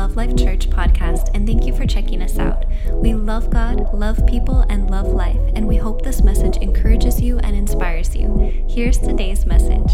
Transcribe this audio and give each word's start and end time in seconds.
Love 0.00 0.16
Life 0.16 0.34
Church 0.34 0.70
podcast, 0.70 1.28
and 1.34 1.46
thank 1.46 1.66
you 1.66 1.74
for 1.74 1.84
checking 1.84 2.22
us 2.22 2.38
out. 2.38 2.64
We 2.90 3.12
love 3.12 3.50
God, 3.50 3.92
love 3.92 4.26
people, 4.26 4.64
and 4.70 4.90
love 4.90 5.08
life, 5.08 5.38
and 5.54 5.68
we 5.68 5.76
hope 5.76 6.00
this 6.00 6.22
message 6.22 6.56
encourages 6.56 7.20
you 7.20 7.38
and 7.40 7.54
inspires 7.54 8.16
you. 8.16 8.64
Here's 8.66 8.96
today's 8.96 9.44
message. 9.44 9.92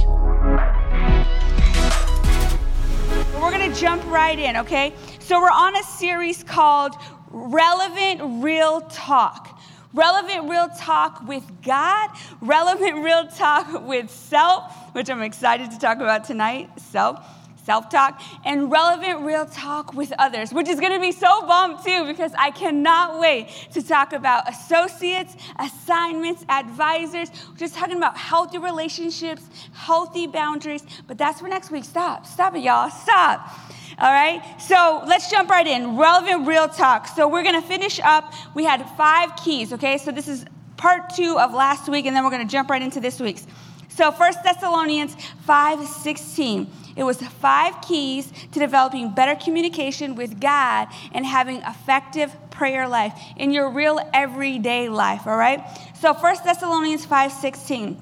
We're 3.34 3.50
going 3.50 3.68
to 3.68 3.76
jump 3.80 4.06
right 4.06 4.38
in, 4.38 4.56
okay? 4.58 4.94
So, 5.18 5.40
we're 5.40 5.50
on 5.50 5.74
a 5.74 5.82
series 5.82 6.44
called 6.44 6.94
Relevant 7.32 8.44
Real 8.44 8.82
Talk. 8.82 9.58
Relevant 9.92 10.48
real 10.50 10.68
talk 10.68 11.26
with 11.26 11.42
God, 11.62 12.10
relevant 12.42 13.02
real 13.02 13.26
talk 13.28 13.86
with 13.86 14.10
self, 14.10 14.94
which 14.94 15.08
I'm 15.08 15.22
excited 15.22 15.70
to 15.70 15.78
talk 15.78 15.96
about 15.98 16.24
tonight. 16.24 16.68
Self 16.78 17.18
self 17.66 17.90
talk, 17.90 18.22
and 18.44 18.70
relevant 18.70 19.26
real 19.26 19.44
talk 19.44 19.92
with 19.92 20.12
others, 20.20 20.52
which 20.52 20.68
is 20.68 20.78
gonna 20.78 21.00
be 21.00 21.10
so 21.10 21.42
bomb 21.42 21.82
too, 21.84 22.06
because 22.06 22.32
I 22.38 22.52
cannot 22.52 23.18
wait 23.18 23.48
to 23.72 23.82
talk 23.82 24.12
about 24.12 24.48
associates, 24.48 25.36
assignments, 25.58 26.44
advisors. 26.48 27.28
We're 27.50 27.56
just 27.56 27.74
talking 27.74 27.96
about 27.96 28.16
healthy 28.16 28.58
relationships, 28.58 29.42
healthy 29.72 30.28
boundaries, 30.28 30.84
but 31.08 31.18
that's 31.18 31.40
for 31.40 31.48
next 31.48 31.72
week. 31.72 31.84
Stop, 31.84 32.24
stop 32.24 32.54
it, 32.54 32.62
y'all, 32.62 32.88
stop. 32.88 33.50
All 33.98 34.12
right, 34.12 34.42
so 34.60 35.02
let's 35.06 35.28
jump 35.28 35.50
right 35.50 35.66
in. 35.66 35.96
Relevant 35.96 36.46
real 36.46 36.68
talk. 36.68 37.08
So 37.08 37.26
we're 37.26 37.42
gonna 37.42 37.62
finish 37.62 37.98
up. 38.00 38.32
We 38.54 38.64
had 38.64 38.88
five 38.90 39.34
keys, 39.36 39.72
okay? 39.72 39.98
So 39.98 40.12
this 40.12 40.28
is 40.28 40.44
part 40.76 41.10
two 41.16 41.36
of 41.40 41.52
last 41.52 41.88
week, 41.88 42.06
and 42.06 42.14
then 42.14 42.22
we're 42.22 42.30
gonna 42.30 42.44
jump 42.44 42.70
right 42.70 42.82
into 42.82 43.00
this 43.00 43.18
week's. 43.18 43.46
So 43.88 44.12
First 44.12 44.44
Thessalonians 44.44 45.16
5 45.46 45.86
16. 45.86 46.70
It 46.96 47.04
was 47.04 47.18
five 47.18 47.80
keys 47.82 48.32
to 48.52 48.58
developing 48.58 49.14
better 49.14 49.34
communication 49.36 50.14
with 50.14 50.40
God 50.40 50.88
and 51.12 51.24
having 51.26 51.58
effective 51.58 52.34
prayer 52.50 52.88
life 52.88 53.12
in 53.36 53.52
your 53.52 53.70
real 53.70 54.00
everyday 54.14 54.88
life, 54.88 55.26
all 55.26 55.36
right? 55.36 55.62
So 56.00 56.14
1 56.14 56.36
Thessalonians 56.44 57.04
5:16. 57.04 58.00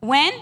When 0.00 0.32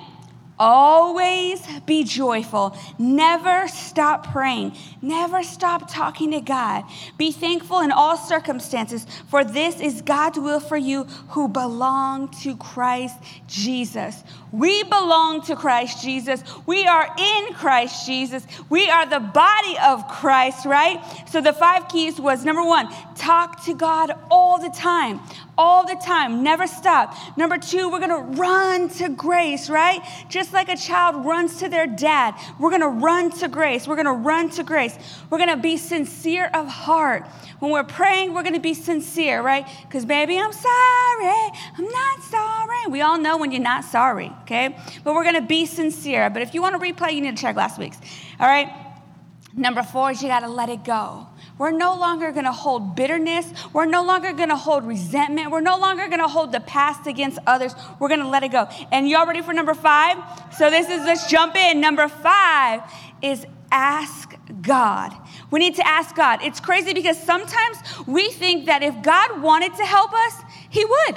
Always 0.59 1.61
be 1.85 2.05
joyful. 2.05 2.77
Never 2.99 3.69
stop 3.69 4.33
praying. 4.33 4.77
Never 5.03 5.43
stop 5.43 5.93
talking 5.93 6.31
to 6.31 6.41
God. 6.41 6.85
Be 7.19 7.31
thankful 7.31 7.81
in 7.81 7.93
all 7.93 8.17
circumstances, 8.17 9.07
for 9.29 9.45
this 9.45 9.81
is 9.81 10.01
God's 10.01 10.39
will 10.39 10.61
for 10.61 10.77
you 10.77 11.05
who 11.31 11.49
belong 11.49 12.29
to 12.43 12.57
Christ 12.57 13.17
Jesus. 13.47 14.25
We 14.51 14.83
belong 14.85 15.43
to 15.43 15.57
Christ 15.57 16.03
Jesus. 16.03 16.43
We 16.67 16.87
are 16.87 17.09
in 17.19 17.53
Christ 17.53 18.07
Jesus. 18.07 18.47
We 18.71 18.89
are 18.89 19.05
the 19.05 19.21
body 19.21 19.77
of 19.85 20.09
Christ, 20.09 20.65
right? 20.65 21.03
So 21.29 21.43
the 21.43 21.53
five 21.53 21.89
keys 21.89 22.19
was 22.19 22.45
number 22.45 22.65
one, 22.65 22.89
talk 23.15 23.65
to 23.67 23.75
God 23.75 24.13
all 24.31 24.59
the 24.59 24.71
time 24.71 25.21
all 25.59 25.87
the 25.87 25.95
time, 25.95 26.43
never 26.43 26.67
stop. 26.67 27.15
Number 27.37 27.59
two, 27.59 27.91
we're 27.91 28.01
gonna 28.01 28.19
run 28.19 28.89
to 28.91 29.09
grace, 29.09 29.71
right? 29.71 30.01
Just 30.29 30.53
like 30.53 30.69
a 30.69 30.77
child 30.77 31.25
runs 31.25 31.59
to 31.59 31.69
their 31.69 31.87
dad, 31.87 32.35
we're 32.59 32.71
gonna 32.71 32.89
run 32.89 33.31
to 33.33 33.49
grace. 33.49 33.89
We're 33.89 33.97
gonna 33.97 34.13
run 34.13 34.51
to 34.51 34.63
grace. 34.63 34.99
We're 35.31 35.39
gonna 35.39 35.57
be 35.57 35.77
sincere 35.77 36.51
of 36.53 36.69
heart. 36.69 37.27
When 37.59 37.71
we're 37.71 37.85
praying, 37.85 38.35
we're 38.35 38.43
gonna 38.43 38.61
be 38.61 38.75
sincere, 38.75 39.43
right? 39.43 39.67
Because, 39.83 40.05
baby, 40.05 40.39
I'm 40.39 40.53
sorry, 40.53 41.53
I'm 41.79 41.89
not 41.89 42.23
sorry. 42.23 42.87
We 42.91 43.01
all 43.01 43.19
know 43.19 43.39
when 43.39 43.51
you're 43.51 43.63
not 43.63 43.85
sorry, 43.85 44.33
okay? 44.43 44.77
But 45.05 45.15
we're 45.15 45.25
gonna 45.25 45.47
be 45.47 45.67
sincere. 45.67 46.29
But 46.29 46.43
if 46.43 46.55
you 46.55 46.61
wanna 46.61 46.79
replay, 46.79 47.15
you 47.15 47.23
need 47.23 47.37
to 47.37 47.43
check 47.43 47.57
last 47.57 47.79
week's, 47.79 47.99
all 48.39 48.47
right? 48.47 48.69
Number 49.55 49.83
four 49.83 50.11
is 50.11 50.23
you 50.23 50.29
gotta 50.29 50.49
let 50.49 50.69
it 50.69 50.85
go. 50.85 51.27
We're 51.59 51.71
no 51.71 51.97
longer 51.97 52.33
going 52.33 52.45
to 52.45 52.53
hold 52.53 52.95
bitterness. 52.95 53.51
We're 53.73 53.87
no 53.87 54.05
longer 54.05 54.33
going 54.33 54.51
to 54.51 54.57
hold 54.57 54.85
resentment. 54.85 55.51
We're 55.51 55.61
no 55.61 55.79
longer 55.79 56.07
going 56.07 56.21
to 56.21 56.29
hold 56.29 56.53
the 56.53 56.61
past 56.61 57.07
against 57.07 57.39
others. 57.47 57.75
We're 57.99 58.09
going 58.09 58.21
to 58.21 58.29
let 58.29 58.43
it 58.43 58.53
go. 58.53 58.69
And 58.93 59.09
y'all 59.09 59.27
ready 59.27 59.43
for 59.43 59.55
number 59.55 59.75
five? 59.75 60.19
So 60.57 60.69
this 60.71 60.89
is, 60.89 61.05
let's 61.07 61.31
jump 61.31 61.57
in. 61.57 61.81
Number 61.81 62.09
five 62.09 62.83
is 63.23 63.47
ask 63.73 64.35
God. 64.61 65.15
We 65.51 65.61
need 65.61 65.77
to 65.77 65.87
ask 65.87 66.15
God. 66.15 66.41
It's 66.43 66.61
crazy 66.61 66.93
because 66.93 67.19
sometimes 67.19 67.79
we 68.07 68.31
think 68.31 68.67
that 68.67 68.83
if 68.83 69.03
God 69.03 69.41
wanted 69.41 69.75
to 69.77 69.85
help 69.85 70.13
us, 70.13 70.43
He 70.71 70.85
would. 70.85 71.17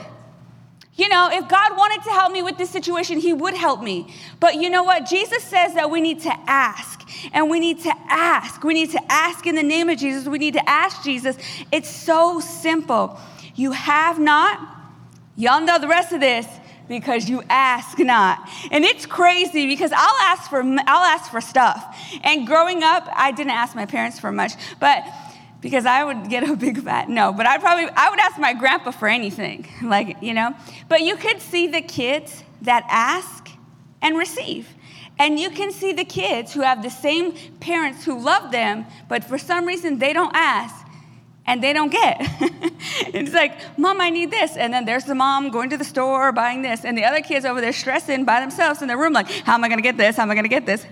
You 0.99 1.07
know, 1.07 1.29
if 1.31 1.47
God 1.47 1.77
wanted 1.77 2.03
to 2.03 2.09
help 2.09 2.33
me 2.33 2.41
with 2.41 2.57
this 2.57 2.69
situation, 2.69 3.19
He 3.19 3.31
would 3.31 3.53
help 3.53 3.81
me. 3.81 4.13
But 4.41 4.55
you 4.55 4.69
know 4.69 4.83
what? 4.83 5.05
Jesus 5.05 5.41
says 5.43 5.73
that 5.75 5.89
we 5.89 6.01
need 6.01 6.19
to 6.23 6.33
ask. 6.45 6.99
And 7.31 7.49
we 7.49 7.61
need 7.61 7.79
to 7.83 7.93
ask. 8.09 8.61
We 8.65 8.73
need 8.73 8.91
to 8.91 9.01
ask 9.09 9.47
in 9.47 9.55
the 9.55 9.63
name 9.63 9.87
of 9.87 9.97
Jesus. 9.97 10.27
We 10.27 10.39
need 10.39 10.55
to 10.55 10.69
ask 10.69 11.01
Jesus. 11.01 11.37
It's 11.71 11.89
so 11.89 12.41
simple. 12.41 13.17
You 13.55 13.71
have 13.71 14.19
not, 14.19 14.59
y'all 15.37 15.61
know 15.61 15.79
the 15.79 15.87
rest 15.87 16.11
of 16.11 16.19
this 16.19 16.45
because 16.89 17.29
you 17.29 17.43
ask 17.49 17.97
not. 17.99 18.49
And 18.69 18.83
it's 18.83 19.05
crazy 19.05 19.67
because 19.67 19.93
I'll 19.95 20.21
ask 20.21 20.49
for 20.49 20.61
I'll 20.61 21.05
ask 21.05 21.31
for 21.31 21.39
stuff. 21.39 21.97
And 22.23 22.45
growing 22.45 22.83
up, 22.83 23.07
I 23.13 23.31
didn't 23.31 23.51
ask 23.51 23.73
my 23.73 23.85
parents 23.85 24.19
for 24.19 24.33
much, 24.33 24.53
but 24.81 25.03
because 25.61 25.85
I 25.85 26.03
would 26.03 26.29
get 26.29 26.47
a 26.47 26.55
big 26.55 26.81
fat 26.81 27.09
no. 27.09 27.33
But 27.33 27.47
I 27.47 27.57
probably 27.57 27.89
I 27.95 28.09
would 28.09 28.19
ask 28.19 28.39
my 28.39 28.53
grandpa 28.53 28.91
for 28.91 29.07
anything, 29.07 29.67
like 29.83 30.17
you 30.21 30.33
know. 30.33 30.55
But 30.87 31.01
you 31.01 31.15
could 31.15 31.41
see 31.41 31.67
the 31.67 31.81
kids 31.81 32.43
that 32.61 32.85
ask 32.89 33.49
and 34.01 34.17
receive. 34.17 34.67
And 35.17 35.37
you 35.37 35.49
can 35.49 35.73
see 35.73 35.91
the 35.91 36.05
kids 36.05 36.53
who 36.53 36.61
have 36.61 36.81
the 36.81 36.89
same 36.89 37.33
parents 37.59 38.05
who 38.05 38.17
love 38.17 38.51
them, 38.51 38.85
but 39.09 39.25
for 39.25 39.37
some 39.37 39.65
reason 39.65 39.99
they 39.99 40.13
don't 40.13 40.33
ask 40.33 40.87
and 41.45 41.61
they 41.61 41.73
don't 41.73 41.91
get. 41.91 42.17
it's 43.13 43.33
like, 43.33 43.77
Mom, 43.77 43.99
I 43.99 44.11
need 44.11 44.31
this. 44.31 44.55
And 44.55 44.71
then 44.71 44.85
there's 44.85 45.03
the 45.03 45.15
mom 45.15 45.49
going 45.49 45.71
to 45.71 45.77
the 45.77 45.83
store 45.83 46.31
buying 46.31 46.61
this, 46.61 46.85
and 46.85 46.97
the 46.97 47.03
other 47.03 47.21
kids 47.21 47.43
over 47.43 47.59
there 47.59 47.73
stressing 47.73 48.23
by 48.23 48.39
themselves 48.39 48.81
in 48.81 48.87
their 48.87 48.97
room, 48.97 49.13
like, 49.13 49.29
How 49.29 49.55
am 49.55 49.63
I 49.63 49.67
gonna 49.69 49.81
get 49.81 49.97
this? 49.97 50.15
How 50.15 50.23
am 50.23 50.31
I 50.31 50.35
gonna 50.35 50.47
get 50.47 50.65
this? 50.65 50.85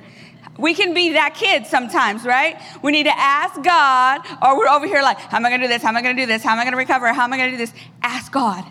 We 0.58 0.74
can 0.74 0.94
be 0.94 1.14
that 1.14 1.36
kid 1.36 1.68
sometimes, 1.68 2.24
right? 2.24 2.60
We 2.82 2.92
need 2.92 3.04
to 3.04 3.18
ask 3.18 3.62
God, 3.62 4.22
or 4.42 4.58
we're 4.58 4.68
over 4.68 4.88
here 4.88 5.02
like, 5.02 5.20
how 5.20 5.38
am 5.38 5.46
I 5.46 5.50
gonna 5.50 5.64
do 5.64 5.68
this? 5.68 5.84
How 5.84 5.90
am 5.90 5.98
I 5.98 6.02
gonna 6.02 6.16
do 6.16 6.26
this? 6.26 6.44
How 6.44 6.54
am 6.54 6.60
I 6.60 6.64
gonna 6.64 6.78
recover? 6.78 7.14
How 7.14 7.24
am 7.24 7.34
I 7.34 7.38
gonna 7.38 7.52
do 7.52 7.58
this? 7.58 7.74
Ask 8.02 8.32
God. 8.32 8.66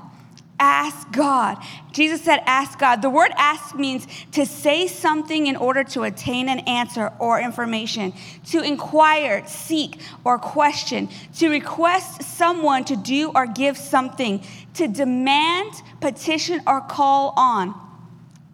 Ask 0.59 1.13
God. 1.13 1.59
Jesus 1.93 2.23
said, 2.23 2.41
ask 2.47 2.79
God. 2.79 3.03
The 3.03 3.11
word 3.11 3.31
ask 3.37 3.75
means 3.75 4.07
to 4.33 4.47
say 4.47 4.87
something 4.87 5.47
in 5.47 5.55
order 5.55 5.85
to 5.85 6.05
attain 6.05 6.49
an 6.49 6.61
answer 6.61 7.13
or 7.19 7.39
information, 7.41 8.15
to 8.47 8.63
inquire, 8.63 9.47
seek, 9.47 10.01
or 10.25 10.39
question, 10.39 11.11
to 11.39 11.51
request 11.51 12.23
someone 12.23 12.85
to 12.87 12.97
do 12.97 13.33
or 13.35 13.47
give 13.47 13.77
something, 13.77 14.43
to 14.75 14.89
demand, 14.89 15.73
petition, 16.01 16.63
or 16.67 16.81
call 16.81 17.35
on. 17.37 17.86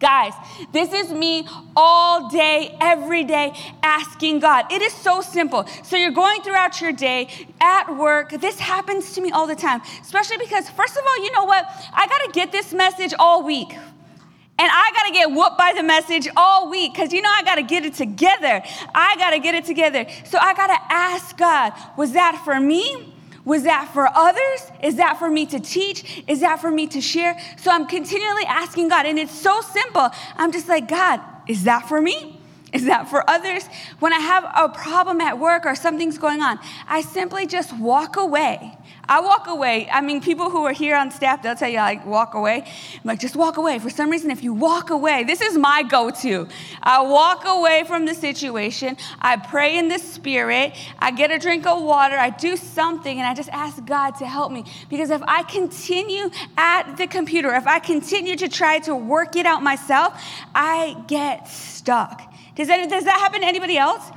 Guys, 0.03 0.33
this 0.73 0.91
is 0.91 1.13
me 1.13 1.47
all 1.77 2.27
day, 2.27 2.75
every 2.81 3.23
day, 3.23 3.53
asking 3.81 4.39
God. 4.39 4.69
It 4.69 4.81
is 4.81 4.91
so 4.91 5.21
simple. 5.21 5.65
So 5.81 5.95
you're 5.95 6.11
going 6.11 6.41
throughout 6.41 6.81
your 6.81 6.91
day 6.91 7.29
at 7.61 7.95
work. 7.95 8.31
This 8.31 8.59
happens 8.59 9.13
to 9.13 9.21
me 9.21 9.31
all 9.31 9.47
the 9.47 9.55
time, 9.55 9.81
especially 10.01 10.35
because, 10.39 10.69
first 10.69 10.97
of 10.97 11.03
all, 11.07 11.23
you 11.23 11.31
know 11.31 11.45
what? 11.45 11.65
I 11.93 12.05
got 12.07 12.17
to 12.25 12.31
get 12.33 12.51
this 12.51 12.73
message 12.73 13.13
all 13.17 13.43
week. 13.43 13.71
And 13.71 14.69
I 14.69 14.91
got 14.93 15.07
to 15.07 15.13
get 15.13 15.31
whooped 15.31 15.57
by 15.57 15.71
the 15.73 15.83
message 15.83 16.27
all 16.35 16.69
week 16.69 16.91
because 16.93 17.13
you 17.13 17.21
know 17.21 17.31
I 17.33 17.41
got 17.43 17.55
to 17.55 17.63
get 17.63 17.85
it 17.85 17.93
together. 17.93 18.61
I 18.93 19.15
got 19.15 19.29
to 19.29 19.39
get 19.39 19.55
it 19.55 19.63
together. 19.63 20.05
So 20.25 20.37
I 20.37 20.53
got 20.53 20.67
to 20.67 20.93
ask 20.93 21.37
God, 21.37 21.71
was 21.95 22.11
that 22.11 22.41
for 22.43 22.59
me? 22.59 23.12
Was 23.45 23.63
that 23.63 23.89
for 23.93 24.07
others? 24.07 24.71
Is 24.81 24.95
that 24.95 25.19
for 25.19 25.29
me 25.29 25.45
to 25.47 25.59
teach? 25.59 26.23
Is 26.27 26.39
that 26.41 26.61
for 26.61 26.71
me 26.71 26.87
to 26.87 27.01
share? 27.01 27.37
So 27.57 27.71
I'm 27.71 27.87
continually 27.87 28.45
asking 28.45 28.89
God, 28.89 29.05
and 29.05 29.19
it's 29.19 29.37
so 29.37 29.61
simple. 29.61 30.09
I'm 30.37 30.51
just 30.51 30.69
like, 30.69 30.87
God, 30.87 31.19
is 31.47 31.65
that 31.65 31.89
for 31.89 32.01
me? 32.01 32.39
Is 32.71 32.85
that 32.85 33.09
for 33.09 33.29
others? 33.29 33.65
When 33.99 34.13
I 34.13 34.19
have 34.19 34.45
a 34.55 34.67
problem 34.67 35.21
at 35.21 35.37
work 35.37 35.65
or 35.65 35.75
something's 35.75 36.17
going 36.17 36.41
on, 36.41 36.57
I 36.87 37.01
simply 37.01 37.45
just 37.45 37.77
walk 37.77 38.15
away 38.17 38.77
I 39.05 39.19
walk 39.19 39.47
away. 39.47 39.89
I 39.91 39.99
mean, 39.99 40.21
people 40.21 40.49
who 40.49 40.63
are 40.63 40.71
here 40.71 40.95
on 40.95 41.11
staff, 41.11 41.43
they'll 41.43 41.55
tell 41.55 41.69
you, 41.69 41.77
like, 41.77 42.05
walk 42.05 42.35
away. 42.35 42.63
I'm 42.65 43.01
like, 43.03 43.19
just 43.19 43.35
walk 43.35 43.57
away. 43.57 43.77
For 43.79 43.89
some 43.89 44.09
reason, 44.09 44.31
if 44.31 44.43
you 44.43 44.53
walk 44.53 44.91
away, 44.91 45.25
this 45.25 45.41
is 45.41 45.57
my 45.57 45.83
go 45.83 46.09
to. 46.09 46.47
I 46.81 47.01
walk 47.01 47.43
away 47.45 47.83
from 47.85 48.05
the 48.05 48.13
situation. 48.13 48.95
I 49.19 49.35
pray 49.35 49.77
in 49.77 49.89
the 49.89 49.99
spirit. 49.99 50.73
I 50.99 51.11
get 51.11 51.31
a 51.31 51.37
drink 51.37 51.67
of 51.67 51.81
water. 51.81 52.15
I 52.15 52.29
do 52.29 52.55
something, 52.55 53.19
and 53.19 53.27
I 53.27 53.33
just 53.33 53.49
ask 53.49 53.83
God 53.83 54.11
to 54.15 54.25
help 54.25 54.53
me. 54.53 54.63
Because 54.89 55.09
if 55.09 55.21
I 55.23 55.43
continue 55.43 56.29
at 56.57 56.95
the 56.95 57.07
computer, 57.07 57.53
if 57.53 57.67
I 57.67 57.79
continue 57.79 58.37
to 58.37 58.47
try 58.47 58.79
to 58.79 58.95
work 58.95 59.35
it 59.35 59.45
out 59.45 59.61
myself, 59.61 60.23
I 60.55 60.95
get 61.07 61.49
stuck. 61.49 62.21
Does 62.55 62.69
that, 62.69 62.89
does 62.89 63.03
that 63.03 63.19
happen 63.19 63.41
to 63.41 63.47
anybody 63.47 63.77
else? 63.77 64.09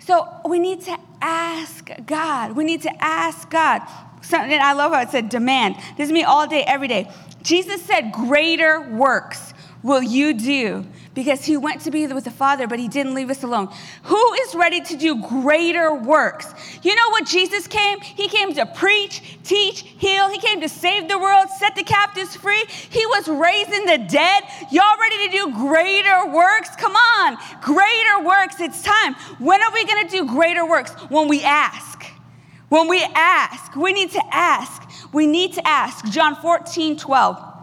So 0.00 0.28
we 0.46 0.58
need 0.58 0.82
to 0.82 0.98
ask 1.22 1.88
God. 2.04 2.52
We 2.52 2.64
need 2.64 2.82
to 2.82 2.92
ask 3.02 3.48
God 3.48 3.80
and 4.32 4.52
I 4.54 4.72
love 4.72 4.92
how 4.92 5.02
it 5.02 5.10
said 5.10 5.28
demand. 5.28 5.76
This 5.96 6.08
is 6.08 6.12
me 6.12 6.22
all 6.22 6.46
day, 6.46 6.64
every 6.66 6.88
day. 6.88 7.10
Jesus 7.42 7.82
said, 7.82 8.12
Greater 8.12 8.80
works 8.80 9.52
will 9.82 10.02
you 10.02 10.32
do 10.32 10.84
because 11.14 11.44
he 11.44 11.56
went 11.56 11.82
to 11.82 11.90
be 11.90 12.06
with 12.06 12.24
the 12.24 12.30
Father, 12.30 12.66
but 12.66 12.78
he 12.78 12.88
didn't 12.88 13.14
leave 13.14 13.30
us 13.30 13.42
alone. 13.42 13.68
Who 14.04 14.32
is 14.34 14.54
ready 14.54 14.80
to 14.80 14.96
do 14.96 15.22
greater 15.22 15.94
works? 15.94 16.52
You 16.82 16.94
know 16.94 17.10
what 17.10 17.26
Jesus 17.26 17.66
came? 17.66 18.00
He 18.00 18.28
came 18.28 18.52
to 18.54 18.66
preach, 18.66 19.38
teach, 19.44 19.82
heal. 19.98 20.28
He 20.30 20.38
came 20.38 20.60
to 20.60 20.68
save 20.68 21.08
the 21.08 21.18
world, 21.18 21.48
set 21.58 21.76
the 21.76 21.84
captives 21.84 22.34
free. 22.34 22.64
He 22.90 23.04
was 23.06 23.28
raising 23.28 23.86
the 23.86 23.98
dead. 23.98 24.42
Y'all 24.72 24.98
ready 24.98 25.28
to 25.28 25.32
do 25.32 25.52
greater 25.52 26.26
works? 26.32 26.74
Come 26.76 26.96
on, 26.96 27.36
greater 27.60 28.24
works. 28.24 28.60
It's 28.60 28.82
time. 28.82 29.14
When 29.38 29.62
are 29.62 29.72
we 29.72 29.84
going 29.84 30.08
to 30.08 30.16
do 30.16 30.26
greater 30.26 30.66
works? 30.66 30.92
When 31.10 31.28
we 31.28 31.42
ask. 31.44 31.93
When 32.68 32.88
we 32.88 33.02
ask, 33.14 33.76
we 33.76 33.92
need 33.92 34.10
to 34.12 34.22
ask. 34.32 34.82
We 35.12 35.26
need 35.26 35.52
to 35.54 35.66
ask. 35.66 36.04
John 36.10 36.36
14, 36.36 36.96
12. 36.96 37.54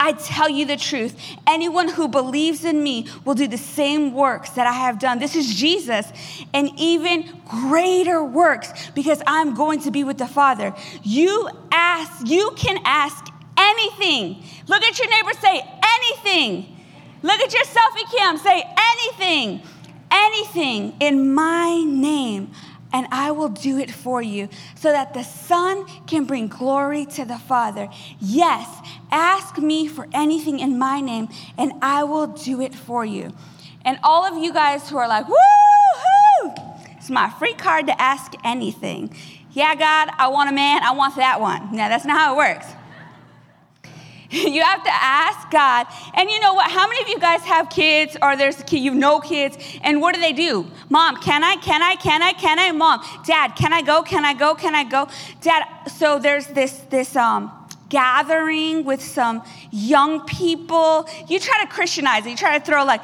I 0.00 0.12
tell 0.12 0.48
you 0.48 0.66
the 0.66 0.76
truth. 0.76 1.16
Anyone 1.46 1.88
who 1.88 2.08
believes 2.08 2.64
in 2.64 2.82
me 2.82 3.06
will 3.24 3.34
do 3.34 3.46
the 3.46 3.58
same 3.58 4.12
works 4.12 4.50
that 4.50 4.66
I 4.66 4.72
have 4.72 4.98
done. 4.98 5.18
This 5.18 5.36
is 5.36 5.54
Jesus, 5.54 6.10
and 6.54 6.70
even 6.76 7.40
greater 7.46 8.22
works 8.24 8.90
because 8.94 9.22
I'm 9.26 9.54
going 9.54 9.80
to 9.82 9.90
be 9.90 10.04
with 10.04 10.18
the 10.18 10.26
Father. 10.26 10.74
You 11.02 11.48
ask, 11.70 12.26
you 12.26 12.52
can 12.56 12.78
ask 12.84 13.26
anything. 13.56 14.42
Look 14.66 14.82
at 14.82 14.98
your 14.98 15.10
neighbor, 15.10 15.38
say 15.40 15.62
anything. 15.82 16.76
Look 17.22 17.40
at 17.40 17.52
your 17.52 17.64
selfie 17.64 18.16
cam, 18.16 18.38
say 18.38 18.62
anything. 18.78 19.62
Anything 20.10 20.96
in 21.00 21.34
my 21.34 21.82
name 21.86 22.50
and 22.92 23.06
I 23.10 23.30
will 23.30 23.48
do 23.48 23.78
it 23.78 23.90
for 23.90 24.22
you 24.22 24.48
so 24.74 24.92
that 24.92 25.14
the 25.14 25.22
Son 25.22 25.86
can 26.06 26.24
bring 26.24 26.48
glory 26.48 27.04
to 27.06 27.24
the 27.24 27.38
Father. 27.38 27.88
Yes, 28.18 28.68
ask 29.10 29.58
me 29.58 29.86
for 29.86 30.06
anything 30.12 30.60
in 30.60 30.78
my 30.78 31.00
name, 31.00 31.28
and 31.56 31.72
I 31.82 32.04
will 32.04 32.26
do 32.26 32.60
it 32.60 32.74
for 32.74 33.04
you. 33.04 33.32
And 33.84 33.98
all 34.02 34.24
of 34.24 34.42
you 34.42 34.52
guys 34.52 34.88
who 34.88 34.96
are 34.96 35.08
like, 35.08 35.26
woohoo, 35.26 36.96
it's 36.96 37.10
my 37.10 37.30
free 37.30 37.54
card 37.54 37.86
to 37.86 38.00
ask 38.00 38.32
anything. 38.44 39.14
Yeah, 39.52 39.74
God, 39.74 40.10
I 40.18 40.28
want 40.28 40.50
a 40.50 40.52
man, 40.52 40.82
I 40.82 40.92
want 40.92 41.16
that 41.16 41.40
one. 41.40 41.74
Now, 41.74 41.88
that's 41.88 42.04
not 42.04 42.18
how 42.18 42.34
it 42.34 42.36
works. 42.36 42.66
You 44.48 44.62
have 44.62 44.84
to 44.84 44.92
ask 44.92 45.50
God. 45.50 45.86
And 46.14 46.30
you 46.30 46.38
know 46.40 46.52
what? 46.52 46.70
How 46.70 46.86
many 46.86 47.00
of 47.02 47.08
you 47.08 47.18
guys 47.18 47.40
have 47.42 47.70
kids 47.70 48.16
or 48.20 48.36
there's 48.36 48.62
kid, 48.64 48.80
you 48.80 48.94
know 48.94 49.20
kids 49.20 49.56
and 49.82 50.00
what 50.00 50.14
do 50.14 50.20
they 50.20 50.32
do? 50.32 50.66
Mom, 50.90 51.16
can 51.16 51.42
I? 51.42 51.56
Can 51.56 51.82
I? 51.82 51.96
Can 51.96 52.22
I? 52.22 52.32
Can 52.32 52.58
I? 52.58 52.72
Mom, 52.72 53.02
Dad, 53.24 53.54
can 53.56 53.72
I 53.72 53.80
go? 53.80 54.02
Can 54.02 54.24
I 54.24 54.34
go? 54.34 54.54
Can 54.54 54.74
I 54.74 54.84
go? 54.84 55.08
Dad, 55.40 55.64
so 55.86 56.18
there's 56.18 56.46
this 56.48 56.72
this 56.90 57.16
um 57.16 57.52
gathering 57.88 58.84
with 58.84 59.02
some 59.02 59.42
young 59.70 60.26
people. 60.26 61.08
You 61.26 61.38
try 61.38 61.64
to 61.64 61.70
Christianize 61.70 62.26
it. 62.26 62.30
You 62.30 62.36
try 62.36 62.58
to 62.58 62.64
throw 62.64 62.84
like 62.84 63.02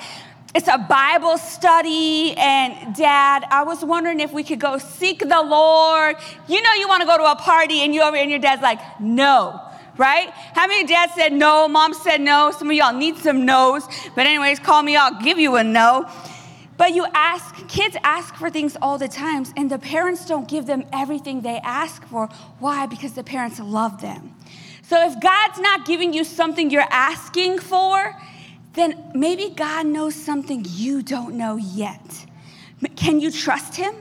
it's 0.55 0.69
a 0.69 0.79
Bible 0.79 1.39
study. 1.39 2.35
And 2.37 2.95
dad, 2.95 3.47
I 3.51 3.65
was 3.65 3.83
wondering 3.83 4.21
if 4.21 4.33
we 4.33 4.45
could 4.45 4.61
go 4.61 4.77
seek 4.77 5.21
the 5.21 5.43
Lord. 5.43 6.17
You 6.49 6.61
know, 6.61 6.73
you 6.75 6.87
want 6.87 7.01
to 7.01 7.07
go 7.07 7.17
to 7.17 7.31
a 7.31 7.37
party 7.37 7.81
and 7.81 7.95
you 7.95 8.03
over 8.03 8.17
and 8.17 8.31
your 8.31 8.41
dad's 8.41 8.63
like, 8.63 8.79
no 9.01 9.64
right? 9.99 10.31
How 10.31 10.67
many 10.67 10.87
dads 10.87 11.15
said 11.15 11.33
no? 11.33 11.69
Mom 11.69 11.95
said 11.95 12.21
no. 12.21 12.51
Some 12.51 12.71
of 12.71 12.77
y'all 12.77 12.93
need 12.93 13.17
some 13.17 13.45
no's. 13.45 13.87
But, 14.15 14.27
anyways, 14.27 14.59
call 14.59 14.83
me, 14.83 14.97
I'll 14.97 15.21
give 15.23 15.39
you 15.39 15.57
a 15.57 15.65
no. 15.65 16.09
But 16.77 16.95
you 16.95 17.07
ask, 17.15 17.69
kids 17.69 17.97
ask 18.03 18.35
for 18.35 18.51
things 18.51 18.77
all 18.83 18.99
the 18.99 19.09
times, 19.09 19.53
and 19.57 19.71
the 19.71 19.79
parents 19.79 20.27
don't 20.27 20.49
give 20.49 20.67
them 20.67 20.85
everything 20.93 21.41
they 21.41 21.59
ask 21.63 22.05
for. 22.07 22.27
Why? 22.59 22.87
Because 22.87 23.13
the 23.13 23.23
parents 23.23 23.61
love 23.61 24.01
them. 24.01 24.35
So 24.83 25.07
if 25.07 25.19
God's 25.21 25.61
not 25.61 25.87
giving 25.87 26.13
you 26.13 26.25
something 26.25 26.71
you're 26.71 26.83
asking 26.91 27.61
for, 27.61 28.15
then 28.75 29.13
maybe 29.15 29.51
God 29.51 29.87
knows 29.87 30.15
something 30.15 30.67
you 30.69 31.03
don't 31.03 31.37
know 31.37 31.57
yet. 31.57 32.27
Can 32.97 33.21
you 33.21 33.31
trust 33.31 33.77
Him? 33.77 33.95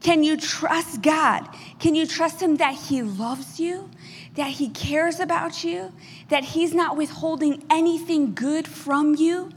Can 0.00 0.22
you 0.22 0.36
trust 0.36 1.02
God? 1.02 1.48
Can 1.80 1.94
you 1.94 2.06
trust 2.06 2.40
Him 2.40 2.56
that 2.56 2.74
He 2.74 3.02
loves 3.02 3.58
you? 3.58 3.90
That 4.36 4.50
He 4.50 4.68
cares 4.68 5.20
about 5.20 5.64
you, 5.64 5.92
that 6.28 6.44
He's 6.44 6.74
not 6.74 6.96
withholding 6.96 7.64
anything 7.70 8.34
good 8.34 8.68
from 8.68 9.14
you, 9.16 9.50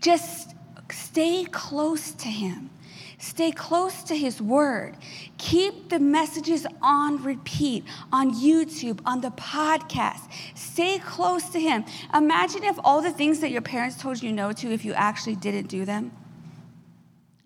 just 0.00 0.54
stay 0.90 1.44
close 1.44 2.12
to 2.12 2.28
Him. 2.28 2.70
Stay 3.18 3.52
close 3.52 4.02
to 4.02 4.14
His 4.14 4.42
Word. 4.42 4.96
Keep 5.38 5.88
the 5.88 5.98
messages 5.98 6.66
on 6.82 7.22
repeat 7.22 7.84
on 8.12 8.34
YouTube, 8.34 9.00
on 9.06 9.22
the 9.22 9.30
podcast. 9.30 10.30
Stay 10.54 10.98
close 10.98 11.48
to 11.50 11.60
Him. 11.60 11.84
Imagine 12.12 12.64
if 12.64 12.78
all 12.84 13.00
the 13.00 13.10
things 13.10 13.40
that 13.40 13.50
your 13.50 13.62
parents 13.62 13.96
told 13.96 14.22
you 14.22 14.30
no 14.30 14.52
to, 14.52 14.70
if 14.70 14.84
you 14.84 14.92
actually 14.92 15.36
didn't 15.36 15.68
do 15.68 15.86
them. 15.86 16.12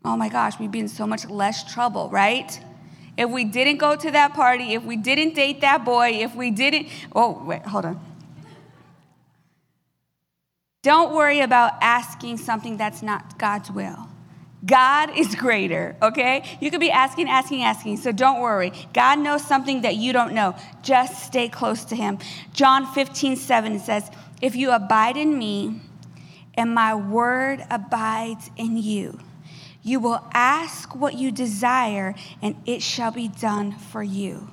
Oh 0.04 0.16
my 0.16 0.28
gosh, 0.28 0.58
we'd 0.58 0.72
be 0.72 0.80
in 0.80 0.88
so 0.88 1.06
much 1.06 1.28
less 1.28 1.72
trouble, 1.72 2.08
right? 2.10 2.58
If 3.18 3.28
we 3.28 3.44
didn't 3.44 3.78
go 3.78 3.96
to 3.96 4.10
that 4.12 4.32
party, 4.32 4.74
if 4.74 4.84
we 4.84 4.96
didn't 4.96 5.34
date 5.34 5.60
that 5.62 5.84
boy, 5.84 6.10
if 6.10 6.36
we 6.36 6.52
didn't, 6.52 6.86
oh, 7.16 7.42
wait, 7.44 7.62
hold 7.62 7.84
on. 7.84 8.00
Don't 10.84 11.12
worry 11.12 11.40
about 11.40 11.72
asking 11.82 12.36
something 12.36 12.76
that's 12.76 13.02
not 13.02 13.36
God's 13.36 13.72
will. 13.72 14.08
God 14.64 15.16
is 15.16 15.34
greater, 15.34 15.96
okay? 16.00 16.44
You 16.60 16.70
could 16.70 16.78
be 16.78 16.92
asking, 16.92 17.28
asking, 17.28 17.64
asking, 17.64 17.96
so 17.96 18.12
don't 18.12 18.40
worry. 18.40 18.72
God 18.94 19.18
knows 19.18 19.44
something 19.44 19.82
that 19.82 19.96
you 19.96 20.12
don't 20.12 20.32
know. 20.32 20.54
Just 20.82 21.26
stay 21.26 21.48
close 21.48 21.84
to 21.86 21.96
Him. 21.96 22.18
John 22.52 22.86
15, 22.86 23.34
7 23.34 23.80
says, 23.80 24.08
If 24.40 24.54
you 24.54 24.70
abide 24.70 25.16
in 25.16 25.36
me 25.36 25.80
and 26.54 26.72
my 26.72 26.94
word 26.94 27.64
abides 27.68 28.48
in 28.56 28.76
you, 28.76 29.18
you 29.82 30.00
will 30.00 30.22
ask 30.32 30.94
what 30.94 31.14
you 31.14 31.30
desire, 31.30 32.14
and 32.42 32.56
it 32.66 32.82
shall 32.82 33.10
be 33.10 33.28
done 33.28 33.72
for 33.72 34.02
you. 34.02 34.50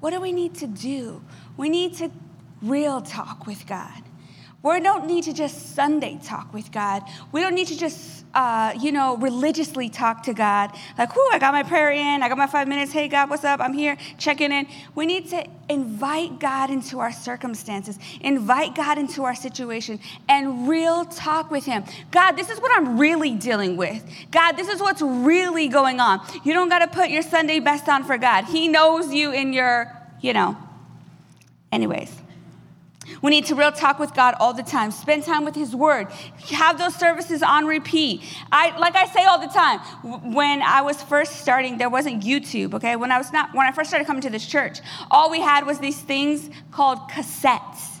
What 0.00 0.10
do 0.10 0.20
we 0.20 0.32
need 0.32 0.54
to 0.56 0.66
do? 0.66 1.22
We 1.56 1.68
need 1.68 1.94
to 1.94 2.10
real 2.62 3.00
talk 3.00 3.46
with 3.46 3.66
God. 3.66 4.02
We 4.66 4.80
don't 4.80 5.06
need 5.06 5.22
to 5.24 5.32
just 5.32 5.76
Sunday 5.76 6.18
talk 6.24 6.52
with 6.52 6.72
God. 6.72 7.04
We 7.30 7.40
don't 7.40 7.54
need 7.54 7.68
to 7.68 7.78
just, 7.78 8.24
uh, 8.34 8.74
you 8.76 8.90
know, 8.90 9.16
religiously 9.16 9.88
talk 9.88 10.24
to 10.24 10.34
God. 10.34 10.76
Like, 10.98 11.14
whoo, 11.14 11.22
I 11.30 11.38
got 11.38 11.54
my 11.54 11.62
prayer 11.62 11.92
in. 11.92 12.20
I 12.20 12.28
got 12.28 12.36
my 12.36 12.48
five 12.48 12.66
minutes. 12.66 12.90
Hey, 12.90 13.06
God, 13.06 13.30
what's 13.30 13.44
up? 13.44 13.60
I'm 13.60 13.72
here 13.72 13.96
checking 14.18 14.50
in. 14.50 14.66
We 14.96 15.06
need 15.06 15.30
to 15.30 15.46
invite 15.68 16.40
God 16.40 16.70
into 16.70 16.98
our 16.98 17.12
circumstances, 17.12 17.96
invite 18.20 18.74
God 18.74 18.98
into 18.98 19.22
our 19.22 19.36
situation, 19.36 20.00
and 20.28 20.68
real 20.68 21.04
talk 21.04 21.48
with 21.48 21.64
Him. 21.64 21.84
God, 22.10 22.32
this 22.32 22.50
is 22.50 22.60
what 22.60 22.72
I'm 22.76 22.98
really 22.98 23.36
dealing 23.36 23.76
with. 23.76 24.04
God, 24.32 24.56
this 24.56 24.66
is 24.66 24.80
what's 24.80 25.00
really 25.00 25.68
going 25.68 26.00
on. 26.00 26.20
You 26.42 26.54
don't 26.54 26.68
got 26.68 26.80
to 26.80 26.88
put 26.88 27.10
your 27.10 27.22
Sunday 27.22 27.60
best 27.60 27.88
on 27.88 28.02
for 28.02 28.18
God. 28.18 28.46
He 28.46 28.66
knows 28.66 29.14
you 29.14 29.30
in 29.30 29.52
your, 29.52 29.92
you 30.20 30.32
know. 30.32 30.56
Anyways. 31.70 32.25
We 33.22 33.30
need 33.30 33.46
to 33.46 33.54
real 33.54 33.72
talk 33.72 33.98
with 33.98 34.14
God 34.14 34.34
all 34.40 34.52
the 34.52 34.62
time. 34.62 34.90
Spend 34.90 35.24
time 35.24 35.44
with 35.44 35.54
His 35.54 35.74
Word. 35.74 36.10
Have 36.50 36.78
those 36.78 36.94
services 36.94 37.42
on 37.42 37.66
repeat. 37.66 38.22
I, 38.52 38.76
like 38.78 38.96
I 38.96 39.06
say 39.06 39.24
all 39.24 39.40
the 39.40 39.46
time, 39.46 39.80
when 40.32 40.62
I 40.62 40.82
was 40.82 41.02
first 41.02 41.36
starting, 41.36 41.78
there 41.78 41.90
wasn't 41.90 42.22
YouTube. 42.22 42.74
Okay, 42.74 42.96
when 42.96 43.12
I 43.12 43.18
was 43.18 43.32
not, 43.32 43.54
when 43.54 43.66
I 43.66 43.72
first 43.72 43.90
started 43.90 44.06
coming 44.06 44.22
to 44.22 44.30
this 44.30 44.46
church, 44.46 44.80
all 45.10 45.30
we 45.30 45.40
had 45.40 45.66
was 45.66 45.78
these 45.78 46.00
things 46.00 46.50
called 46.70 46.98
cassettes, 47.10 48.00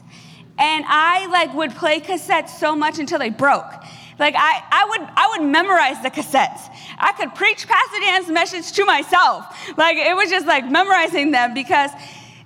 and 0.58 0.84
I 0.86 1.26
like 1.26 1.54
would 1.54 1.74
play 1.74 2.00
cassettes 2.00 2.50
so 2.50 2.74
much 2.74 2.98
until 2.98 3.18
they 3.18 3.30
broke. 3.30 3.72
Like 4.18 4.34
I, 4.36 4.62
I 4.70 4.84
would, 4.88 5.08
I 5.14 5.36
would 5.36 5.50
memorize 5.50 6.02
the 6.02 6.10
cassettes. 6.10 6.70
I 6.98 7.12
could 7.12 7.34
preach 7.34 7.66
Pastor 7.68 8.00
Dan's 8.00 8.28
message 8.28 8.72
to 8.72 8.84
myself. 8.84 9.44
Like 9.76 9.98
it 9.98 10.16
was 10.16 10.30
just 10.30 10.46
like 10.46 10.70
memorizing 10.70 11.32
them 11.32 11.52
because 11.52 11.90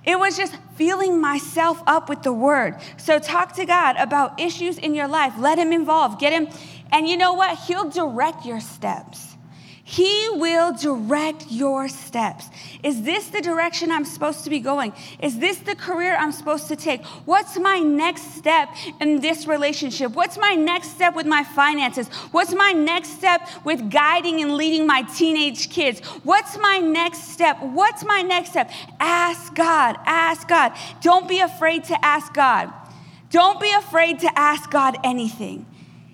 it 0.03 0.17
was 0.17 0.35
just 0.35 0.55
filling 0.75 1.21
myself 1.21 1.81
up 1.85 2.09
with 2.09 2.23
the 2.23 2.33
word. 2.33 2.75
So 2.97 3.19
talk 3.19 3.55
to 3.55 3.65
God 3.65 3.97
about 3.97 4.39
issues 4.39 4.77
in 4.77 4.95
your 4.95 5.07
life. 5.07 5.33
Let 5.37 5.59
him 5.59 5.71
involve. 5.71 6.19
Get 6.19 6.33
him 6.33 6.47
and 6.91 7.07
you 7.07 7.17
know 7.17 7.33
what? 7.33 7.57
He'll 7.59 7.89
direct 7.89 8.45
your 8.45 8.59
steps. 8.59 9.30
He 9.91 10.29
will 10.29 10.71
direct 10.71 11.47
your 11.49 11.89
steps. 11.89 12.45
Is 12.81 13.03
this 13.03 13.27
the 13.27 13.41
direction 13.41 13.91
I'm 13.91 14.05
supposed 14.05 14.45
to 14.45 14.49
be 14.49 14.61
going? 14.61 14.93
Is 15.21 15.37
this 15.37 15.57
the 15.57 15.75
career 15.75 16.15
I'm 16.17 16.31
supposed 16.31 16.69
to 16.69 16.77
take? 16.77 17.03
What's 17.25 17.59
my 17.59 17.79
next 17.79 18.35
step 18.35 18.69
in 19.01 19.19
this 19.19 19.47
relationship? 19.47 20.13
What's 20.13 20.37
my 20.37 20.53
next 20.53 20.91
step 20.91 21.13
with 21.13 21.25
my 21.25 21.43
finances? 21.43 22.07
What's 22.31 22.53
my 22.53 22.71
next 22.71 23.17
step 23.17 23.41
with 23.65 23.91
guiding 23.91 24.41
and 24.41 24.55
leading 24.55 24.87
my 24.87 25.01
teenage 25.01 25.69
kids? 25.69 25.99
What's 26.23 26.57
my 26.57 26.77
next 26.77 27.27
step? 27.33 27.61
What's 27.61 28.05
my 28.05 28.21
next 28.21 28.51
step? 28.51 28.71
Ask 29.01 29.53
God. 29.55 29.97
Ask 30.05 30.47
God. 30.47 30.71
Don't 31.01 31.27
be 31.27 31.41
afraid 31.41 31.83
to 31.85 32.05
ask 32.05 32.33
God. 32.33 32.71
Don't 33.29 33.59
be 33.59 33.73
afraid 33.73 34.19
to 34.19 34.39
ask 34.39 34.71
God 34.71 34.97
anything. 35.03 35.65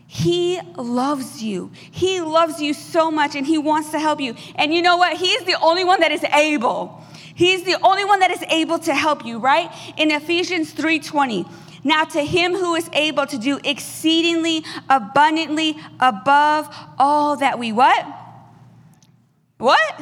He 0.07 0.59
loves 0.77 1.43
you. 1.43 1.71
He 1.91 2.21
loves 2.21 2.61
you 2.61 2.73
so 2.73 3.11
much 3.11 3.35
and 3.35 3.45
He 3.45 3.57
wants 3.57 3.91
to 3.91 3.99
help 3.99 4.21
you. 4.21 4.35
And 4.55 4.73
you 4.73 4.81
know 4.81 4.95
what? 4.95 5.17
He's 5.17 5.43
the 5.43 5.59
only 5.61 5.83
one 5.83 5.99
that 5.99 6.13
is 6.13 6.23
able. 6.23 7.03
He's 7.35 7.63
the 7.63 7.77
only 7.83 8.05
one 8.05 8.21
that 8.21 8.31
is 8.31 8.41
able 8.49 8.79
to 8.79 8.95
help 8.95 9.25
you, 9.25 9.37
right? 9.37 9.69
In 9.97 10.09
Ephesians 10.09 10.73
3:20, 10.73 11.45
Now, 11.83 12.03
to 12.05 12.23
him 12.23 12.55
who 12.55 12.75
is 12.75 12.89
able 12.93 13.27
to 13.27 13.37
do 13.37 13.59
exceedingly 13.63 14.63
abundantly 14.89 15.77
above 15.99 16.73
all 16.97 17.35
that 17.37 17.59
we 17.59 17.71
what? 17.71 18.05
What? 19.57 20.01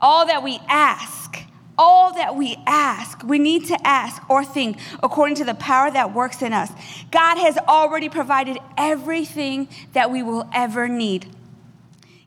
All 0.00 0.26
that 0.26 0.42
we 0.42 0.60
ask. 0.68 1.36
All 1.82 2.12
that 2.12 2.36
we 2.36 2.58
ask, 2.66 3.24
we 3.24 3.38
need 3.38 3.64
to 3.68 3.86
ask 3.86 4.20
or 4.28 4.44
think 4.44 4.76
according 5.02 5.36
to 5.36 5.44
the 5.44 5.54
power 5.54 5.90
that 5.90 6.12
works 6.12 6.42
in 6.42 6.52
us. 6.52 6.70
God 7.10 7.38
has 7.38 7.56
already 7.56 8.10
provided 8.10 8.58
everything 8.76 9.66
that 9.94 10.10
we 10.10 10.22
will 10.22 10.46
ever 10.52 10.88
need. 10.88 11.34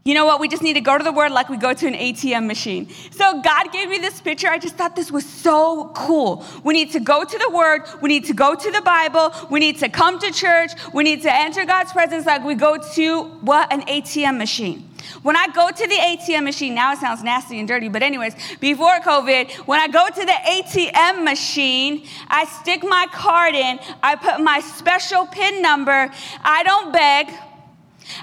You 0.06 0.16
know 0.16 0.26
what? 0.26 0.40
We 0.40 0.48
just 0.48 0.64
need 0.64 0.74
to 0.74 0.82
go 0.82 0.98
to 0.98 1.04
the 1.04 1.12
word 1.12 1.32
like 1.32 1.50
we 1.50 1.58
go 1.58 1.72
to 1.72 1.88
an 1.88 1.94
ATM 1.94 2.48
machine. 2.48 2.90
So 3.12 3.42
God 3.42 3.72
gave 3.72 3.90
me 3.90 4.00
this 4.00 4.20
picture. 4.20 4.50
I 4.50 4.58
just 4.58 4.76
thought 4.76 4.96
this 4.96 5.12
was 5.12 5.24
so 5.24 5.92
cool. 5.96 6.44
We 6.64 6.74
need 6.74 6.92
to 6.94 7.00
go 7.00 7.24
to 7.24 7.38
the 7.38 7.50
word. 7.52 7.84
We 8.02 8.10
need 8.10 8.26
to 8.26 8.34
go 8.34 8.56
to 8.56 8.72
the 8.72 8.82
Bible. 8.82 9.34
We 9.52 9.60
need 9.60 9.78
to 9.80 9.88
come 9.88 10.18
to 10.18 10.32
church. 10.32 10.72
We 10.96 11.04
need 11.04 11.22
to 11.22 11.32
enter 11.32 11.64
God's 11.64 11.94
presence 11.94 12.26
like 12.26 12.44
we 12.44 12.56
go 12.56 12.80
to 12.96 13.24
what? 13.42 13.72
An 13.72 13.84
ATM 13.84 14.40
machine. 14.40 14.90
When 15.22 15.36
I 15.36 15.48
go 15.48 15.70
to 15.70 15.88
the 15.88 15.96
ATM 15.96 16.44
machine, 16.44 16.76
now 16.76 16.94
it 16.94 17.00
sounds 17.00 17.24
nasty 17.24 17.60
and 17.60 17.68
dirty, 17.68 17.90
but 17.90 18.04
anyways, 18.04 18.36
before 18.60 19.00
COVID, 19.00 19.52
when 19.68 19.80
I 19.80 19.88
go 19.88 20.08
to 20.08 20.26
the 20.26 20.32
ATM 20.32 21.24
machine, 21.24 22.06
I 22.28 22.46
stick 22.46 22.84
my 22.84 23.08
card 23.12 23.56
in, 23.56 23.80
I 24.02 24.16
put 24.16 24.42
my 24.42 24.60
special 24.60 25.26
PIN 25.28 25.62
number. 25.62 26.12
I 26.44 26.64
don't 26.64 26.92
beg, 26.92 27.32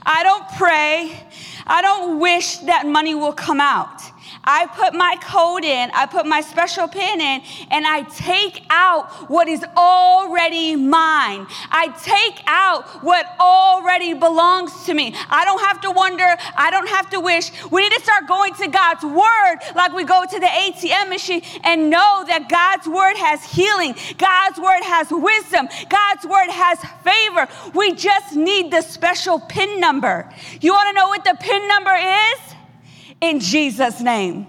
I 0.04 0.22
don't 0.22 0.48
pray. 0.56 1.26
I 1.66 1.82
don't 1.82 2.18
wish 2.18 2.58
that 2.58 2.86
money 2.86 3.14
will 3.14 3.32
come 3.32 3.60
out. 3.60 4.02
I 4.44 4.66
put 4.66 4.94
my 4.94 5.16
code 5.22 5.64
in, 5.64 5.90
I 5.94 6.06
put 6.06 6.26
my 6.26 6.40
special 6.40 6.88
pin 6.88 7.20
in, 7.20 7.42
and 7.70 7.86
I 7.86 8.02
take 8.02 8.64
out 8.70 9.10
what 9.30 9.48
is 9.48 9.64
already 9.76 10.76
mine. 10.76 11.46
I 11.70 11.88
take 12.02 12.42
out 12.46 12.86
what 13.04 13.26
already 13.38 14.14
belongs 14.14 14.84
to 14.86 14.94
me. 14.94 15.14
I 15.28 15.44
don't 15.44 15.60
have 15.60 15.80
to 15.82 15.90
wonder, 15.90 16.24
I 16.56 16.70
don't 16.70 16.88
have 16.88 17.10
to 17.10 17.20
wish. 17.20 17.50
We 17.70 17.82
need 17.82 17.92
to 17.92 18.02
start 18.02 18.26
going 18.26 18.54
to 18.54 18.68
God's 18.68 19.04
word 19.04 19.56
like 19.74 19.92
we 19.92 20.04
go 20.04 20.24
to 20.28 20.40
the 20.40 20.46
ATM 20.46 21.08
machine 21.08 21.42
and 21.64 21.90
know 21.90 22.24
that 22.26 22.48
God's 22.48 22.86
word 22.88 23.16
has 23.16 23.44
healing, 23.44 23.94
God's 24.16 24.58
word 24.58 24.82
has 24.84 25.10
wisdom, 25.10 25.68
God's 25.88 26.26
word 26.26 26.50
has 26.50 26.78
favor. 27.04 27.46
We 27.74 27.94
just 27.94 28.34
need 28.36 28.70
the 28.70 28.80
special 28.80 29.40
pin 29.40 29.80
number. 29.80 30.28
You 30.60 30.72
want 30.72 30.88
to 30.88 30.94
know 30.94 31.08
what 31.08 31.24
the 31.24 31.36
pin 31.40 31.68
number 31.68 31.94
is? 31.94 32.54
In 33.20 33.40
Jesus' 33.40 34.00
name. 34.00 34.46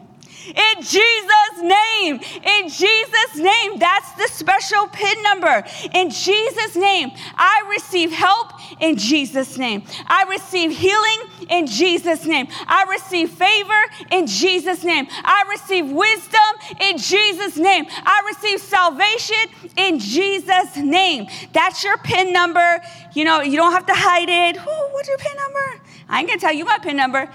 In 0.47 0.81
Jesus' 0.81 1.61
name. 1.61 2.19
In 2.43 2.69
Jesus' 2.69 3.35
name. 3.35 3.79
That's 3.79 4.11
the 4.13 4.27
special 4.27 4.87
PIN 4.87 5.21
number. 5.23 5.63
In 5.93 6.09
Jesus' 6.09 6.75
name. 6.75 7.11
I 7.35 7.63
receive 7.69 8.11
help 8.11 8.53
in 8.79 8.97
Jesus' 8.97 9.57
name. 9.57 9.83
I 10.07 10.23
receive 10.23 10.75
healing 10.75 11.49
in 11.49 11.67
Jesus' 11.67 12.25
name. 12.25 12.47
I 12.67 12.85
receive 12.89 13.29
favor 13.29 13.81
in 14.11 14.25
Jesus' 14.27 14.83
name. 14.83 15.07
I 15.23 15.45
receive 15.49 15.91
wisdom 15.91 16.39
in 16.79 16.97
Jesus' 16.97 17.57
name. 17.57 17.85
I 17.89 18.23
receive 18.27 18.59
salvation 18.59 19.71
in 19.77 19.99
Jesus' 19.99 20.75
name. 20.77 21.27
That's 21.53 21.83
your 21.83 21.97
PIN 21.97 22.33
number. 22.33 22.81
You 23.13 23.25
know, 23.25 23.41
you 23.41 23.57
don't 23.57 23.73
have 23.73 23.85
to 23.85 23.95
hide 23.95 24.29
it. 24.29 24.57
Ooh, 24.57 24.93
what's 24.93 25.07
your 25.07 25.17
PIN 25.17 25.35
number? 25.37 25.81
I 26.09 26.19
ain't 26.19 26.27
gonna 26.27 26.41
tell 26.41 26.53
you 26.53 26.65
my 26.65 26.79
PIN 26.79 26.97
number. 26.97 27.29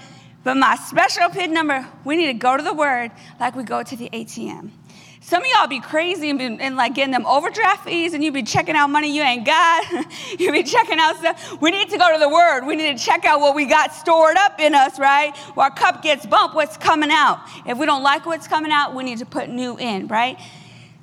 But 0.47 0.55
my 0.55 0.77
special 0.77 1.27
PIN 1.27 1.51
number, 1.51 1.85
we 2.05 2.15
need 2.15 2.27
to 2.27 2.33
go 2.33 2.55
to 2.55 2.63
the 2.63 2.73
word 2.73 3.11
like 3.37 3.57
we 3.57 3.65
go 3.65 3.83
to 3.83 3.95
the 3.97 4.09
ATM. 4.11 4.71
Some 5.19 5.43
of 5.43 5.49
y'all 5.53 5.67
be 5.67 5.81
crazy 5.81 6.29
and, 6.29 6.39
be, 6.39 6.45
and 6.45 6.77
like 6.77 6.95
getting 6.95 7.11
them 7.11 7.25
overdraft 7.25 7.83
fees, 7.83 8.13
and 8.13 8.23
you 8.23 8.31
be 8.31 8.43
checking 8.43 8.73
out 8.73 8.89
money 8.89 9.13
you 9.13 9.21
ain't 9.21 9.45
got. 9.45 9.83
you 10.39 10.49
be 10.53 10.63
checking 10.63 10.99
out 10.99 11.17
stuff. 11.17 11.61
We 11.61 11.71
need 11.71 11.89
to 11.89 11.97
go 11.97 12.13
to 12.13 12.17
the 12.17 12.29
Word. 12.29 12.65
We 12.65 12.77
need 12.77 12.97
to 12.97 13.03
check 13.03 13.25
out 13.25 13.41
what 13.41 13.55
we 13.55 13.65
got 13.65 13.93
stored 13.93 14.37
up 14.37 14.61
in 14.61 14.73
us, 14.73 14.97
right? 14.97 15.35
Where 15.55 15.65
our 15.65 15.69
cup 15.69 16.01
gets 16.01 16.25
bumped, 16.25 16.55
what's 16.55 16.77
coming 16.77 17.11
out. 17.11 17.41
If 17.65 17.77
we 17.77 17.85
don't 17.85 18.01
like 18.01 18.25
what's 18.25 18.47
coming 18.47 18.71
out, 18.71 18.95
we 18.95 19.03
need 19.03 19.17
to 19.17 19.25
put 19.25 19.49
new 19.49 19.77
in, 19.77 20.07
right? 20.07 20.39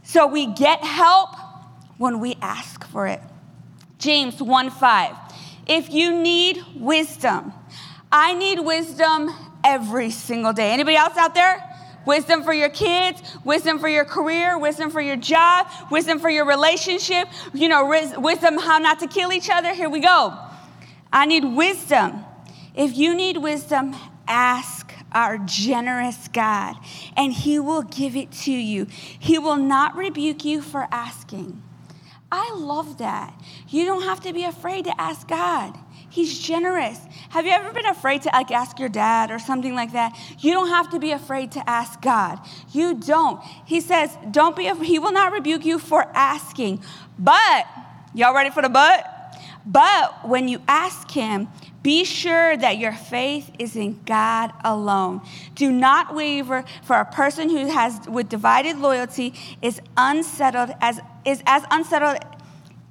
So 0.04 0.26
we 0.26 0.54
get 0.54 0.82
help 0.82 1.36
when 1.98 2.18
we 2.18 2.38
ask 2.40 2.82
for 2.86 3.06
it. 3.06 3.20
James 3.98 4.40
1 4.40 4.70
5. 4.70 5.16
If 5.66 5.90
you 5.90 6.18
need 6.18 6.62
wisdom, 6.76 7.52
I 8.16 8.32
need 8.34 8.60
wisdom 8.60 9.28
every 9.64 10.12
single 10.12 10.52
day. 10.52 10.70
Anybody 10.70 10.96
else 10.96 11.16
out 11.16 11.34
there? 11.34 11.68
Wisdom 12.06 12.44
for 12.44 12.52
your 12.52 12.68
kids, 12.68 13.20
wisdom 13.44 13.80
for 13.80 13.88
your 13.88 14.04
career, 14.04 14.56
wisdom 14.56 14.88
for 14.88 15.00
your 15.00 15.16
job, 15.16 15.66
wisdom 15.90 16.20
for 16.20 16.30
your 16.30 16.46
relationship, 16.46 17.26
you 17.52 17.68
know, 17.68 17.84
wisdom 18.18 18.56
how 18.56 18.78
not 18.78 19.00
to 19.00 19.08
kill 19.08 19.32
each 19.32 19.50
other. 19.50 19.74
Here 19.74 19.90
we 19.90 19.98
go. 19.98 20.32
I 21.12 21.26
need 21.26 21.44
wisdom. 21.44 22.24
If 22.76 22.96
you 22.96 23.16
need 23.16 23.38
wisdom, 23.38 23.96
ask 24.28 24.92
our 25.10 25.38
generous 25.38 26.28
God, 26.28 26.76
and 27.16 27.32
He 27.32 27.58
will 27.58 27.82
give 27.82 28.14
it 28.14 28.30
to 28.42 28.52
you. 28.52 28.86
He 29.18 29.40
will 29.40 29.56
not 29.56 29.96
rebuke 29.96 30.44
you 30.44 30.62
for 30.62 30.86
asking. 30.92 31.60
I 32.30 32.54
love 32.54 32.98
that. 32.98 33.34
You 33.68 33.86
don't 33.86 34.02
have 34.02 34.20
to 34.20 34.32
be 34.32 34.44
afraid 34.44 34.84
to 34.84 35.00
ask 35.00 35.26
God. 35.26 35.76
He's 36.14 36.38
generous. 36.38 37.00
Have 37.30 37.44
you 37.44 37.50
ever 37.50 37.72
been 37.72 37.86
afraid 37.86 38.22
to 38.22 38.30
like 38.32 38.52
ask 38.52 38.78
your 38.78 38.88
dad 38.88 39.32
or 39.32 39.40
something 39.40 39.74
like 39.74 39.94
that? 39.94 40.16
You 40.38 40.52
don't 40.52 40.68
have 40.68 40.88
to 40.90 41.00
be 41.00 41.10
afraid 41.10 41.50
to 41.52 41.68
ask 41.68 42.00
God. 42.00 42.38
You 42.70 42.94
don't. 42.94 43.42
He 43.64 43.80
says, 43.80 44.16
"Don't 44.30 44.54
be 44.54 44.72
he 44.84 45.00
will 45.00 45.10
not 45.10 45.32
rebuke 45.32 45.64
you 45.66 45.80
for 45.80 46.06
asking." 46.14 46.84
But 47.18 47.66
y'all 48.14 48.32
ready 48.32 48.50
for 48.50 48.62
the 48.62 48.68
but? 48.68 49.10
But 49.66 50.28
when 50.28 50.46
you 50.46 50.62
ask 50.68 51.10
him, 51.10 51.48
be 51.82 52.04
sure 52.04 52.56
that 52.58 52.78
your 52.78 52.92
faith 52.92 53.50
is 53.58 53.74
in 53.74 54.00
God 54.06 54.52
alone. 54.64 55.20
Do 55.56 55.72
not 55.72 56.14
waver, 56.14 56.64
for 56.84 56.94
a 56.94 57.04
person 57.04 57.50
who 57.50 57.66
has 57.66 58.08
with 58.08 58.28
divided 58.28 58.78
loyalty 58.78 59.34
is 59.62 59.80
unsettled 59.96 60.70
as 60.80 61.00
is 61.24 61.42
as 61.44 61.64
unsettled 61.72 62.18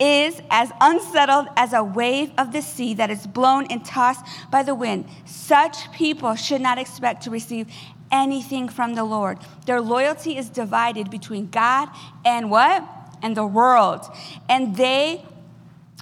is 0.03 0.41
as 0.49 0.69
unsettled 0.81 1.47
as 1.55 1.71
a 1.71 1.81
wave 1.81 2.29
of 2.37 2.51
the 2.51 2.61
sea 2.61 2.93
that 2.95 3.09
is 3.09 3.25
blown 3.25 3.65
and 3.67 3.85
tossed 3.85 4.25
by 4.51 4.61
the 4.61 4.75
wind. 4.75 5.05
Such 5.23 5.89
people 5.93 6.35
should 6.35 6.59
not 6.59 6.77
expect 6.77 7.23
to 7.23 7.29
receive 7.29 7.67
anything 8.11 8.67
from 8.67 8.95
the 8.95 9.05
Lord. 9.05 9.39
Their 9.65 9.79
loyalty 9.79 10.37
is 10.37 10.49
divided 10.49 11.09
between 11.09 11.49
God 11.49 11.87
and 12.25 12.51
what? 12.51 12.83
And 13.21 13.37
the 13.37 13.47
world. 13.47 14.05
And 14.49 14.75
they 14.75 15.23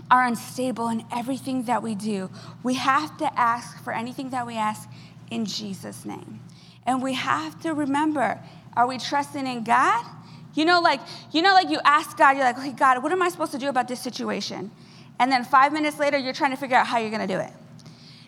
are 0.10 0.25
unstable 0.25 0.89
in 0.89 1.05
everything 1.13 1.63
that 1.63 1.84
we 1.84 1.93
do. 1.93 2.31
We 2.63 2.74
have 2.74 3.15
to 3.20 3.39
ask 3.39 3.84
for 3.84 3.93
anything 3.93 4.31
that 4.31 4.48
we 4.48 4.58
ask 4.58 4.89
in 5.29 5.46
Jesus' 5.46 6.05
name. 6.05 6.39
And 6.88 7.03
we 7.03 7.13
have 7.13 7.62
to 7.62 7.75
remember 7.75 8.39
are 8.74 8.88
we 8.88 8.98
trusting 8.98 9.46
in 9.46 9.63
God? 9.63 10.05
You 10.53 10.65
know, 10.65 10.81
like, 10.81 11.00
you 11.31 11.41
know, 11.41 11.53
like 11.53 11.70
you 11.70 11.79
ask 11.86 12.17
God, 12.17 12.36
you're 12.36 12.46
like, 12.46 12.58
okay, 12.58 12.74
God, 12.74 13.01
what 13.03 13.12
am 13.12 13.22
I 13.22 13.29
supposed 13.29 13.51
to 13.53 13.58
do 13.58 13.70
about 13.70 13.88
this 13.88 14.00
situation? 14.00 14.72
And 15.20 15.31
then 15.31 15.43
five 15.43 15.72
minutes 15.72 16.00
later, 16.00 16.17
you're 16.17 16.34
trying 16.34 16.51
to 16.51 16.58
figure 16.58 16.77
out 16.77 16.88
how 16.88 16.98
you're 16.98 17.12
gonna 17.12 17.27
do 17.27 17.39
it. 17.39 17.51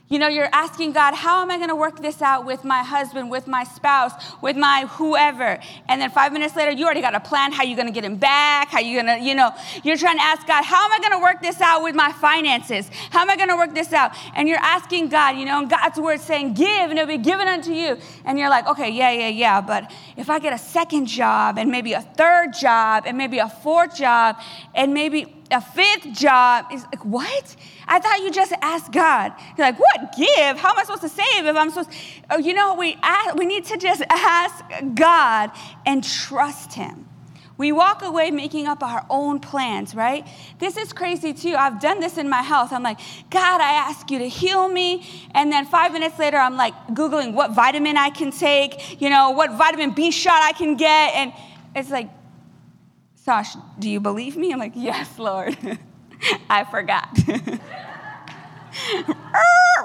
You 0.10 0.20
know, 0.20 0.28
you're 0.28 0.50
asking 0.52 0.92
God, 0.92 1.14
how 1.14 1.42
am 1.42 1.50
I 1.50 1.58
going 1.58 1.70
to 1.70 1.76
work 1.76 2.02
this 2.02 2.22
out 2.22 2.46
with 2.46 2.66
my 2.66 2.84
husband, 2.84 3.32
with 3.32 3.48
my 3.48 3.64
spouse, 3.64 4.12
with 4.42 4.58
my 4.58 4.86
whoever? 4.92 5.58
And 5.88 6.02
then 6.02 6.12
five 6.12 6.34
minutes 6.34 6.58
later, 6.58 6.72
you 6.72 6.84
already 6.86 7.02
got 7.02 7.16
a 7.16 7.22
plan 7.22 7.54
how 7.54 7.64
you're 7.64 7.78
going 7.78 7.88
to 7.88 7.94
get 7.94 8.04
him 8.04 8.18
back, 8.18 8.68
how 8.68 8.80
you're 8.80 9.02
going 9.02 9.18
to, 9.18 9.26
you 9.26 9.34
know, 9.34 9.52
you're 9.84 9.96
trying 9.96 10.18
to 10.18 10.24
ask 10.24 10.46
God, 10.46 10.66
how 10.66 10.86
am 10.86 10.92
I 10.92 11.00
going 11.00 11.14
to 11.14 11.20
work 11.20 11.42
this 11.42 11.62
out 11.62 11.84
with 11.84 11.96
my 11.96 12.12
finances? 12.12 12.90
How 13.12 13.22
am 13.22 13.30
I 13.30 13.38
going 13.38 13.48
to 13.50 13.56
work 13.56 13.74
this 13.74 13.94
out? 13.94 14.12
And 14.36 14.50
you're 14.50 14.60
asking 14.60 15.08
God, 15.08 15.38
you 15.38 15.46
know, 15.46 15.60
and 15.60 15.70
God's 15.70 15.98
word 15.98 16.20
saying, 16.20 16.56
give, 16.56 16.68
and 16.68 17.00
it'll 17.00 17.08
be 17.08 17.18
given 17.18 17.48
unto 17.48 17.72
you. 17.72 17.98
And 18.26 18.38
you're 18.38 18.50
like, 18.50 18.68
okay, 18.68 18.90
yeah, 18.90 19.12
yeah, 19.12 19.30
yeah, 19.30 19.62
but 19.62 19.90
if 20.18 20.30
I 20.30 20.38
get 20.40 20.52
a 20.52 20.58
second 20.58 21.06
job, 21.06 21.58
and 21.58 21.72
maybe 21.72 21.94
a 21.94 22.02
third 22.02 22.54
job, 22.54 23.06
and 23.08 23.18
maybe 23.18 23.40
a 23.40 23.50
fourth 23.50 23.96
job, 23.96 24.36
and 24.76 24.94
maybe 24.94 25.34
a 25.50 25.62
fifth 25.62 26.12
job 26.12 26.66
is 26.74 26.84
like, 26.84 27.06
what? 27.06 27.56
I 27.88 28.00
thought 28.00 28.20
you 28.22 28.32
just 28.32 28.54
asked 28.62 28.92
God. 28.92 29.34
You're 29.58 29.68
like, 29.68 29.80
what? 29.80 30.16
Give? 30.18 30.58
How 30.58 30.70
am 30.70 30.80
I 30.80 30.84
supposed 30.84 31.02
to 31.02 31.10
save 31.10 31.46
if 31.46 31.56
I'm 31.56 31.70
supposed 31.70 31.90
Oh, 32.30 32.38
you 32.38 32.54
know, 32.54 32.76
we, 32.76 32.98
ask, 33.02 33.36
we 33.36 33.46
need 33.46 33.66
to 33.66 33.78
just 33.78 34.02
ask 34.10 34.64
God 34.96 35.52
and 35.86 36.04
trust 36.04 36.74
Him. 36.74 37.08
We 37.58 37.72
walk 37.72 38.02
away 38.02 38.32
making 38.32 38.66
up 38.66 38.82
our 38.82 39.06
own 39.10 39.40
plans, 39.40 39.94
right? 39.94 40.28
This 40.58 40.76
is 40.76 40.92
crazy 40.92 41.34
too. 41.34 41.56
I've 41.56 41.80
done 41.80 42.00
this 42.00 42.18
in 42.18 42.28
my 42.28 42.42
health. 42.42 42.74
I'm 42.74 42.82
like, 42.82 43.00
God, 43.30 43.62
I 43.62 43.74
ask 43.74 44.10
you 44.10 44.20
to 44.20 44.28
heal 44.28 44.68
me. 44.68 45.08
And 45.32 45.52
then 45.52 45.66
five 45.66 45.94
minutes 45.94 46.18
later, 46.18 46.38
I'm 46.38 46.58
like 46.58 46.74
Googling 46.88 47.34
what 47.34 47.52
vitamin 47.52 47.96
I 47.96 48.10
can 48.10 48.32
take, 48.32 49.00
you 49.00 49.10
know, 49.10 49.32
what 49.32 49.52
vitamin 49.52 49.92
B 49.92 50.10
shot 50.10 50.42
I 50.42 50.54
can 50.54 50.76
get. 50.76 51.14
And 51.14 51.32
it's 51.76 51.92
like, 51.92 52.10
Sash, 53.16 53.56
do 53.78 53.90
you 53.90 54.00
believe 54.00 54.36
me? 54.36 54.52
I'm 54.52 54.60
like, 54.60 54.74
Yes, 54.76 55.20
Lord. 55.20 55.56
I 56.50 56.64
forgot. 56.64 57.10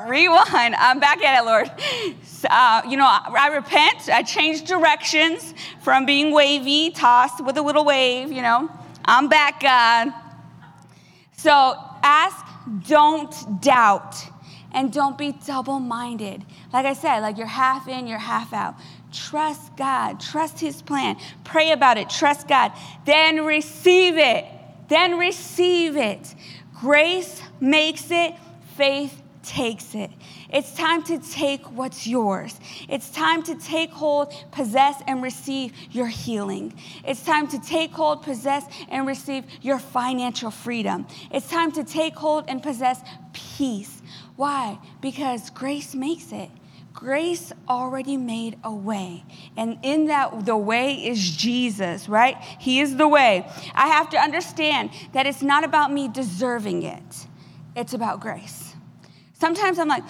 Rewind. 0.08 0.74
I'm 0.76 1.00
back 1.00 1.22
at 1.22 1.42
it, 1.42 1.46
Lord. 1.46 1.70
Uh, 2.48 2.82
you 2.88 2.96
know, 2.96 3.06
I 3.06 3.50
repent. 3.54 4.08
I 4.08 4.22
change 4.22 4.66
directions 4.66 5.52
from 5.80 6.06
being 6.06 6.32
wavy, 6.32 6.90
tossed 6.90 7.44
with 7.44 7.58
a 7.58 7.62
little 7.62 7.84
wave, 7.84 8.32
you 8.32 8.42
know. 8.42 8.70
I'm 9.04 9.28
back, 9.28 9.60
God. 9.60 10.12
So 11.36 11.74
ask, 12.02 12.46
don't 12.86 13.60
doubt, 13.60 14.16
and 14.72 14.92
don't 14.92 15.18
be 15.18 15.32
double 15.46 15.78
minded. 15.78 16.44
Like 16.72 16.86
I 16.86 16.94
said, 16.94 17.20
like 17.20 17.38
you're 17.38 17.46
half 17.46 17.88
in, 17.88 18.06
you're 18.06 18.18
half 18.18 18.52
out. 18.52 18.74
Trust 19.12 19.76
God, 19.76 20.20
trust 20.20 20.60
His 20.60 20.82
plan. 20.82 21.16
Pray 21.44 21.72
about 21.72 21.96
it, 21.96 22.10
trust 22.10 22.48
God. 22.48 22.72
Then 23.04 23.44
receive 23.44 24.16
it. 24.16 24.44
Then 24.88 25.18
receive 25.18 25.96
it. 25.96 26.34
Grace 26.80 27.42
makes 27.60 28.10
it, 28.10 28.34
faith 28.76 29.22
takes 29.42 29.94
it. 29.94 30.10
It's 30.50 30.72
time 30.74 31.02
to 31.04 31.18
take 31.18 31.62
what's 31.72 32.06
yours. 32.06 32.58
It's 32.88 33.10
time 33.10 33.42
to 33.44 33.54
take 33.54 33.90
hold, 33.90 34.32
possess, 34.50 35.02
and 35.06 35.22
receive 35.22 35.72
your 35.90 36.06
healing. 36.06 36.74
It's 37.04 37.22
time 37.24 37.48
to 37.48 37.60
take 37.60 37.92
hold, 37.92 38.22
possess, 38.22 38.64
and 38.88 39.06
receive 39.06 39.44
your 39.62 39.78
financial 39.78 40.50
freedom. 40.50 41.06
It's 41.30 41.48
time 41.48 41.72
to 41.72 41.84
take 41.84 42.14
hold 42.14 42.44
and 42.48 42.62
possess 42.62 43.00
peace. 43.32 44.02
Why? 44.36 44.78
Because 45.00 45.50
grace 45.50 45.94
makes 45.94 46.32
it. 46.32 46.50
Grace 46.98 47.52
already 47.68 48.16
made 48.16 48.58
a 48.64 48.74
way. 48.74 49.22
And 49.56 49.78
in 49.84 50.06
that, 50.06 50.44
the 50.44 50.56
way 50.56 50.94
is 50.94 51.30
Jesus, 51.36 52.08
right? 52.08 52.36
He 52.58 52.80
is 52.80 52.96
the 52.96 53.06
way. 53.06 53.48
I 53.72 53.86
have 53.86 54.10
to 54.10 54.18
understand 54.18 54.90
that 55.12 55.24
it's 55.24 55.40
not 55.40 55.62
about 55.62 55.92
me 55.92 56.08
deserving 56.08 56.82
it, 56.82 57.26
it's 57.76 57.94
about 57.94 58.18
grace. 58.18 58.74
Sometimes 59.34 59.78
I'm 59.78 59.86
like, 59.86 60.02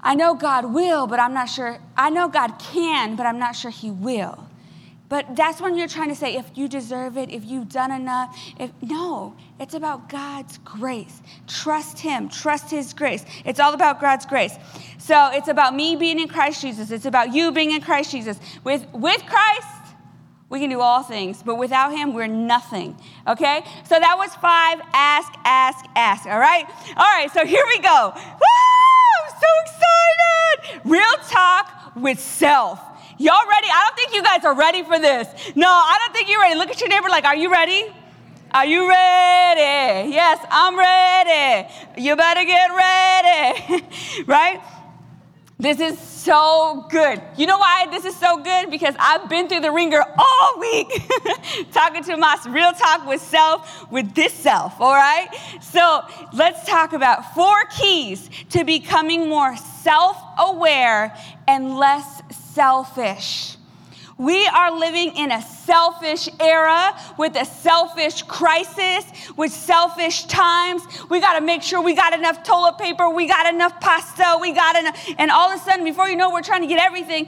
I 0.00 0.16
know 0.16 0.34
God 0.34 0.74
will, 0.74 1.06
but 1.06 1.20
I'm 1.20 1.34
not 1.34 1.48
sure. 1.48 1.78
I 1.96 2.10
know 2.10 2.26
God 2.26 2.58
can, 2.58 3.14
but 3.14 3.26
I'm 3.26 3.38
not 3.38 3.54
sure 3.54 3.70
He 3.70 3.92
will. 3.92 4.48
But 5.08 5.36
that's 5.36 5.60
when 5.60 5.76
you're 5.76 5.88
trying 5.88 6.08
to 6.08 6.14
say 6.14 6.36
if 6.36 6.46
you 6.54 6.66
deserve 6.66 7.18
it, 7.18 7.30
if 7.30 7.44
you've 7.44 7.68
done 7.68 7.92
enough. 7.92 8.36
If 8.58 8.70
no, 8.80 9.36
it's 9.60 9.74
about 9.74 10.08
God's 10.08 10.58
grace. 10.58 11.20
Trust 11.46 11.98
Him. 11.98 12.28
Trust 12.28 12.70
His 12.70 12.94
grace. 12.94 13.24
It's 13.44 13.60
all 13.60 13.74
about 13.74 14.00
God's 14.00 14.24
grace. 14.26 14.56
So 14.98 15.30
it's 15.32 15.48
about 15.48 15.74
me 15.74 15.94
being 15.96 16.18
in 16.18 16.28
Christ 16.28 16.62
Jesus. 16.62 16.90
It's 16.90 17.06
about 17.06 17.34
you 17.34 17.52
being 17.52 17.72
in 17.72 17.82
Christ 17.82 18.10
Jesus. 18.10 18.40
With 18.64 18.86
with 18.92 19.22
Christ, 19.26 19.94
we 20.48 20.60
can 20.60 20.70
do 20.70 20.80
all 20.80 21.02
things, 21.02 21.42
but 21.42 21.56
without 21.56 21.92
Him, 21.92 22.14
we're 22.14 22.26
nothing. 22.26 22.96
Okay? 23.26 23.62
So 23.84 23.98
that 23.98 24.16
was 24.16 24.34
five. 24.36 24.80
Ask, 24.94 25.32
ask, 25.44 25.84
ask. 25.94 26.26
All 26.26 26.38
right. 26.38 26.64
All 26.96 27.04
right. 27.04 27.30
So 27.32 27.44
here 27.44 27.64
we 27.68 27.78
go. 27.80 28.12
Woo! 28.14 28.74
so 29.40 29.46
excited. 29.62 30.80
Real 30.90 31.16
talk 31.28 31.92
with 31.96 32.18
self. 32.18 32.80
Y'all 33.18 33.48
ready? 33.48 33.68
I 33.70 33.86
don't 33.86 33.96
think 33.96 34.14
you 34.14 34.22
guys 34.22 34.44
are 34.44 34.54
ready 34.54 34.82
for 34.82 34.98
this. 34.98 35.28
No, 35.54 35.68
I 35.68 35.98
don't 36.00 36.14
think 36.14 36.28
you're 36.28 36.40
ready. 36.40 36.58
Look 36.58 36.70
at 36.70 36.80
your 36.80 36.88
neighbor 36.88 37.08
like, 37.08 37.24
are 37.24 37.36
you 37.36 37.50
ready? 37.50 37.86
Are 38.52 38.66
you 38.66 38.88
ready? 38.88 40.10
Yes, 40.10 40.44
I'm 40.50 40.76
ready. 40.76 41.68
You 41.96 42.16
better 42.16 42.44
get 42.44 42.70
ready. 42.70 43.84
right? 44.26 44.60
This 45.58 45.78
is 45.78 45.98
so 45.98 46.86
good. 46.90 47.22
You 47.36 47.46
know 47.46 47.58
why 47.58 47.86
this 47.90 48.04
is 48.04 48.16
so 48.16 48.42
good? 48.42 48.70
Because 48.70 48.94
I've 48.98 49.28
been 49.28 49.48
through 49.48 49.60
the 49.60 49.70
ringer 49.70 50.04
all 50.18 50.58
week 50.58 50.88
talking 51.72 52.02
to 52.04 52.16
my 52.16 52.36
real 52.48 52.72
talk 52.72 53.06
with 53.06 53.20
self, 53.20 53.90
with 53.90 54.14
this 54.14 54.32
self, 54.32 54.80
all 54.80 54.94
right? 54.94 55.28
So 55.62 56.02
let's 56.32 56.66
talk 56.66 56.92
about 56.92 57.34
four 57.34 57.56
keys 57.78 58.28
to 58.50 58.64
becoming 58.64 59.28
more 59.28 59.56
self 59.56 60.16
aware 60.38 61.16
and 61.46 61.76
less 61.76 62.22
selfish. 62.54 63.56
We 64.16 64.46
are 64.46 64.70
living 64.78 65.16
in 65.16 65.32
a 65.32 65.42
selfish 65.42 66.28
era 66.38 66.96
with 67.18 67.34
a 67.34 67.44
selfish 67.44 68.22
crisis, 68.22 69.04
with 69.36 69.50
selfish 69.50 70.26
times. 70.26 70.82
We 71.10 71.20
got 71.20 71.36
to 71.36 71.44
make 71.44 71.62
sure 71.62 71.82
we 71.82 71.96
got 71.96 72.12
enough 72.12 72.44
toilet 72.44 72.78
paper, 72.78 73.10
we 73.10 73.26
got 73.26 73.52
enough 73.52 73.80
pasta, 73.80 74.38
we 74.40 74.52
got 74.52 74.76
enough. 74.76 75.08
And 75.18 75.32
all 75.32 75.50
of 75.50 75.60
a 75.60 75.64
sudden, 75.64 75.84
before 75.84 76.08
you 76.08 76.14
know, 76.14 76.30
we're 76.30 76.42
trying 76.42 76.60
to 76.60 76.68
get 76.68 76.80
everything. 76.80 77.26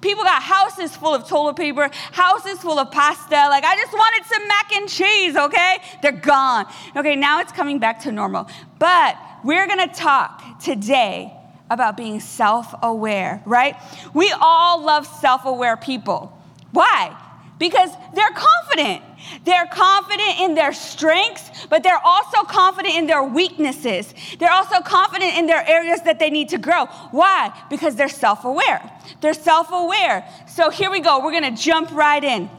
People 0.00 0.22
got 0.22 0.40
houses 0.40 0.94
full 0.94 1.14
of 1.14 1.28
toilet 1.28 1.56
paper, 1.56 1.90
houses 2.12 2.60
full 2.60 2.78
of 2.78 2.92
pasta. 2.92 3.48
Like, 3.48 3.64
I 3.64 3.74
just 3.74 3.92
wanted 3.92 4.24
some 4.26 4.46
mac 4.46 4.72
and 4.72 4.88
cheese, 4.88 5.36
okay? 5.36 5.78
They're 6.00 6.12
gone. 6.12 6.66
Okay, 6.94 7.16
now 7.16 7.40
it's 7.40 7.52
coming 7.52 7.80
back 7.80 8.00
to 8.02 8.12
normal. 8.12 8.48
But 8.78 9.18
we're 9.42 9.66
going 9.66 9.88
to 9.88 9.92
talk 9.92 10.60
today 10.60 11.32
about 11.70 11.96
being 11.96 12.20
self 12.20 12.74
aware, 12.82 13.42
right? 13.46 13.76
We 14.12 14.34
all 14.40 14.82
love 14.82 15.06
self 15.06 15.44
aware 15.44 15.76
people. 15.76 16.36
Why? 16.72 17.16
Because 17.58 17.90
they're 18.14 18.34
confident. 18.34 19.02
They're 19.44 19.66
confident 19.66 20.40
in 20.40 20.54
their 20.54 20.72
strengths, 20.72 21.66
but 21.66 21.82
they're 21.82 22.04
also 22.04 22.42
confident 22.42 22.94
in 22.94 23.06
their 23.06 23.22
weaknesses. 23.22 24.12
They're 24.38 24.52
also 24.52 24.80
confident 24.80 25.36
in 25.36 25.46
their 25.46 25.66
areas 25.66 26.02
that 26.02 26.18
they 26.18 26.30
need 26.30 26.48
to 26.50 26.58
grow. 26.58 26.86
Why? 27.10 27.52
Because 27.70 27.96
they're 27.96 28.08
self 28.08 28.44
aware. 28.44 28.90
They're 29.20 29.34
self 29.34 29.70
aware. 29.70 30.28
So 30.48 30.70
here 30.70 30.90
we 30.90 31.00
go. 31.00 31.24
We're 31.24 31.32
going 31.32 31.54
to 31.54 31.62
jump 31.62 31.90
right 31.92 32.22
in. 32.22 32.50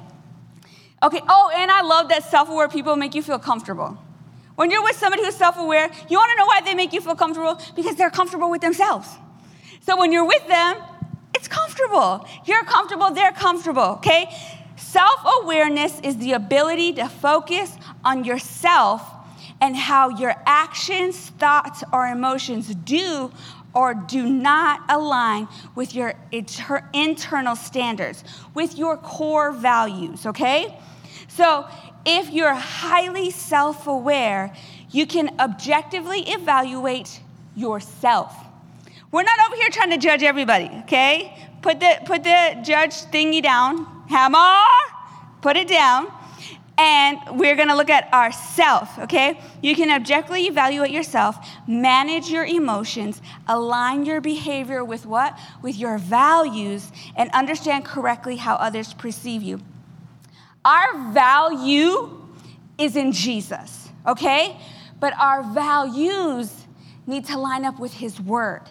Okay, 1.04 1.22
oh, 1.28 1.52
and 1.54 1.70
I 1.70 1.82
love 1.82 2.10
that 2.10 2.24
self 2.24 2.50
aware 2.50 2.68
people 2.68 2.96
make 2.96 3.14
you 3.14 3.22
feel 3.22 3.40
comfortable. 3.40 3.98
When 4.56 4.72
you're 4.72 4.84
with 4.84 4.96
somebody 4.96 5.24
who's 5.24 5.36
self 5.36 5.58
aware, 5.58 5.90
you 6.10 6.18
want 6.18 6.32
to 6.32 6.38
know 6.38 6.46
why 6.46 6.62
they 6.62 6.76
make 6.76 6.94
you 6.94 7.02
feel 7.02 7.16
comfortable? 7.16 7.60
Because 7.76 7.96
they're 7.96 8.10
comfortable 8.10 8.50
with 8.50 8.62
themselves. 8.62 9.08
So 9.82 9.98
when 9.98 10.12
you're 10.12 10.26
with 10.26 10.48
them, 10.48 10.78
it's 11.36 11.48
comfortable. 11.48 12.26
You're 12.46 12.64
comfortable, 12.64 13.12
they're 13.12 13.34
comfortable, 13.34 14.00
okay? 14.00 14.34
Self 14.78 15.22
awareness 15.44 16.00
is 16.02 16.18
the 16.18 16.34
ability 16.34 16.94
to 16.94 17.10
focus 17.10 17.76
on 18.04 18.24
yourself 18.24 19.04
and 19.62 19.76
how 19.76 20.10
your 20.10 20.36
actions, 20.46 21.18
thoughts, 21.18 21.84
or 21.92 22.08
emotions 22.08 22.74
do 22.76 23.32
or 23.74 23.94
do 23.94 24.26
not 24.26 24.82
align 24.90 25.48
with 25.76 25.94
your 25.94 26.14
internal 26.94 27.56
standards, 27.58 28.24
with 28.54 28.78
your 28.78 28.96
core 28.96 29.52
values, 29.52 30.26
okay? 30.26 30.78
So 31.28 31.68
if 32.06 32.32
you're 32.32 32.54
highly 32.54 33.32
self 33.32 33.88
aware, 33.88 34.54
you 34.92 35.06
can 35.08 35.40
objectively 35.40 36.22
evaluate 36.28 37.20
yourself. 37.56 38.36
We're 39.12 39.24
not 39.24 39.40
over 39.48 39.56
here 39.56 39.70
trying 39.70 39.92
to 39.92 39.98
judge 39.98 40.24
everybody, 40.24 40.70
okay? 40.84 41.48
Put 41.62 41.80
the, 41.80 42.00
put 42.06 42.24
the 42.24 42.62
judge 42.64 42.94
thingy 43.12 43.42
down. 43.42 43.86
Hammer, 44.10 44.62
put 45.42 45.56
it 45.56 45.68
down. 45.68 46.12
And 46.78 47.18
we're 47.32 47.56
gonna 47.56 47.76
look 47.76 47.90
at 47.90 48.14
ourself, 48.14 49.00
okay? 49.00 49.40
You 49.62 49.76
can 49.76 49.90
objectively 49.90 50.48
evaluate 50.48 50.92
yourself, 50.92 51.38
manage 51.66 52.30
your 52.30 52.44
emotions, 52.44 53.22
align 53.48 54.06
your 54.06 54.20
behavior 54.20 54.84
with 54.84 55.06
what? 55.06 55.40
With 55.62 55.78
your 55.78 55.98
values, 55.98 56.92
and 57.16 57.32
understand 57.32 57.86
correctly 57.86 58.36
how 58.36 58.56
others 58.56 58.94
perceive 58.94 59.42
you. 59.42 59.62
Our 60.66 61.12
value 61.14 62.28
is 62.78 62.96
in 62.96 63.12
Jesus, 63.12 63.90
okay? 64.08 64.60
But 65.00 65.14
our 65.20 65.44
values 65.44 66.52
need 67.06 67.26
to 67.26 67.38
line 67.38 67.66
up 67.66 67.80
with 67.80 67.94
His 67.94 68.20
Word. 68.20 68.64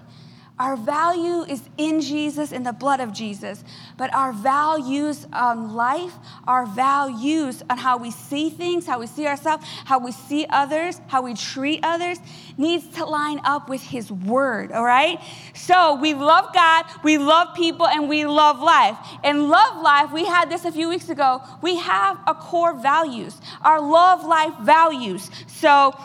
Our 0.56 0.76
value 0.76 1.42
is 1.42 1.68
in 1.78 2.00
Jesus, 2.00 2.52
in 2.52 2.62
the 2.62 2.72
blood 2.72 3.00
of 3.00 3.12
Jesus. 3.12 3.64
But 3.96 4.14
our 4.14 4.32
values 4.32 5.26
on 5.32 5.74
life, 5.74 6.14
our 6.46 6.64
values 6.64 7.64
on 7.68 7.76
how 7.76 7.96
we 7.96 8.12
see 8.12 8.50
things, 8.50 8.86
how 8.86 9.00
we 9.00 9.08
see 9.08 9.26
ourselves, 9.26 9.66
how 9.84 9.98
we 9.98 10.12
see 10.12 10.46
others, 10.48 11.00
how 11.08 11.22
we 11.22 11.34
treat 11.34 11.80
others, 11.82 12.18
needs 12.56 12.86
to 12.96 13.04
line 13.04 13.40
up 13.42 13.68
with 13.68 13.82
His 13.82 14.12
Word, 14.12 14.70
all 14.70 14.84
right? 14.84 15.20
So 15.54 15.96
we 15.96 16.14
love 16.14 16.54
God, 16.54 16.84
we 17.02 17.18
love 17.18 17.56
people, 17.56 17.88
and 17.88 18.08
we 18.08 18.24
love 18.24 18.60
life. 18.60 18.96
And 19.24 19.48
love 19.48 19.82
life, 19.82 20.12
we 20.12 20.24
had 20.24 20.50
this 20.50 20.64
a 20.64 20.70
few 20.70 20.88
weeks 20.88 21.08
ago, 21.08 21.42
we 21.62 21.78
have 21.78 22.16
a 22.28 22.34
core 22.34 22.74
values, 22.74 23.40
our 23.62 23.80
love 23.80 24.24
life 24.24 24.54
values. 24.60 25.32
So, 25.48 25.98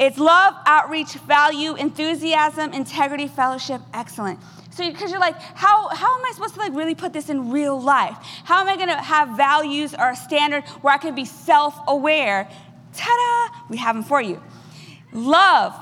it's 0.00 0.16
love, 0.18 0.54
outreach, 0.64 1.12
value, 1.12 1.74
enthusiasm, 1.74 2.72
integrity, 2.72 3.28
fellowship, 3.28 3.82
excellent. 3.92 4.40
So, 4.70 4.90
because 4.90 5.10
you're 5.10 5.20
like, 5.20 5.38
how, 5.38 5.88
how 5.88 6.18
am 6.18 6.24
I 6.24 6.32
supposed 6.32 6.54
to 6.54 6.60
like 6.60 6.74
really 6.74 6.94
put 6.94 7.12
this 7.12 7.28
in 7.28 7.50
real 7.50 7.78
life? 7.78 8.16
How 8.44 8.62
am 8.62 8.68
I 8.68 8.78
gonna 8.78 9.02
have 9.02 9.36
values 9.36 9.94
or 9.94 10.10
a 10.10 10.16
standard 10.16 10.64
where 10.80 10.94
I 10.94 10.96
can 10.96 11.14
be 11.14 11.26
self-aware? 11.26 12.48
Ta-da! 12.94 13.66
We 13.68 13.76
have 13.76 13.94
them 13.94 14.02
for 14.02 14.22
you. 14.22 14.42
Love. 15.12 15.74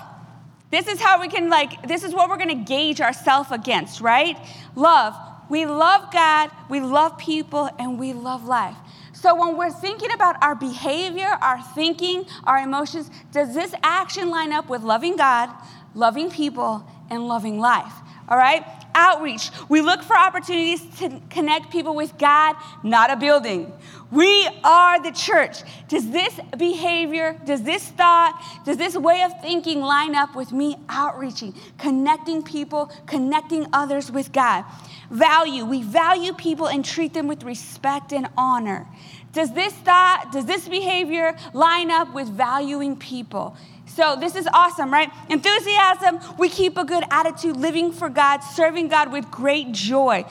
This 0.72 0.88
is 0.88 1.00
how 1.00 1.20
we 1.20 1.28
can 1.28 1.48
like, 1.48 1.86
this 1.86 2.02
is 2.02 2.12
what 2.12 2.28
we're 2.28 2.38
gonna 2.38 2.64
gauge 2.64 3.00
ourselves 3.00 3.52
against, 3.52 4.00
right? 4.00 4.36
Love. 4.74 5.14
We 5.48 5.64
love 5.64 6.12
God, 6.12 6.50
we 6.68 6.80
love 6.80 7.16
people, 7.18 7.70
and 7.78 7.98
we 7.98 8.12
love 8.12 8.44
life. 8.44 8.76
So 9.20 9.34
when 9.34 9.56
we're 9.56 9.72
thinking 9.72 10.12
about 10.12 10.40
our 10.44 10.54
behavior, 10.54 11.26
our 11.26 11.60
thinking, 11.74 12.24
our 12.44 12.58
emotions, 12.58 13.10
does 13.32 13.52
this 13.52 13.74
action 13.82 14.30
line 14.30 14.52
up 14.52 14.68
with 14.70 14.82
loving 14.82 15.16
God, 15.16 15.50
loving 15.92 16.30
people, 16.30 16.86
and 17.10 17.26
loving 17.26 17.58
life? 17.58 17.92
All 18.28 18.38
right? 18.38 18.64
Outreach. 18.98 19.50
We 19.68 19.80
look 19.80 20.02
for 20.02 20.16
opportunities 20.18 20.82
to 20.98 21.20
connect 21.30 21.70
people 21.70 21.94
with 21.94 22.18
God, 22.18 22.56
not 22.82 23.10
a 23.10 23.16
building. 23.16 23.72
We 24.10 24.48
are 24.64 25.02
the 25.02 25.12
church. 25.12 25.58
Does 25.88 26.10
this 26.10 26.38
behavior, 26.56 27.38
does 27.44 27.62
this 27.62 27.86
thought, 27.88 28.42
does 28.64 28.76
this 28.76 28.96
way 28.96 29.22
of 29.22 29.40
thinking 29.42 29.80
line 29.80 30.14
up 30.14 30.34
with 30.34 30.50
me 30.50 30.76
outreaching, 30.88 31.54
connecting 31.78 32.42
people, 32.42 32.90
connecting 33.06 33.66
others 33.72 34.10
with 34.10 34.32
God? 34.32 34.64
Value. 35.10 35.64
We 35.64 35.82
value 35.82 36.32
people 36.32 36.66
and 36.68 36.84
treat 36.84 37.14
them 37.14 37.28
with 37.28 37.44
respect 37.44 38.12
and 38.12 38.28
honor. 38.36 38.86
Does 39.32 39.52
this 39.52 39.74
thought, 39.74 40.30
does 40.32 40.46
this 40.46 40.68
behavior 40.68 41.36
line 41.52 41.90
up 41.90 42.14
with 42.14 42.28
valuing 42.28 42.96
people? 42.96 43.56
So 43.98 44.14
this 44.14 44.36
is 44.36 44.48
awesome, 44.54 44.92
right? 44.92 45.10
Enthusiasm, 45.28 46.20
we 46.38 46.48
keep 46.48 46.78
a 46.78 46.84
good 46.84 47.02
attitude, 47.10 47.56
living 47.56 47.90
for 47.90 48.08
God, 48.08 48.44
serving 48.44 48.86
God 48.86 49.10
with 49.10 49.28
great 49.28 49.72
joy. 49.72 50.24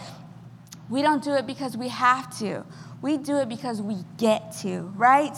We 0.90 1.02
don't 1.02 1.22
do 1.22 1.34
it 1.34 1.46
because 1.46 1.76
we 1.76 1.90
have 1.90 2.34
to. 2.40 2.64
We 3.02 3.18
do 3.18 3.36
it 3.40 3.50
because 3.50 3.82
we 3.82 3.98
get 4.18 4.54
to, 4.62 4.84
right? 4.96 5.38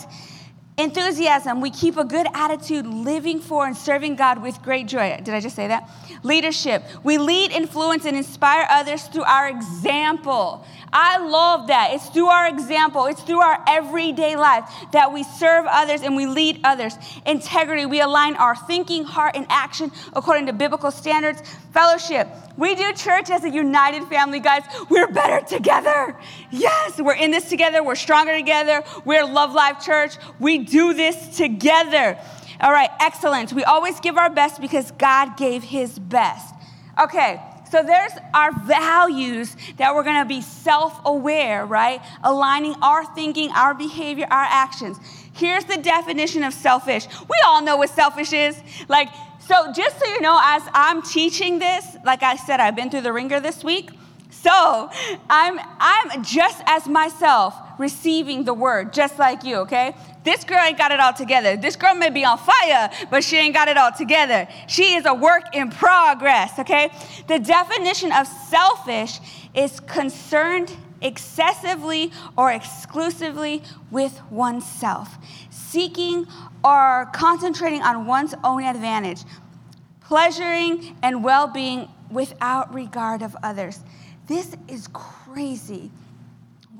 Enthusiasm, 0.80 1.60
we 1.60 1.68
keep 1.68 1.98
a 1.98 2.04
good 2.04 2.26
attitude, 2.32 2.86
living 2.86 3.38
for 3.38 3.66
and 3.66 3.76
serving 3.76 4.16
God 4.16 4.40
with 4.40 4.62
great 4.62 4.88
joy. 4.88 5.14
Did 5.22 5.34
I 5.34 5.40
just 5.40 5.54
say 5.54 5.68
that? 5.68 5.90
Leadership, 6.22 6.82
we 7.04 7.18
lead, 7.18 7.52
influence, 7.52 8.06
and 8.06 8.16
inspire 8.16 8.66
others 8.70 9.04
through 9.08 9.24
our 9.24 9.50
example. 9.50 10.64
I 10.92 11.18
love 11.18 11.66
that. 11.68 11.90
It's 11.92 12.08
through 12.08 12.28
our 12.28 12.48
example, 12.48 13.06
it's 13.06 13.22
through 13.22 13.40
our 13.40 13.62
everyday 13.68 14.36
life 14.36 14.68
that 14.92 15.12
we 15.12 15.22
serve 15.22 15.66
others 15.68 16.00
and 16.00 16.16
we 16.16 16.26
lead 16.26 16.60
others. 16.64 16.96
Integrity, 17.26 17.84
we 17.84 18.00
align 18.00 18.34
our 18.36 18.56
thinking, 18.56 19.04
heart, 19.04 19.36
and 19.36 19.46
action 19.50 19.92
according 20.14 20.46
to 20.46 20.52
biblical 20.52 20.90
standards. 20.90 21.42
Fellowship, 21.72 22.26
we 22.56 22.74
do 22.74 22.92
church 22.92 23.30
as 23.30 23.44
a 23.44 23.50
united 23.50 24.04
family, 24.08 24.40
guys. 24.40 24.64
We're 24.88 25.06
better 25.06 25.46
together. 25.46 26.16
Yes, 26.50 27.00
we're 27.00 27.14
in 27.14 27.30
this 27.30 27.48
together. 27.48 27.82
We're 27.84 27.94
stronger 27.94 28.36
together. 28.36 28.82
We're 29.04 29.24
Love 29.24 29.52
Life 29.52 29.84
Church. 29.84 30.16
We 30.40 30.58
do 30.70 30.94
this 30.94 31.36
together. 31.36 32.18
All 32.60 32.72
right, 32.72 32.90
excellent. 33.00 33.52
We 33.52 33.64
always 33.64 34.00
give 34.00 34.16
our 34.16 34.30
best 34.30 34.60
because 34.60 34.90
God 34.92 35.36
gave 35.36 35.62
his 35.62 35.98
best. 35.98 36.54
Okay, 37.02 37.40
so 37.70 37.82
there's 37.82 38.12
our 38.34 38.52
values 38.52 39.56
that 39.78 39.94
we're 39.94 40.02
gonna 40.02 40.24
be 40.24 40.42
self 40.42 41.00
aware, 41.04 41.64
right? 41.64 42.02
Aligning 42.22 42.74
our 42.82 43.04
thinking, 43.14 43.50
our 43.52 43.74
behavior, 43.74 44.26
our 44.30 44.46
actions. 44.48 44.98
Here's 45.32 45.64
the 45.64 45.78
definition 45.78 46.42
of 46.42 46.52
selfish. 46.52 47.06
We 47.28 47.36
all 47.46 47.62
know 47.62 47.76
what 47.76 47.90
selfish 47.90 48.32
is. 48.32 48.60
Like, 48.88 49.08
so 49.38 49.72
just 49.72 49.98
so 49.98 50.06
you 50.06 50.20
know, 50.20 50.38
as 50.42 50.62
I'm 50.74 51.00
teaching 51.02 51.58
this, 51.58 51.86
like 52.04 52.22
I 52.22 52.36
said, 52.36 52.60
I've 52.60 52.76
been 52.76 52.90
through 52.90 53.02
the 53.02 53.12
ringer 53.12 53.40
this 53.40 53.64
week. 53.64 53.90
So 54.30 54.90
I'm, 55.28 55.60
I'm 55.78 56.22
just 56.22 56.62
as 56.66 56.88
myself 56.88 57.54
receiving 57.78 58.44
the 58.44 58.54
word, 58.54 58.92
just 58.92 59.18
like 59.18 59.44
you, 59.44 59.56
okay? 59.56 59.94
This 60.22 60.44
girl 60.44 60.58
ain't 60.58 60.76
got 60.76 60.92
it 60.92 61.00
all 61.00 61.12
together. 61.12 61.56
This 61.56 61.76
girl 61.76 61.94
may 61.94 62.10
be 62.10 62.24
on 62.24 62.38
fire, 62.38 62.90
but 63.10 63.24
she 63.24 63.36
ain't 63.36 63.54
got 63.54 63.68
it 63.68 63.76
all 63.76 63.92
together. 63.92 64.46
She 64.68 64.94
is 64.94 65.06
a 65.06 65.14
work 65.14 65.54
in 65.54 65.70
progress, 65.70 66.58
okay? 66.58 66.92
The 67.26 67.38
definition 67.38 68.12
of 68.12 68.26
selfish 68.26 69.20
is 69.54 69.80
concerned 69.80 70.76
excessively 71.00 72.12
or 72.36 72.52
exclusively 72.52 73.62
with 73.90 74.20
oneself, 74.30 75.16
seeking 75.50 76.26
or 76.62 77.08
concentrating 77.14 77.82
on 77.82 78.06
one's 78.06 78.34
own 78.44 78.62
advantage, 78.62 79.22
pleasuring 80.02 80.96
and 81.02 81.24
well 81.24 81.46
being 81.46 81.88
without 82.10 82.74
regard 82.74 83.22
of 83.22 83.36
others. 83.42 83.80
This 84.26 84.54
is 84.68 84.88
crazy. 84.92 85.90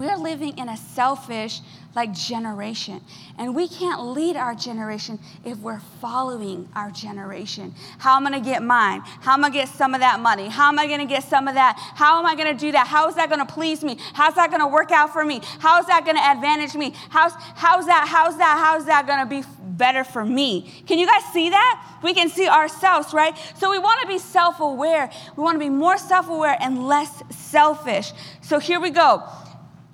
We're 0.00 0.16
living 0.16 0.56
in 0.56 0.70
a 0.70 0.78
selfish 0.78 1.60
like 1.94 2.14
generation. 2.14 3.02
And 3.36 3.54
we 3.54 3.68
can't 3.68 4.00
lead 4.02 4.34
our 4.34 4.54
generation 4.54 5.18
if 5.44 5.58
we're 5.58 5.80
following 6.00 6.70
our 6.74 6.90
generation. 6.90 7.74
How 7.98 8.16
am 8.16 8.26
I 8.26 8.30
going 8.30 8.42
to 8.42 8.48
get 8.48 8.62
mine? 8.62 9.02
How 9.20 9.34
am 9.34 9.44
I 9.44 9.50
going 9.50 9.52
to 9.52 9.66
get 9.66 9.68
some 9.68 9.92
of 9.92 10.00
that 10.00 10.18
money? 10.20 10.48
How 10.48 10.68
am 10.68 10.78
I 10.78 10.86
going 10.86 11.00
to 11.00 11.04
get 11.06 11.24
some 11.24 11.48
of 11.48 11.54
that? 11.54 11.76
How 11.96 12.18
am 12.18 12.24
I 12.24 12.34
going 12.34 12.50
to 12.50 12.58
do 12.58 12.72
that? 12.72 12.86
How 12.86 13.10
is 13.10 13.16
that 13.16 13.28
going 13.28 13.46
to 13.46 13.52
please 13.52 13.84
me? 13.84 13.98
How's 14.14 14.36
that 14.36 14.48
going 14.48 14.62
to 14.62 14.68
work 14.68 14.90
out 14.90 15.12
for 15.12 15.22
me? 15.22 15.42
How 15.58 15.78
is 15.80 15.86
that 15.88 16.06
going 16.06 16.16
to 16.16 16.22
advantage 16.22 16.74
me? 16.74 16.94
How's, 17.10 17.34
how's 17.54 17.84
that, 17.84 18.08
how's 18.08 18.38
that, 18.38 18.58
how's 18.58 18.86
that 18.86 19.06
going 19.06 19.20
to 19.20 19.26
be 19.26 19.46
better 19.76 20.02
for 20.02 20.24
me? 20.24 20.82
Can 20.86 20.98
you 20.98 21.06
guys 21.06 21.24
see 21.34 21.50
that? 21.50 21.98
We 22.02 22.14
can 22.14 22.30
see 22.30 22.48
ourselves, 22.48 23.12
right? 23.12 23.36
So 23.56 23.70
we 23.70 23.78
want 23.78 24.00
to 24.00 24.08
be 24.08 24.18
self 24.18 24.60
aware. 24.60 25.10
We 25.36 25.42
want 25.42 25.56
to 25.56 25.60
be 25.60 25.68
more 25.68 25.98
self 25.98 26.30
aware 26.30 26.56
and 26.58 26.86
less 26.86 27.22
selfish. 27.28 28.12
So 28.40 28.58
here 28.58 28.80
we 28.80 28.88
go. 28.88 29.28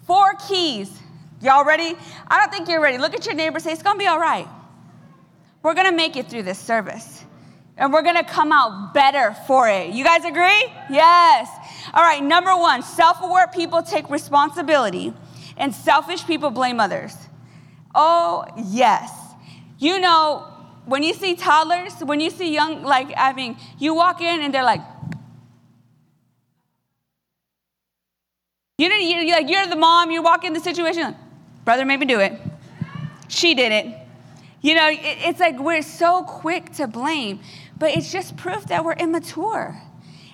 Four 0.06 0.34
keys 0.48 1.02
Y'all 1.42 1.64
ready? 1.64 1.94
I 2.28 2.40
don't 2.40 2.50
think 2.50 2.68
you're 2.68 2.80
ready. 2.80 2.96
Look 2.96 3.14
at 3.14 3.26
your 3.26 3.34
neighbor 3.34 3.60
say, 3.60 3.72
It's 3.72 3.82
gonna 3.82 3.98
be 3.98 4.06
all 4.06 4.18
right. 4.18 4.48
We're 5.62 5.74
gonna 5.74 5.92
make 5.92 6.16
it 6.16 6.30
through 6.30 6.44
this 6.44 6.58
service. 6.58 7.24
And 7.76 7.92
we're 7.92 8.02
gonna 8.02 8.24
come 8.24 8.52
out 8.52 8.94
better 8.94 9.36
for 9.46 9.68
it. 9.68 9.92
You 9.92 10.02
guys 10.02 10.24
agree? 10.24 10.72
Yes. 10.88 11.50
All 11.92 12.02
right, 12.02 12.22
number 12.22 12.56
one 12.56 12.82
self 12.82 13.20
aware 13.22 13.48
people 13.48 13.82
take 13.82 14.08
responsibility, 14.08 15.12
and 15.58 15.74
selfish 15.74 16.26
people 16.26 16.50
blame 16.50 16.80
others. 16.80 17.14
Oh, 17.94 18.46
yes. 18.56 19.12
You 19.78 20.00
know, 20.00 20.46
when 20.86 21.02
you 21.02 21.12
see 21.12 21.34
toddlers, 21.34 21.92
when 22.00 22.20
you 22.20 22.30
see 22.30 22.52
young, 22.52 22.82
like, 22.82 23.12
I 23.16 23.34
mean, 23.34 23.56
you 23.78 23.94
walk 23.94 24.22
in 24.22 24.40
and 24.40 24.54
they're 24.54 24.64
like, 24.64 24.80
you 28.78 28.90
know, 28.90 28.96
you're, 28.96 29.34
like, 29.34 29.48
you're 29.48 29.66
the 29.66 29.76
mom, 29.76 30.10
you 30.10 30.22
walk 30.22 30.44
in 30.44 30.52
the 30.52 30.60
situation, 30.60 31.02
like, 31.02 31.16
Brother 31.64 31.86
made 31.86 31.98
me 31.98 32.04
do 32.04 32.20
it. 32.20 32.38
She 33.28 33.54
did 33.54 33.72
it. 33.72 33.96
You 34.60 34.74
know, 34.74 34.88
it's 34.90 35.40
like 35.40 35.58
we're 35.58 35.82
so 35.82 36.22
quick 36.24 36.72
to 36.74 36.86
blame, 36.86 37.40
but 37.78 37.96
it's 37.96 38.12
just 38.12 38.36
proof 38.36 38.66
that 38.66 38.84
we're 38.84 38.92
immature. 38.92 39.80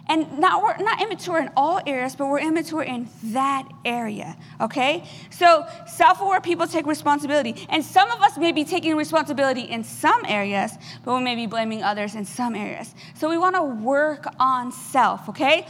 And 0.08 0.40
not 0.40 0.62
we're 0.62 0.76
not 0.78 1.00
immature 1.00 1.38
in 1.38 1.50
all 1.56 1.80
areas, 1.86 2.16
but 2.16 2.26
we're 2.26 2.40
immature 2.40 2.82
in 2.82 3.08
that 3.26 3.68
area. 3.84 4.36
Okay? 4.60 5.08
So 5.30 5.64
self-aware 5.86 6.40
people 6.40 6.66
take 6.66 6.86
responsibility. 6.86 7.66
And 7.68 7.84
some 7.84 8.10
of 8.10 8.20
us 8.20 8.36
may 8.36 8.50
be 8.50 8.64
taking 8.64 8.96
responsibility 8.96 9.62
in 9.62 9.84
some 9.84 10.24
areas, 10.26 10.72
but 11.04 11.14
we 11.16 11.22
may 11.22 11.36
be 11.36 11.46
blaming 11.46 11.82
others 11.82 12.16
in 12.16 12.24
some 12.24 12.56
areas. 12.56 12.94
So 13.14 13.30
we 13.30 13.38
want 13.38 13.54
to 13.54 13.62
work 13.62 14.26
on 14.40 14.72
self, 14.72 15.28
okay? 15.28 15.66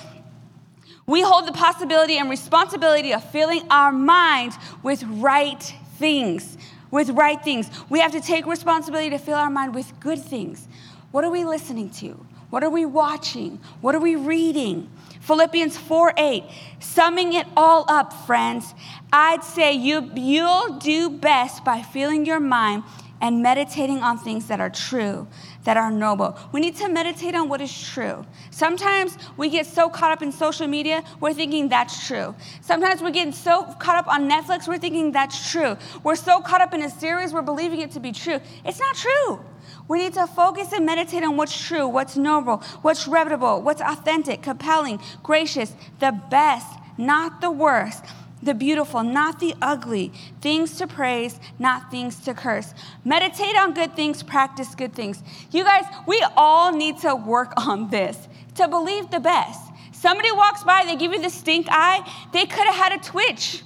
We 1.07 1.23
hold 1.23 1.47
the 1.47 1.53
possibility 1.53 2.19
and 2.19 2.31
responsibility 2.31 3.13
of 3.13 3.25
filling 3.31 3.63
our 3.71 3.93
minds 3.93 4.57
with 4.83 5.03
right 5.05 5.63
things. 5.99 6.57
With 6.91 7.11
right 7.11 7.43
things. 7.43 7.71
We 7.89 8.01
have 8.01 8.13
to 8.13 8.21
take 8.21 8.47
responsibility 8.47 9.11
to 9.11 9.19
fill 9.19 9.37
our 9.37 9.51
mind 9.51 9.75
with 9.75 9.99
good 10.01 10.21
things. 10.21 10.69
What 11.11 11.25
are 11.25 11.31
we 11.31 11.45
listening 11.45 11.91
to? 11.91 12.25
What 12.51 12.63
are 12.63 12.71
we 12.71 12.85
watching? 12.85 13.61
What 13.81 13.95
are 13.95 14.01
we 14.01 14.15
reading? 14.15 14.91
Philippians 15.21 15.79
4 15.79 16.13
8. 16.17 16.45
Summing 16.81 17.33
it 17.33 17.47
all 17.57 17.85
up, 17.89 18.13
friends, 18.13 18.75
I'd 19.13 19.43
say 19.43 19.73
you, 19.73 20.11
you'll 20.15 20.79
do 20.79 21.09
best 21.09 21.65
by 21.65 21.81
filling 21.81 22.27
your 22.27 22.41
mind 22.41 22.83
and 23.23 23.43
meditating 23.43 24.03
on 24.03 24.19
things 24.19 24.49
that 24.49 24.61
are 24.61 24.69
true, 24.69 25.29
that 25.65 25.77
are 25.77 25.91
noble. 25.91 26.37
We 26.53 26.61
need 26.61 26.77
to 26.77 26.89
meditate 26.89 27.35
on 27.35 27.49
what 27.49 27.61
is 27.61 27.91
true. 27.91 28.27
Sometimes 28.51 29.17
we 29.37 29.49
get 29.49 29.67
so 29.67 29.89
caught 29.89 30.13
up 30.13 30.23
in 30.23 30.33
social 30.33 30.67
media, 30.67 31.05
we're 31.21 31.35
thinking 31.35 31.69
that's 31.69 32.07
true. 32.07 32.35
Sometimes 32.61 33.01
we're 33.03 33.11
getting 33.11 33.33
so 33.33 33.65
caught 33.79 33.97
up 33.97 34.09
on 34.09 34.29
Netflix, 34.29 34.67
we're 34.67 34.79
thinking 34.79 35.13
that's 35.13 35.51
true. 35.51 35.77
We're 36.03 36.17
so 36.17 36.41
caught 36.41 36.61
up 36.61 36.75
in 36.75 36.83
a 36.83 36.91
series, 36.91 37.33
we're 37.33 37.43
believing 37.43 37.81
it 37.81 37.93
to 37.93 38.01
be 38.01 38.13
true. 38.13 38.41
It's 38.65 38.81
not 38.81 38.97
true. 38.97 39.45
We 39.89 39.99
need 39.99 40.15
to 40.15 40.27
focus 40.27 40.73
and 40.73 40.85
meditate 40.87 41.23
on 41.23 41.37
what's 41.37 41.59
true, 41.67 41.87
what's 41.89 42.17
noble, 42.17 42.59
what's 42.83 43.07
reputable, 43.07 43.63
what's 43.63 43.81
authentic, 43.81 44.43
compelling, 44.43 45.01
gracious, 45.23 45.75
the 46.01 46.13
best, 46.31 46.67
not 46.99 47.41
the 47.41 47.51
worst 47.51 48.05
the 48.43 48.55
beautiful, 48.55 49.03
not 49.03 49.39
the 49.39 49.55
ugly, 49.63 50.13
things 50.41 50.77
to 50.79 50.87
praise, 50.87 51.39
not 51.59 51.91
things 51.91 52.19
to 52.21 52.35
curse. 52.35 52.75
Meditate 53.05 53.57
on 53.57 53.73
good 53.73 53.95
things, 53.95 54.23
practice 54.23 54.75
good 54.75 54.95
things. 54.95 55.23
You 55.51 55.65
guys, 55.65 55.85
we 56.07 56.25
all 56.37 56.73
need 56.73 56.99
to 56.99 57.15
work 57.15 57.53
on 57.57 57.89
this 57.91 58.29
to 58.57 58.69
believe 58.69 59.11
the 59.11 59.21
best. 59.21 59.61
Somebody 59.93 60.33
walks 60.33 60.65
by, 60.65 60.85
they 60.85 60.97
give 60.97 61.13
you 61.13 61.23
the 61.23 61.31
stink 61.31 61.69
eye, 61.71 62.01
they 62.33 62.47
could 62.47 62.67
have 62.67 62.75
had 62.75 62.93
a 62.93 62.99
twitch. 62.99 63.63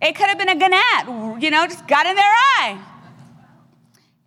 It 0.00 0.14
could 0.14 0.28
have 0.28 0.38
been 0.38 0.48
a 0.48 0.54
gnat, 0.54 1.42
you 1.42 1.50
know, 1.50 1.66
just 1.66 1.86
got 1.86 2.06
in 2.06 2.14
their 2.14 2.24
eye. 2.24 2.80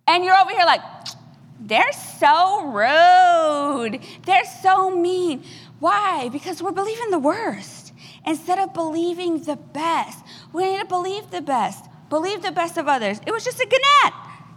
And 0.06 0.24
you're 0.24 0.36
over 0.36 0.50
here 0.50 0.66
like, 0.66 0.82
they're 1.60 1.92
so 1.92 2.66
rude. 2.66 4.00
They're 4.24 4.44
so 4.62 4.90
mean. 4.90 5.42
Why? 5.80 6.28
Because 6.30 6.62
we're 6.62 6.72
believing 6.72 7.10
the 7.10 7.18
worst 7.18 7.83
instead 8.26 8.58
of 8.58 8.72
believing 8.74 9.42
the 9.42 9.56
best. 9.56 10.24
We 10.52 10.70
need 10.70 10.80
to 10.80 10.86
believe 10.86 11.30
the 11.30 11.42
best, 11.42 11.84
believe 12.08 12.42
the 12.42 12.52
best 12.52 12.76
of 12.76 12.88
others. 12.88 13.20
It 13.26 13.32
was 13.32 13.44
just 13.44 13.60
a 13.60 13.66
gnat. 13.66 14.14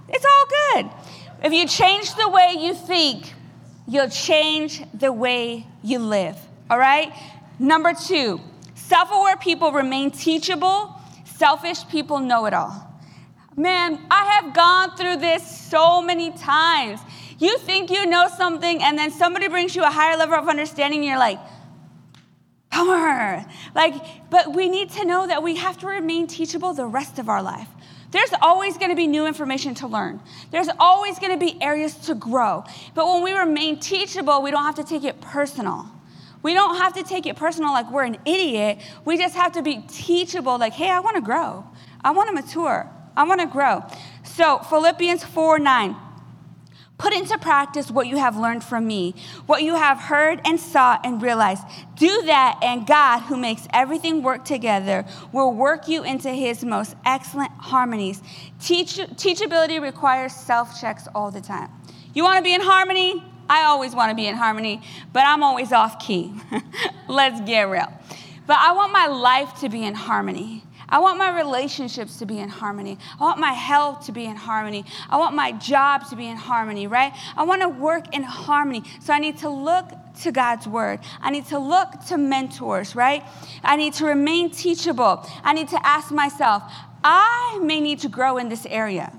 It's 0.09 0.25
all 0.25 0.45
good. 0.73 0.91
If 1.43 1.53
you 1.53 1.67
change 1.67 2.15
the 2.15 2.29
way 2.29 2.55
you 2.57 2.73
think, 2.73 3.33
you'll 3.87 4.09
change 4.09 4.83
the 4.93 5.11
way 5.11 5.65
you 5.83 5.99
live. 5.99 6.37
All 6.69 6.79
right? 6.79 7.13
Number 7.59 7.93
two, 7.93 8.39
self 8.75 9.09
aware 9.11 9.37
people 9.37 9.71
remain 9.71 10.11
teachable, 10.11 10.93
selfish 11.25 11.87
people 11.87 12.19
know 12.19 12.45
it 12.45 12.53
all. 12.53 12.83
Man, 13.55 13.99
I 14.11 14.39
have 14.39 14.53
gone 14.53 14.95
through 14.95 15.17
this 15.17 15.43
so 15.69 16.01
many 16.01 16.31
times. 16.31 16.99
You 17.39 17.57
think 17.57 17.89
you 17.89 18.05
know 18.05 18.27
something, 18.35 18.81
and 18.83 18.97
then 18.97 19.11
somebody 19.11 19.47
brings 19.47 19.75
you 19.75 19.83
a 19.83 19.89
higher 19.89 20.17
level 20.17 20.35
of 20.35 20.47
understanding, 20.47 20.99
and 20.99 21.07
you're 21.07 21.19
like, 21.19 21.39
Bummer. 22.71 23.45
Like, 23.75 24.29
but 24.29 24.55
we 24.55 24.69
need 24.69 24.91
to 24.91 25.05
know 25.05 25.27
that 25.27 25.41
we 25.43 25.55
have 25.55 25.77
to 25.79 25.87
remain 25.87 26.27
teachable 26.27 26.73
the 26.73 26.85
rest 26.85 27.19
of 27.19 27.29
our 27.29 27.41
life. 27.41 27.67
There's 28.11 28.31
always 28.41 28.77
going 28.77 28.89
to 28.89 28.95
be 28.95 29.07
new 29.07 29.25
information 29.27 29.75
to 29.75 29.87
learn. 29.87 30.21
There's 30.51 30.69
always 30.79 31.19
going 31.19 31.37
to 31.37 31.45
be 31.45 31.61
areas 31.61 31.95
to 32.07 32.15
grow. 32.15 32.63
But 32.95 33.05
when 33.07 33.21
we 33.21 33.33
remain 33.33 33.79
teachable, 33.79 34.41
we 34.41 34.51
don't 34.51 34.63
have 34.63 34.75
to 34.75 34.83
take 34.83 35.03
it 35.03 35.19
personal. 35.19 35.85
We 36.41 36.53
don't 36.53 36.77
have 36.77 36.93
to 36.93 37.03
take 37.03 37.25
it 37.25 37.35
personal 37.35 37.71
like 37.71 37.91
we're 37.91 38.05
an 38.05 38.17
idiot. 38.25 38.79
We 39.03 39.17
just 39.17 39.35
have 39.35 39.53
to 39.53 39.61
be 39.61 39.83
teachable, 39.89 40.57
like, 40.57 40.73
hey, 40.73 40.89
I 40.89 40.99
want 41.01 41.15
to 41.15 41.21
grow. 41.21 41.65
I 42.03 42.11
want 42.11 42.29
to 42.29 42.33
mature. 42.33 42.89
I 43.17 43.23
want 43.23 43.41
to 43.41 43.47
grow. 43.47 43.83
So, 44.23 44.59
Philippians 44.59 45.23
4 45.23 45.59
9. 45.59 45.95
Put 46.97 47.13
into 47.13 47.37
practice 47.37 47.91
what 47.91 48.07
you 48.07 48.17
have 48.17 48.37
learned 48.37 48.63
from 48.63 48.87
me, 48.87 49.13
what 49.45 49.61
you 49.61 49.75
have 49.75 49.99
heard 49.99 50.41
and 50.45 50.59
saw 50.59 50.99
and 51.03 51.21
realized. 51.21 51.63
Do 51.95 52.23
that, 52.23 52.59
and 52.63 52.87
God, 52.87 53.19
who 53.21 53.37
makes 53.37 53.67
everything 53.71 54.23
work 54.23 54.45
together, 54.45 55.05
will 55.31 55.53
work 55.53 55.87
you 55.87 56.03
into 56.03 56.31
his 56.31 56.65
most 56.65 56.95
excellent 57.05 57.51
harmonies. 57.51 58.21
Teach, 58.59 58.97
teachability 58.97 59.79
requires 59.79 60.33
self 60.33 60.79
checks 60.81 61.07
all 61.13 61.29
the 61.29 61.41
time. 61.41 61.69
You 62.15 62.23
want 62.23 62.37
to 62.37 62.43
be 62.43 62.55
in 62.55 62.61
harmony? 62.61 63.23
I 63.47 63.65
always 63.65 63.93
want 63.93 64.09
to 64.09 64.15
be 64.15 64.25
in 64.25 64.35
harmony, 64.35 64.81
but 65.13 65.23
I'm 65.23 65.43
always 65.43 65.71
off 65.71 65.99
key. 65.99 66.33
Let's 67.07 67.39
get 67.41 67.69
real. 67.69 67.93
But 68.47 68.57
I 68.57 68.71
want 68.73 68.91
my 68.91 69.07
life 69.07 69.59
to 69.59 69.69
be 69.69 69.83
in 69.83 69.93
harmony. 69.93 70.63
I 70.89 70.99
want 70.99 71.17
my 71.17 71.35
relationships 71.35 72.17
to 72.19 72.25
be 72.25 72.39
in 72.39 72.47
harmony. 72.47 72.97
I 73.19 73.23
want 73.23 73.39
my 73.39 73.51
health 73.51 74.05
to 74.05 74.11
be 74.11 74.25
in 74.25 74.37
harmony. 74.37 74.85
I 75.09 75.17
want 75.17 75.35
my 75.35 75.51
job 75.51 76.07
to 76.09 76.15
be 76.15 76.27
in 76.27 76.37
harmony, 76.37 76.87
right? 76.87 77.13
I 77.35 77.43
want 77.43 77.61
to 77.61 77.69
work 77.69 78.15
in 78.15 78.23
harmony. 78.23 78.83
So 79.01 79.13
I 79.13 79.19
need 79.19 79.37
to 79.39 79.49
look 79.49 79.91
to 80.21 80.31
God's 80.31 80.67
word. 80.67 80.99
I 81.19 81.29
need 81.29 81.45
to 81.47 81.59
look 81.59 81.89
to 82.07 82.17
mentors, 82.17 82.95
right? 82.95 83.23
I 83.63 83.75
need 83.75 83.93
to 83.95 84.05
remain 84.05 84.49
teachable. 84.49 85.25
I 85.43 85.53
need 85.53 85.67
to 85.69 85.79
ask 85.85 86.11
myself, 86.11 86.63
I 87.03 87.59
may 87.61 87.81
need 87.81 87.99
to 87.99 88.09
grow 88.09 88.37
in 88.37 88.47
this 88.47 88.65
area. 88.65 89.11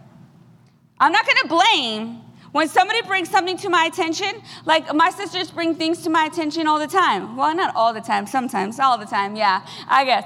I'm 0.99 1.13
not 1.13 1.27
going 1.27 1.39
to 1.43 1.49
blame 1.49 2.23
when 2.53 2.67
somebody 2.67 3.03
brings 3.03 3.29
something 3.29 3.59
to 3.59 3.69
my 3.69 3.85
attention, 3.85 4.43
like 4.65 4.93
my 4.95 5.11
sisters 5.11 5.51
bring 5.51 5.75
things 5.75 6.03
to 6.03 6.11
my 6.11 6.25
attention 6.25 6.67
all 6.67 6.79
the 6.79 6.87
time. 6.87 7.37
Well, 7.37 7.55
not 7.55 7.77
all 7.77 7.93
the 7.93 8.01
time, 8.01 8.27
sometimes, 8.27 8.81
all 8.81 8.97
the 8.97 9.05
time, 9.05 9.37
yeah, 9.37 9.67
I 9.87 10.05
guess. 10.05 10.25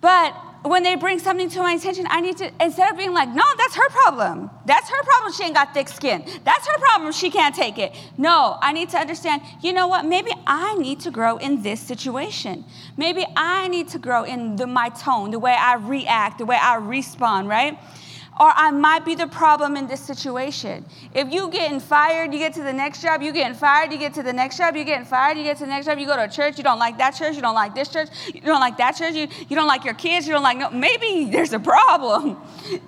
But 0.00 0.34
when 0.62 0.82
they 0.82 0.94
bring 0.94 1.18
something 1.18 1.48
to 1.50 1.58
my 1.60 1.72
attention, 1.72 2.06
I 2.08 2.20
need 2.20 2.36
to, 2.38 2.50
instead 2.62 2.90
of 2.90 2.98
being 2.98 3.12
like, 3.12 3.28
no, 3.28 3.44
that's 3.56 3.74
her 3.76 3.88
problem. 3.88 4.50
That's 4.66 4.88
her 4.90 5.02
problem. 5.02 5.32
She 5.32 5.44
ain't 5.44 5.54
got 5.54 5.72
thick 5.72 5.88
skin. 5.88 6.24
That's 6.44 6.66
her 6.66 6.78
problem. 6.78 7.12
She 7.12 7.30
can't 7.30 7.54
take 7.54 7.78
it. 7.78 7.94
No, 8.18 8.58
I 8.60 8.72
need 8.72 8.90
to 8.90 8.98
understand, 8.98 9.42
you 9.62 9.72
know 9.72 9.88
what? 9.88 10.04
Maybe 10.04 10.32
I 10.46 10.74
need 10.76 11.00
to 11.00 11.10
grow 11.10 11.38
in 11.38 11.62
this 11.62 11.80
situation. 11.80 12.64
Maybe 12.96 13.26
I 13.36 13.68
need 13.68 13.88
to 13.88 13.98
grow 13.98 14.24
in 14.24 14.56
the, 14.56 14.66
my 14.66 14.90
tone, 14.90 15.30
the 15.30 15.38
way 15.38 15.56
I 15.58 15.76
react, 15.76 16.38
the 16.38 16.46
way 16.46 16.58
I 16.60 16.76
respond, 16.76 17.48
right? 17.48 17.78
Or 18.40 18.50
I 18.56 18.70
might 18.70 19.04
be 19.04 19.14
the 19.14 19.26
problem 19.26 19.76
in 19.76 19.86
this 19.86 20.00
situation. 20.00 20.86
If 21.14 21.30
you 21.30 21.50
getting 21.50 21.78
fired, 21.78 22.32
you 22.32 22.38
get 22.38 22.54
to 22.54 22.62
the 22.62 22.72
next 22.72 23.02
job, 23.02 23.20
you 23.20 23.32
getting 23.32 23.54
fired, 23.54 23.92
you 23.92 23.98
get 23.98 24.14
to 24.14 24.22
the 24.22 24.32
next 24.32 24.56
job, 24.56 24.74
you 24.74 24.82
getting 24.82 25.04
fired, 25.04 25.36
you 25.36 25.44
get 25.44 25.58
to 25.58 25.64
the 25.64 25.68
next 25.68 25.84
job, 25.84 25.98
you 25.98 26.06
go 26.06 26.16
to 26.16 26.24
a 26.24 26.28
church, 26.28 26.56
you 26.56 26.64
don't 26.64 26.78
like 26.78 26.96
that 26.96 27.10
church, 27.10 27.36
you 27.36 27.42
don't 27.42 27.54
like 27.54 27.74
this 27.74 27.88
church, 27.88 28.08
you 28.32 28.40
don't 28.40 28.60
like 28.60 28.78
that 28.78 28.92
church, 28.96 29.14
you, 29.14 29.28
you 29.50 29.54
don't 29.54 29.68
like 29.68 29.84
your 29.84 29.92
kids, 29.92 30.26
you 30.26 30.32
don't 30.32 30.42
like, 30.42 30.56
no, 30.56 30.70
maybe 30.70 31.30
there's 31.30 31.52
a 31.52 31.60
problem. 31.60 32.38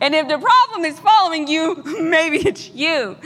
And 0.00 0.14
if 0.14 0.26
the 0.26 0.38
problem 0.38 0.86
is 0.86 0.98
following 0.98 1.46
you, 1.46 1.82
maybe 2.00 2.38
it's 2.38 2.70
you. 2.70 3.18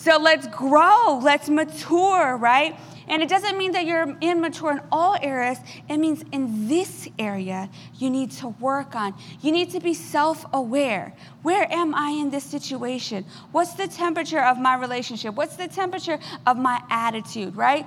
So 0.00 0.16
let's 0.16 0.46
grow, 0.46 1.20
let's 1.22 1.50
mature, 1.50 2.34
right? 2.38 2.74
And 3.06 3.22
it 3.22 3.28
doesn't 3.28 3.58
mean 3.58 3.72
that 3.72 3.84
you're 3.84 4.16
immature 4.22 4.72
in 4.72 4.80
all 4.90 5.14
areas. 5.20 5.58
It 5.90 5.98
means 5.98 6.24
in 6.32 6.68
this 6.68 7.06
area, 7.18 7.68
you 7.96 8.08
need 8.08 8.30
to 8.38 8.48
work 8.48 8.94
on. 8.94 9.14
You 9.42 9.52
need 9.52 9.72
to 9.72 9.80
be 9.80 9.92
self 9.92 10.46
aware. 10.54 11.12
Where 11.42 11.70
am 11.70 11.94
I 11.94 12.12
in 12.12 12.30
this 12.30 12.44
situation? 12.44 13.26
What's 13.52 13.74
the 13.74 13.88
temperature 13.88 14.40
of 14.40 14.58
my 14.58 14.74
relationship? 14.76 15.34
What's 15.34 15.56
the 15.56 15.68
temperature 15.68 16.18
of 16.46 16.56
my 16.56 16.80
attitude, 16.88 17.54
right? 17.54 17.86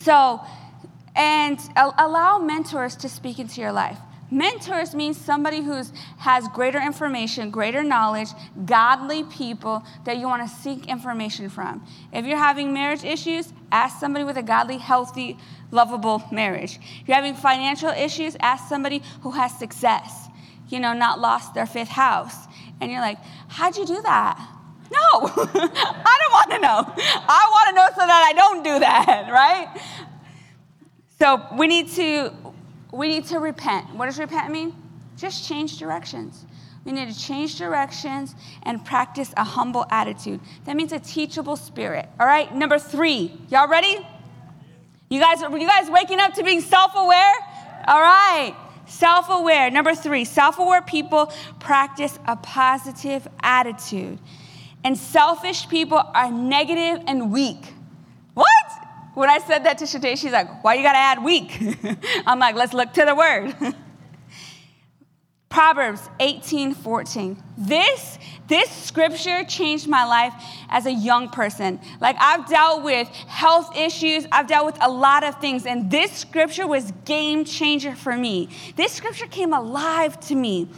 So, 0.00 0.42
and 1.16 1.58
allow 1.74 2.36
mentors 2.36 2.96
to 2.96 3.08
speak 3.08 3.38
into 3.38 3.62
your 3.62 3.72
life. 3.72 3.98
Mentors 4.32 4.94
means 4.94 5.18
somebody 5.18 5.60
who 5.60 5.82
has 6.16 6.48
greater 6.48 6.80
information, 6.80 7.50
greater 7.50 7.82
knowledge, 7.82 8.28
godly 8.64 9.24
people 9.24 9.84
that 10.04 10.16
you 10.16 10.26
want 10.26 10.48
to 10.48 10.56
seek 10.56 10.86
information 10.86 11.50
from. 11.50 11.86
If 12.14 12.24
you're 12.24 12.38
having 12.38 12.72
marriage 12.72 13.04
issues, 13.04 13.52
ask 13.70 14.00
somebody 14.00 14.24
with 14.24 14.38
a 14.38 14.42
godly, 14.42 14.78
healthy, 14.78 15.36
lovable 15.70 16.24
marriage. 16.32 16.78
If 17.02 17.08
you're 17.08 17.14
having 17.14 17.34
financial 17.34 17.90
issues, 17.90 18.34
ask 18.40 18.70
somebody 18.70 19.02
who 19.20 19.32
has 19.32 19.52
success, 19.58 20.28
you 20.70 20.80
know, 20.80 20.94
not 20.94 21.20
lost 21.20 21.52
their 21.52 21.66
fifth 21.66 21.90
house. 21.90 22.34
And 22.80 22.90
you're 22.90 23.02
like, 23.02 23.18
how'd 23.48 23.76
you 23.76 23.84
do 23.84 24.00
that? 24.00 24.38
No, 24.90 24.98
I 25.28 26.18
don't 26.20 26.32
want 26.32 26.50
to 26.52 26.58
know. 26.58 26.84
I 26.96 27.48
want 27.50 27.68
to 27.68 27.74
know 27.74 27.88
so 27.90 28.06
that 28.06 28.24
I 28.28 28.32
don't 28.32 28.62
do 28.62 28.78
that, 28.78 29.28
right? 29.30 29.68
So 31.18 31.46
we 31.58 31.66
need 31.66 31.88
to 31.90 32.32
we 32.92 33.08
need 33.08 33.26
to 33.26 33.38
repent. 33.38 33.94
What 33.96 34.06
does 34.06 34.18
repent 34.18 34.52
mean? 34.52 34.74
Just 35.16 35.48
change 35.48 35.78
directions. 35.78 36.46
We 36.84 36.92
need 36.92 37.12
to 37.12 37.18
change 37.18 37.58
directions 37.58 38.34
and 38.64 38.84
practice 38.84 39.32
a 39.36 39.44
humble 39.44 39.86
attitude. 39.90 40.40
That 40.64 40.76
means 40.76 40.92
a 40.92 40.98
teachable 40.98 41.56
spirit. 41.56 42.08
All 42.20 42.26
right, 42.26 42.52
number 42.54 42.78
three. 42.78 43.32
Y'all 43.48 43.68
ready? 43.68 44.06
You 45.08 45.20
guys, 45.20 45.42
are 45.42 45.56
you 45.56 45.66
guys 45.66 45.90
waking 45.90 46.20
up 46.20 46.34
to 46.34 46.42
being 46.42 46.60
self-aware? 46.60 47.34
All 47.86 48.00
right. 48.00 48.54
Self-aware. 48.86 49.70
Number 49.70 49.94
three, 49.94 50.24
self-aware 50.24 50.82
people 50.82 51.32
practice 51.60 52.18
a 52.26 52.36
positive 52.36 53.28
attitude. 53.42 54.18
And 54.84 54.98
selfish 54.98 55.68
people 55.68 56.02
are 56.14 56.30
negative 56.30 57.04
and 57.06 57.30
weak. 57.30 57.74
What? 58.34 58.71
When 59.14 59.28
I 59.28 59.38
said 59.38 59.64
that 59.64 59.78
to 59.78 59.86
Shade, 59.86 60.18
she's 60.18 60.32
like, 60.32 60.64
why 60.64 60.74
you 60.74 60.82
gotta 60.82 60.98
add 60.98 61.22
weak? 61.22 61.60
I'm 62.26 62.38
like, 62.38 62.54
let's 62.54 62.72
look 62.72 62.92
to 62.94 63.04
the 63.04 63.14
word. 63.14 63.54
Proverbs 65.52 66.08
18, 66.18 66.72
14. 66.72 67.42
This, 67.58 68.18
this 68.48 68.70
scripture 68.70 69.44
changed 69.44 69.86
my 69.86 70.06
life 70.06 70.32
as 70.70 70.86
a 70.86 70.92
young 70.92 71.28
person. 71.28 71.78
Like 72.00 72.16
I've 72.18 72.48
dealt 72.48 72.82
with 72.82 73.06
health 73.08 73.76
issues, 73.76 74.26
I've 74.32 74.46
dealt 74.46 74.64
with 74.64 74.78
a 74.80 74.90
lot 74.90 75.24
of 75.24 75.38
things, 75.42 75.66
and 75.66 75.90
this 75.90 76.10
scripture 76.10 76.66
was 76.66 76.90
game 77.04 77.44
changer 77.44 77.94
for 77.94 78.16
me. 78.16 78.48
This 78.76 78.92
scripture 78.92 79.26
came 79.26 79.52
alive 79.52 80.18
to 80.20 80.34
me. 80.34 80.70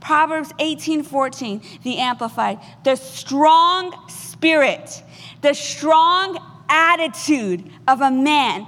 Proverbs 0.00 0.50
18, 0.58 1.02
14, 1.02 1.60
the 1.82 1.98
Amplified. 1.98 2.58
The 2.84 2.96
strong 2.96 3.94
spirit, 4.08 5.02
the 5.42 5.52
strong 5.52 6.51
attitude 6.72 7.70
of 7.86 8.00
a 8.00 8.10
man 8.10 8.66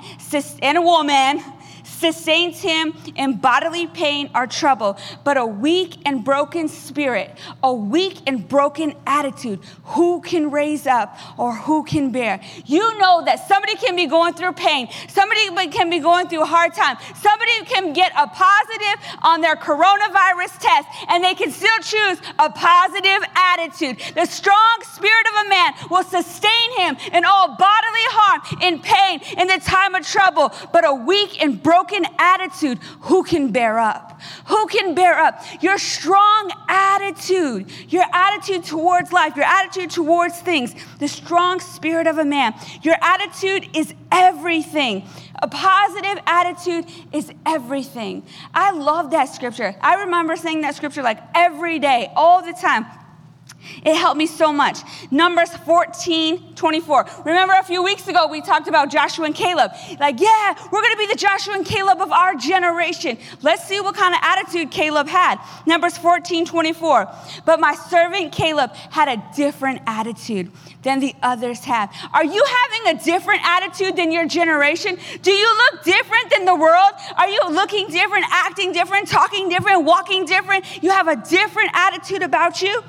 and 0.63 0.77
a 0.77 0.83
woman 0.83 1.43
sustains 2.05 2.61
him 2.61 2.95
in 3.17 3.37
bodily 3.37 3.87
pain 3.87 4.31
or 4.35 4.47
trouble, 4.47 4.99
but 5.25 5.39
a 5.39 5.47
weak 5.47 5.97
and 6.05 6.23
broken 6.23 6.69
spirit, 6.69 7.31
a 7.63 7.73
weak 7.73 8.19
and 8.27 8.47
broken 8.47 8.95
attitude, 9.07 9.59
who 9.85 10.21
can 10.21 10.51
raise 10.51 10.87
up 10.87 11.17
or 11.39 11.55
who 11.55 11.83
can 11.83 12.11
bear? 12.11 12.41
You 12.67 12.99
know 12.99 13.25
that 13.25 13.49
somebody 13.49 13.77
can 13.77 13.97
be 13.97 14.07
going 14.07 14.35
through 14.35 14.53
pain, 14.53 14.89
somebody 15.09 15.49
can 15.69 15.89
be 15.89 15.99
going 15.99 16.29
through 16.29 16.43
a 16.43 16.53
hard 16.57 16.75
time, 16.75 16.99
somebody 17.15 17.65
can 17.65 17.95
get 17.95 18.13
a 18.19 18.27
positive 18.27 18.99
on 19.23 19.41
their 19.41 19.57
coronavirus 19.57 20.59
test, 20.61 20.89
and 21.09 21.25
they 21.25 21.35
can 21.35 21.51
still 21.51 21.79
choose 21.81 22.19
a 22.39 22.51
positive 22.51 23.23
attitude. 23.35 23.97
The 24.15 24.27
strong 24.27 24.77
spirit 24.83 25.27
of 25.33 25.47
a 25.47 25.49
man 25.49 25.73
will 25.91 26.05
sustain 26.05 26.69
him 26.77 26.97
in 27.15 27.25
all 27.25 27.49
bodily 27.49 28.07
harm, 28.13 28.43
in 28.61 28.81
pain, 28.81 29.21
in 29.39 29.49
the 29.49 29.59
time 29.65 29.95
of 29.95 30.07
trouble, 30.07 30.53
but 30.71 30.85
a 30.85 30.93
weak 30.93 31.43
and 31.43 31.63
broken 31.63 31.94
broken 31.95 32.17
attitude, 32.19 32.79
who 33.03 33.23
can 33.23 33.51
bear 33.51 33.79
up? 33.79 34.21
Who 34.47 34.67
can 34.67 34.95
bear 34.95 35.19
up? 35.19 35.43
Your 35.61 35.79
strong 35.79 36.51
attitude, 36.69 37.71
your 37.89 38.05
attitude 38.13 38.65
towards 38.65 39.13
life, 39.13 39.37
your 39.37 39.45
attitude 39.45 39.91
towards 39.91 40.39
things, 40.41 40.75
the 40.99 41.09
strong 41.09 41.61
spirit 41.61 42.07
of 42.07 42.19
a 42.19 42.25
man. 42.25 42.55
Your 42.83 42.97
attitude 43.01 43.69
is 43.75 43.95
everything. 44.11 45.07
A 45.43 45.49
positive 45.49 46.23
attitude 46.27 46.87
is 47.13 47.31
everything. 47.47 48.25
I 48.55 48.73
love 48.73 49.11
that 49.11 49.27
scripture. 49.27 49.75
I 49.81 50.05
remember 50.05 50.37
saying 50.37 50.63
that 50.63 50.75
scripture 50.75 51.03
like 51.03 51.19
every 51.35 51.79
day, 51.79 52.11
all 52.17 52.43
the 52.43 52.53
time. 52.53 52.87
It 53.85 53.97
helped 53.97 54.19
me 54.19 54.27
so 54.27 54.53
much. 54.53 54.79
Numbers 55.11 55.51
14, 55.51 56.55
24. 56.55 57.07
Remember 57.25 57.55
a 57.55 57.63
few 57.65 57.83
weeks 57.83 58.09
ago 58.09 58.27
we 58.27 58.41
talked 58.41 58.69
about 58.69 58.91
Joshua 58.91 59.27
and 59.27 59.35
Caleb. 59.35 59.73
Like, 60.01 60.21
yeah, 60.21 60.55
we're 60.73 60.83
going 60.83 60.93
to 60.93 60.99
be 60.99 61.07
the 61.07 61.17
Joshua 61.17 61.55
and 61.55 61.67
Caleb 61.67 62.01
of 62.01 62.13
our 62.13 62.35
generation. 62.35 63.19
Let's 63.43 63.67
see 63.67 63.81
what 63.81 63.95
kind 63.95 64.15
of 64.15 64.21
attitude 64.23 64.71
Caleb 64.71 65.07
had. 65.07 65.39
Numbers 65.67 65.99
14, 65.99 66.47
24. 66.47 67.09
But 67.45 67.61
my 67.61 67.75
servant 67.75 68.33
Caleb 68.33 68.73
had 68.91 69.09
a 69.09 69.23
different 69.37 69.81
attitude 69.87 70.51
than 70.83 71.01
the 71.01 71.15
others 71.23 71.65
have. 71.65 71.93
Are 72.13 72.25
you 72.25 72.45
having 72.45 72.97
a 72.97 73.03
different 73.03 73.41
attitude 73.45 73.97
than 73.97 74.13
your 74.13 74.27
generation? 74.27 74.99
Do 75.23 75.33
you 75.33 75.57
look 75.57 75.85
different 75.85 76.31
than 76.31 76.45
the 76.45 76.55
world? 76.55 76.93
Are 77.17 77.29
you 77.29 77.41
looking 77.51 77.89
different, 77.89 78.25
acting 78.31 78.73
different, 78.73 79.09
talking 79.09 79.49
different, 79.49 79.85
walking 79.85 80.25
different? 80.25 80.65
You 80.83 80.91
have 80.91 81.09
a 81.09 81.17
different 81.17 81.71
attitude 81.75 82.23
about 82.23 82.63
you? 82.63 82.83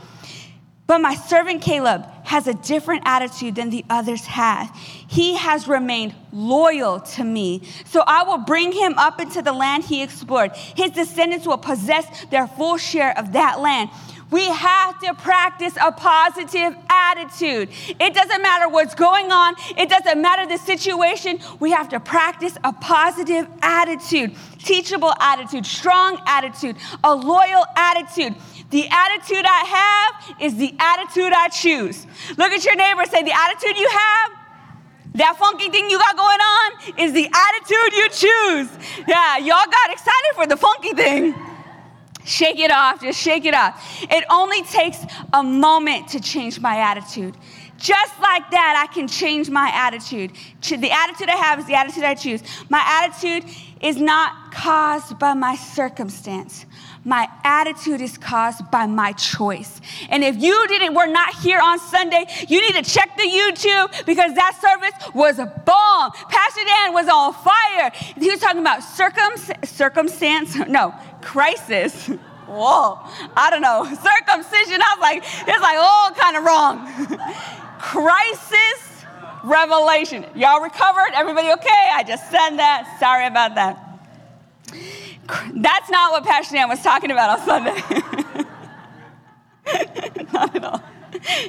But 0.87 0.99
my 0.99 1.15
servant 1.15 1.63
Caleb 1.63 2.05
has 2.25 2.47
a 2.47 2.53
different 2.53 3.03
attitude 3.05 3.55
than 3.55 3.71
the 3.71 3.83
others 3.89 4.25
have. 4.25 4.69
He 5.07 5.35
has 5.35 5.67
remained 5.67 6.13
loyal 6.31 6.99
to 6.99 7.23
me. 7.23 7.63
So 7.85 8.03
I 8.05 8.23
will 8.23 8.39
bring 8.39 8.71
him 8.71 8.93
up 8.97 9.19
into 9.19 9.41
the 9.41 9.53
land 9.53 9.85
he 9.85 10.03
explored. 10.03 10.51
His 10.55 10.91
descendants 10.91 11.47
will 11.47 11.57
possess 11.57 12.25
their 12.25 12.47
full 12.47 12.77
share 12.77 13.17
of 13.17 13.33
that 13.33 13.59
land. 13.59 13.89
We 14.31 14.45
have 14.45 14.99
to 14.99 15.13
practice 15.13 15.75
a 15.81 15.91
positive 15.91 16.75
attitude. 16.89 17.69
It 17.99 18.13
doesn't 18.13 18.41
matter 18.41 18.67
what's 18.67 18.95
going 18.95 19.31
on, 19.31 19.55
it 19.77 19.87
doesn't 19.87 20.19
matter 20.19 20.47
the 20.47 20.57
situation. 20.57 21.39
We 21.59 21.71
have 21.71 21.89
to 21.89 21.99
practice 21.99 22.57
a 22.63 22.73
positive 22.73 23.47
attitude, 23.61 24.35
teachable 24.57 25.13
attitude, 25.19 25.65
strong 25.65 26.19
attitude, 26.25 26.75
a 27.03 27.15
loyal 27.15 27.65
attitude. 27.75 28.35
The 28.75 28.89
attitude 28.91 29.45
I 29.45 29.63
have 29.79 30.41
is 30.41 30.57
the 30.57 30.75
attitude 30.77 31.31
I 31.31 31.47
choose. 31.47 32.05
Look 32.35 32.51
at 32.51 32.65
your 32.65 32.75
neighbor 32.75 33.05
say, 33.05 33.23
The 33.23 33.31
attitude 33.31 33.77
you 33.77 33.87
have, 33.87 34.31
that 35.13 35.37
funky 35.37 35.69
thing 35.69 35.89
you 35.89 35.97
got 35.97 36.17
going 36.17 36.41
on, 36.41 36.99
is 36.99 37.13
the 37.13 37.25
attitude 37.25 37.93
you 37.95 38.09
choose. 38.09 38.67
Yeah, 39.07 39.37
y'all 39.37 39.71
got 39.71 39.91
excited 39.91 40.31
for 40.33 40.45
the 40.45 40.57
funky 40.57 40.91
thing. 40.91 41.33
Shake 42.25 42.59
it 42.59 42.69
off, 42.69 43.01
just 43.01 43.17
shake 43.17 43.45
it 43.45 43.53
off. 43.53 43.81
It 44.11 44.25
only 44.29 44.61
takes 44.63 44.97
a 45.31 45.41
moment 45.41 46.09
to 46.09 46.19
change 46.19 46.59
my 46.59 46.75
attitude. 46.75 47.37
Just 47.77 48.19
like 48.19 48.51
that, 48.51 48.85
I 48.85 48.93
can 48.93 49.07
change 49.07 49.49
my 49.49 49.69
attitude. 49.73 50.31
The 50.61 50.91
attitude 50.91 51.29
I 51.29 51.37
have 51.37 51.59
is 51.59 51.65
the 51.65 51.75
attitude 51.75 52.03
I 52.03 52.15
choose. 52.15 52.43
My 52.67 52.83
attitude 52.85 53.49
is 53.81 53.95
not 53.95 54.51
caused 54.51 55.17
by 55.17 55.33
my 55.33 55.55
circumstance. 55.55 56.65
My 57.05 57.29
attitude 57.43 58.01
is 58.01 58.17
caused 58.17 58.69
by 58.71 58.87
my 58.87 59.11
choice. 59.13 59.79
And 60.09 60.23
if 60.23 60.41
you 60.41 60.67
didn't, 60.67 60.95
we're 60.95 61.05
not 61.05 61.35
here 61.35 61.59
on 61.61 61.77
Sunday, 61.77 62.25
you 62.47 62.59
need 62.59 62.73
to 62.73 62.81
check 62.81 63.15
the 63.15 63.23
YouTube 63.23 64.05
because 64.07 64.33
that 64.33 64.59
service 64.59 65.13
was 65.13 65.37
a 65.37 65.45
bomb. 65.45 66.11
Pastor 66.11 66.61
Dan 66.65 66.93
was 66.93 67.07
on 67.07 67.33
fire. 67.33 67.91
He 68.19 68.31
was 68.31 68.39
talking 68.39 68.59
about 68.59 68.83
circum, 68.83 69.33
circumstance, 69.63 70.55
no, 70.67 70.95
crisis. 71.21 72.07
Whoa, 72.47 72.99
I 73.35 73.49
don't 73.51 73.61
know. 73.61 73.83
Circumcision, 73.85 74.81
I 74.81 74.95
was 74.95 75.01
like, 75.01 75.23
it's 75.47 75.61
like 75.61 75.77
all 75.77 76.11
kind 76.11 76.37
of 76.37 76.43
wrong. 76.43 77.19
crisis, 77.79 79.05
revelation. 79.43 80.25
Y'all 80.35 80.61
recovered? 80.61 81.11
Everybody 81.13 81.51
okay? 81.53 81.89
I 81.93 82.03
just 82.03 82.31
said 82.31 82.57
that. 82.57 82.97
Sorry 82.99 83.27
about 83.27 83.53
that. 83.55 83.84
That's 85.53 85.89
not 85.89 86.11
what 86.11 86.23
Pastor 86.23 86.55
Dan 86.55 86.69
was 86.69 86.81
talking 86.81 87.11
about 87.11 87.39
on 87.39 87.45
Sunday. 87.45 87.81
not 90.33 90.55
at 90.55 90.63
all. 90.63 90.83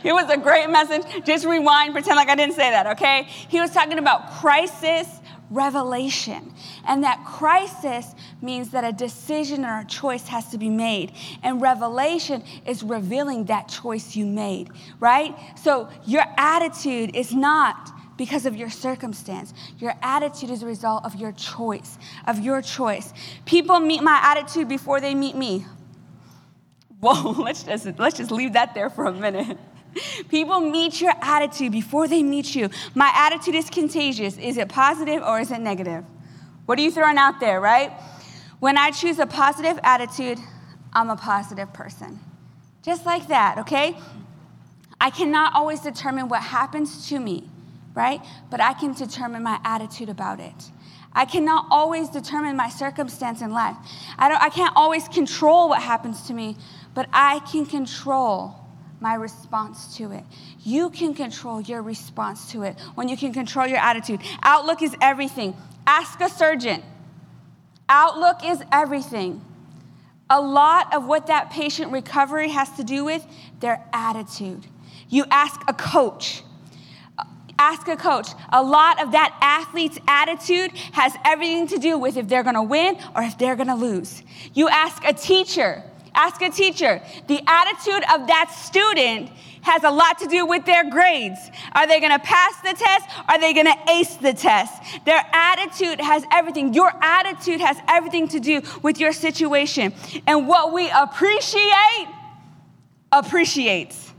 It 0.05 0.13
was 0.13 0.31
a 0.31 0.37
great 0.37 0.71
message. 0.71 1.03
Just 1.25 1.45
rewind, 1.45 1.93
pretend 1.93 2.17
like 2.17 2.29
I 2.29 2.35
didn't 2.35 2.55
say 2.55 2.71
that, 2.71 2.87
okay? 2.87 3.25
He 3.25 3.61
was 3.61 3.71
talking 3.71 3.99
about 3.99 4.31
crisis 4.33 5.07
revelation. 5.51 6.53
And 6.87 7.05
that 7.05 7.25
crisis 7.25 8.15
means 8.43 8.71
that 8.71 8.85
a 8.85 8.93
decision 8.93 9.65
or 9.65 9.81
a 9.81 9.85
choice 9.85 10.27
has 10.29 10.51
to 10.51 10.59
be 10.59 10.69
made. 10.69 11.13
And 11.43 11.61
revelation 11.61 12.43
is 12.67 12.83
revealing 12.83 13.45
that 13.45 13.69
choice 13.69 14.17
you 14.17 14.27
made, 14.27 14.71
right? 14.99 15.37
So 15.59 15.89
your 16.05 16.25
attitude 16.37 17.15
is 17.15 17.33
not 17.33 17.93
because 18.17 18.47
of 18.47 18.57
your 18.57 18.71
circumstance. 18.71 19.53
Your 19.79 19.95
attitude 20.03 20.51
is 20.51 20.63
a 20.63 20.67
result 20.67 21.05
of 21.05 21.15
your 21.17 21.33
choice, 21.33 21.99
of 22.27 22.39
your 22.39 22.63
choice. 22.63 23.13
People 23.45 23.81
meet 23.81 24.03
my 24.03 24.19
attitude 24.23 24.69
before 24.69 25.01
they 25.01 25.15
meet 25.15 25.37
me. 25.37 25.67
Whoa, 27.01 27.31
let's 27.43 27.63
just, 27.63 27.87
let's 27.99 28.17
just 28.17 28.31
leave 28.31 28.55
that 28.55 28.75
there 28.75 28.91
for 28.91 29.07
a 29.07 29.13
minute. 29.13 29.59
People 30.29 30.61
meet 30.61 31.01
your 31.01 31.15
attitude 31.23 31.73
before 31.73 32.07
they 32.07 32.23
meet 32.23 32.55
you. 32.55 32.69
My 32.95 33.11
attitude 33.15 33.55
is 33.55 33.71
contagious. 33.71 34.37
Is 34.37 34.57
it 34.57 34.69
positive 34.69 35.23
or 35.23 35.41
is 35.41 35.51
it 35.51 35.61
negative? 35.61 36.05
What 36.67 36.79
are 36.79 36.83
you 36.83 36.91
throwing 36.91 37.17
out 37.17 37.41
there, 37.41 37.61
right? 37.61 37.93
When 38.59 38.77
I 38.77 38.91
choose 38.91 39.19
a 39.19 39.27
positive 39.27 39.79
attitude, 39.83 40.39
I'm 40.93 41.11
a 41.11 41.17
positive 41.17 41.73
person. 41.73 42.19
Just 42.83 43.07
like 43.07 43.29
that, 43.29 43.59
okay? 43.59 43.97
I 45.01 45.11
cannot 45.11 45.55
always 45.55 45.81
determine 45.81 46.29
what 46.29 46.43
happens 46.43 47.09
to 47.09 47.19
me 47.19 47.49
right? 47.97 48.21
But 48.51 48.61
I 48.61 48.75
can 48.75 48.93
determine 48.93 49.43
my 49.43 49.59
attitude 49.65 50.09
about 50.09 50.39
it. 50.39 50.71
I 51.13 51.25
cannot 51.25 51.67
always 51.71 52.11
determine 52.11 52.57
my 52.57 52.69
circumstance 52.69 53.41
in 53.41 53.51
life. 53.51 53.75
I, 54.19 54.29
don't, 54.29 54.41
I 54.41 54.51
can't 54.51 54.75
always 54.77 55.09
control 55.09 55.71
what 55.71 55.83
happens 55.83 56.27
to 56.29 56.35
me, 56.35 56.57
but 56.95 57.09
I 57.11 57.41
can 57.51 57.65
control 57.65 58.55
my 59.01 59.15
response 59.15 59.97
to 59.97 60.13
it. 60.13 60.25
You 60.63 60.91
can 60.91 61.15
control 61.15 61.63
your 61.63 61.81
response 61.81 62.53
to 62.53 62.63
it 62.63 62.79
when 62.95 63.09
you 63.09 63.17
can 63.17 63.33
control 63.33 63.67
your 63.67 63.79
attitude. 63.79 64.21
Outlook 64.43 64.83
is 64.83 64.95
everything. 65.01 65.57
Ask 65.87 66.21
a 66.21 66.29
surgeon. 66.29 66.83
Outlook 67.89 68.45
is 68.45 68.63
everything. 68.71 69.43
A 70.29 70.41
lot 70.41 70.95
of 70.95 71.07
what 71.07 71.29
that 71.29 71.51
patient 71.51 71.93
recovery 71.93 72.51
has 72.51 72.71
to 72.73 72.85
do 72.85 73.05
with 73.05 73.27
their 73.61 73.83
attitude. 73.93 74.67
You 75.09 75.25
ask 75.31 75.61
a 75.67 75.73
coach. 75.73 76.43
Ask 77.59 77.89
a 77.89 77.97
coach. 77.97 78.29
A 78.53 78.63
lot 78.63 79.03
of 79.03 79.13
that 79.13 79.37
athlete's 79.41 79.99
attitude 80.07 80.73
has 80.93 81.15
everything 81.25 81.67
to 81.69 81.79
do 81.79 81.99
with 81.99 82.17
if 82.17 82.29
they're 82.29 82.43
gonna 82.43 82.63
win 82.63 82.99
or 83.15 83.23
if 83.23 83.39
they're 83.39 83.57
gonna 83.57 83.77
lose. 83.77 84.23
You 84.53 84.69
ask 84.69 85.05
a 85.05 85.13
teacher. 85.13 85.83
Ask 86.15 86.41
a 86.43 86.51
teacher. 86.51 87.03
The 87.29 87.41
attitude 87.47 88.03
of 88.15 88.27
that 88.27 88.51
student 88.51 89.31
has 89.63 89.85
a 89.85 89.91
lot 89.91 90.19
to 90.19 90.27
do 90.27 90.47
with 90.47 90.65
their 90.65 90.89
grades. 90.89 91.39
Are 91.73 91.87
they 91.87 92.01
gonna 92.01 92.19
pass 92.19 92.61
the 92.63 92.73
test? 92.73 93.09
Are 93.29 93.39
they 93.39 93.53
gonna 93.53 93.77
ace 93.91 94.15
the 94.17 94.33
test? 94.33 94.83
Their 95.05 95.23
attitude 95.33 96.01
has 96.01 96.25
everything. 96.33 96.73
Your 96.73 96.93
attitude 97.03 97.61
has 97.61 97.77
everything 97.89 98.29
to 98.29 98.41
do 98.41 98.63
with 98.83 99.01
your 99.01 99.13
situation. 99.13 99.93
And 100.27 100.47
what 100.47 100.73
we 100.73 100.91
appreciate 100.91 102.09
appreciates. 103.13 104.13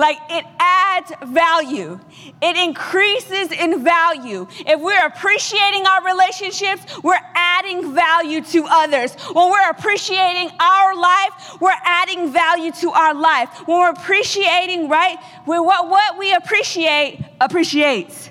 Like 0.00 0.16
it 0.30 0.46
adds 0.58 1.12
value. 1.26 2.00
It 2.40 2.56
increases 2.56 3.52
in 3.52 3.84
value. 3.84 4.46
If 4.60 4.80
we're 4.80 5.06
appreciating 5.06 5.84
our 5.84 6.02
relationships, 6.02 7.02
we're 7.02 7.20
adding 7.34 7.94
value 7.94 8.40
to 8.44 8.64
others. 8.64 9.14
When 9.34 9.50
we're 9.50 9.68
appreciating 9.68 10.52
our 10.58 10.96
life, 10.96 11.60
we're 11.60 11.76
adding 11.84 12.32
value 12.32 12.72
to 12.80 12.90
our 12.92 13.12
life. 13.12 13.50
When 13.68 13.78
we're 13.78 13.90
appreciating, 13.90 14.88
right? 14.88 15.18
What, 15.44 15.90
what 15.90 16.18
we 16.18 16.32
appreciate 16.32 17.22
appreciates. 17.38 18.30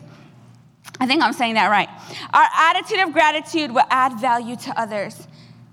I 1.00 1.06
think 1.06 1.22
I'm 1.22 1.34
saying 1.34 1.54
that 1.54 1.70
right. 1.70 1.90
Our 2.34 2.48
attitude 2.52 3.00
of 3.02 3.14
gratitude 3.14 3.72
will 3.72 3.86
add 3.92 4.20
value 4.20 4.56
to 4.56 4.82
others. 4.82 5.28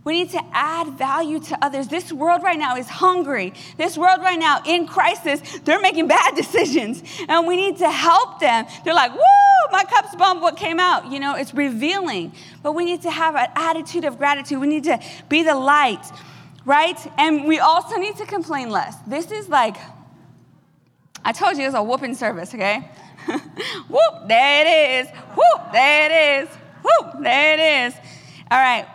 We 0.06 0.12
need 0.12 0.30
to 0.30 0.42
add 0.52 0.96
value 0.96 1.40
to 1.40 1.58
others. 1.60 1.88
This 1.88 2.12
world 2.12 2.44
right 2.44 2.56
now 2.56 2.76
is 2.76 2.88
hungry. 2.88 3.52
This 3.76 3.98
world 3.98 4.20
right 4.20 4.38
now 4.38 4.62
in 4.64 4.86
crisis, 4.86 5.40
they're 5.64 5.80
making 5.80 6.06
bad 6.06 6.34
decisions. 6.36 7.02
And 7.28 7.44
we 7.44 7.56
need 7.56 7.78
to 7.78 7.90
help 7.90 8.38
them. 8.38 8.66
They're 8.84 8.94
like, 8.94 9.12
woo, 9.12 9.72
my 9.72 9.82
cup's 9.82 10.14
bump, 10.14 10.42
what 10.42 10.56
came 10.56 10.78
out? 10.78 11.10
You 11.10 11.18
know, 11.18 11.34
it's 11.34 11.52
revealing. 11.52 12.32
But 12.62 12.76
we 12.76 12.84
need 12.84 13.02
to 13.02 13.10
have 13.10 13.34
an 13.34 13.48
attitude 13.56 14.04
of 14.04 14.16
gratitude. 14.16 14.60
We 14.60 14.68
need 14.68 14.84
to 14.84 15.00
be 15.28 15.42
the 15.42 15.56
light, 15.56 16.06
right? 16.64 16.98
And 17.18 17.44
we 17.44 17.58
also 17.58 17.96
need 17.96 18.14
to 18.18 18.26
complain 18.26 18.70
less. 18.70 18.94
This 19.08 19.32
is 19.32 19.48
like, 19.48 19.76
I 21.24 21.32
told 21.32 21.56
you 21.56 21.66
it's 21.66 21.74
a 21.74 21.82
whooping 21.82 22.14
service, 22.14 22.54
okay? 22.54 22.88
Whoop, 23.26 24.28
there 24.28 24.64
it 24.64 25.04
is. 25.04 25.12
Whoop, 25.34 25.72
there 25.72 26.08
it 26.08 26.44
is. 26.44 26.56
Whoop, 26.84 27.24
there 27.24 27.54
it 27.54 27.88
is. 27.88 27.98
All 28.48 28.60
right, 28.60 28.86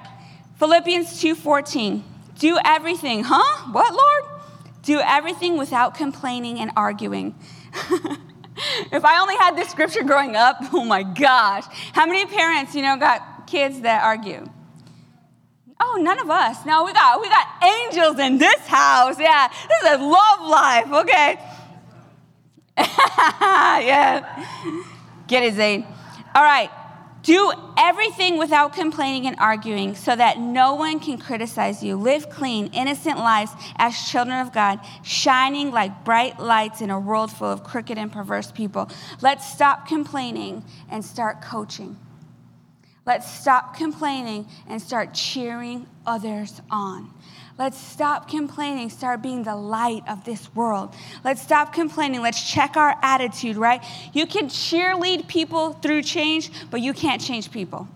Philippians 0.62 1.20
2:14. 1.20 2.04
Do 2.38 2.56
everything, 2.64 3.24
huh? 3.24 3.72
What, 3.72 3.92
Lord? 3.96 4.42
Do 4.84 5.00
everything 5.00 5.58
without 5.58 5.96
complaining 5.96 6.60
and 6.60 6.70
arguing. 6.76 7.34
if 8.92 9.04
I 9.04 9.20
only 9.20 9.36
had 9.38 9.58
this 9.58 9.70
scripture 9.70 10.04
growing 10.04 10.36
up, 10.36 10.58
oh 10.72 10.86
my 10.86 11.02
gosh. 11.02 11.64
How 11.94 12.06
many 12.06 12.28
parents, 12.28 12.76
you 12.76 12.84
know, 12.84 12.96
got 12.96 13.48
kids 13.48 13.82
that 13.82 14.04
argue? 14.04 14.46
Oh, 15.80 16.00
none 16.00 16.20
of 16.20 16.30
us. 16.30 16.64
No, 16.64 16.84
we 16.84 16.94
got 16.94 17.20
we 17.20 17.28
got 17.28 17.48
angels 17.64 18.20
in 18.20 18.38
this 18.38 18.68
house. 18.68 19.20
Yeah, 19.20 19.48
this 19.68 19.82
is 19.82 20.00
a 20.00 20.04
love 20.04 20.42
life. 20.48 20.92
Okay. 20.94 21.40
yeah. 22.78 24.46
Get 25.26 25.42
it, 25.42 25.56
Zane. 25.56 25.88
All 26.36 26.44
right. 26.44 26.70
Do 27.24 27.52
everything 27.78 28.38
without 28.38 28.74
complaining 28.74 29.28
and 29.28 29.36
arguing 29.38 29.96
so 29.96 30.16
that 30.16 30.40
no 30.40 30.74
one 30.74 31.00
can 31.00 31.20
criticize 31.20 31.84
you. 31.84 31.96
Live 31.96 32.30
clean, 32.30 32.68
innocent 32.74 33.20
lives 33.20 33.52
as 33.78 33.96
children 34.10 34.40
of 34.40 34.52
God, 34.52 34.80
shining 35.04 35.72
like 35.72 36.04
bright 36.04 36.40
lights 36.40 36.82
in 36.82 36.90
a 36.90 37.00
world 37.00 37.32
full 37.32 37.52
of 37.52 37.64
crooked 37.64 37.98
and 37.98 38.12
perverse 38.12 38.52
people. 38.52 38.90
Let's 39.22 39.52
stop 39.52 39.88
complaining 39.88 40.64
and 40.90 41.06
start 41.06 41.42
coaching. 41.42 41.98
Let's 43.06 43.32
stop 43.32 43.76
complaining 43.76 44.48
and 44.68 44.82
start 44.82 45.14
cheering 45.14 45.88
others 46.06 46.62
on. 46.70 47.14
Let's 47.58 47.78
stop 47.78 48.30
complaining, 48.30 48.90
start 48.90 49.22
being 49.22 49.44
the 49.44 49.56
light 49.56 50.04
of 50.08 50.24
this 50.24 50.54
world. 50.56 50.94
Let's 51.24 51.42
stop 51.42 51.74
complaining. 51.74 52.22
Let's 52.22 52.50
check 52.50 52.78
our 52.78 52.96
attitude, 53.02 53.58
right? 53.58 53.84
You 54.14 54.26
can 54.26 54.48
cheerlead 54.48 55.28
people 55.28 55.74
through 55.74 56.04
change, 56.04 56.52
but 56.70 56.82
you 56.82 56.94
can't 56.94 57.22
change 57.22 57.52
people. 57.52 57.88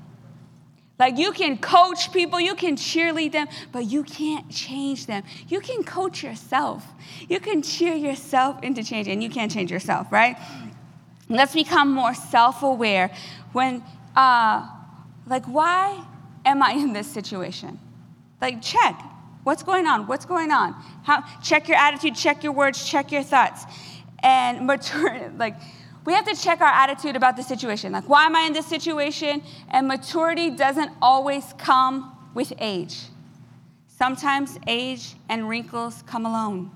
Like 0.97 1.17
you 1.17 1.31
can 1.33 1.57
coach 1.57 2.13
people, 2.13 2.39
you 2.39 2.55
can 2.55 2.77
cheerlead 2.77 3.33
them, 3.33 3.47
but 3.71 3.85
you 3.85 4.03
can't 4.03 4.49
change 4.49 5.07
them. 5.07 5.23
You 5.47 5.59
can 5.59 5.83
coach 5.83 6.23
yourself. 6.23 6.85
You 7.27 7.39
can 7.39 7.61
cheer 7.61 7.95
yourself 7.95 8.63
into 8.63 8.83
change, 8.83 9.07
and 9.07 9.21
you 9.21 9.29
can't 9.29 9.51
change 9.51 9.71
yourself, 9.71 10.11
right? 10.11 10.37
Let's 11.27 11.53
become 11.53 11.91
more 11.91 12.13
self 12.13 12.63
aware. 12.63 13.11
When, 13.51 13.83
uh, 14.15 14.69
like, 15.27 15.45
why 15.45 16.05
am 16.45 16.63
I 16.63 16.71
in 16.71 16.93
this 16.93 17.07
situation? 17.07 17.79
Like, 18.39 18.61
check. 18.61 19.01
What's 19.45 19.61
going 19.61 19.85
on? 19.85 20.07
What's 20.07 20.25
going 20.25 20.49
on? 20.49 20.73
How, 21.03 21.23
check 21.39 21.67
your 21.67 21.77
attitude, 21.77 22.15
check 22.15 22.43
your 22.43 22.51
words, 22.51 22.83
check 22.83 23.11
your 23.11 23.21
thoughts. 23.21 23.63
And 24.23 24.65
mature, 24.71 25.31
like, 25.37 25.55
we 26.03 26.13
have 26.13 26.25
to 26.25 26.35
check 26.35 26.61
our 26.61 26.67
attitude 26.67 27.15
about 27.15 27.37
the 27.37 27.43
situation. 27.43 27.91
Like, 27.91 28.09
why 28.09 28.25
am 28.25 28.35
I 28.35 28.41
in 28.41 28.53
this 28.53 28.65
situation? 28.65 29.43
And 29.69 29.87
maturity 29.87 30.49
doesn't 30.49 30.89
always 30.99 31.53
come 31.59 32.17
with 32.33 32.53
age. 32.57 33.03
Sometimes 33.87 34.57
age 34.65 35.13
and 35.29 35.47
wrinkles 35.47 36.03
come 36.07 36.25
alone. 36.25 36.71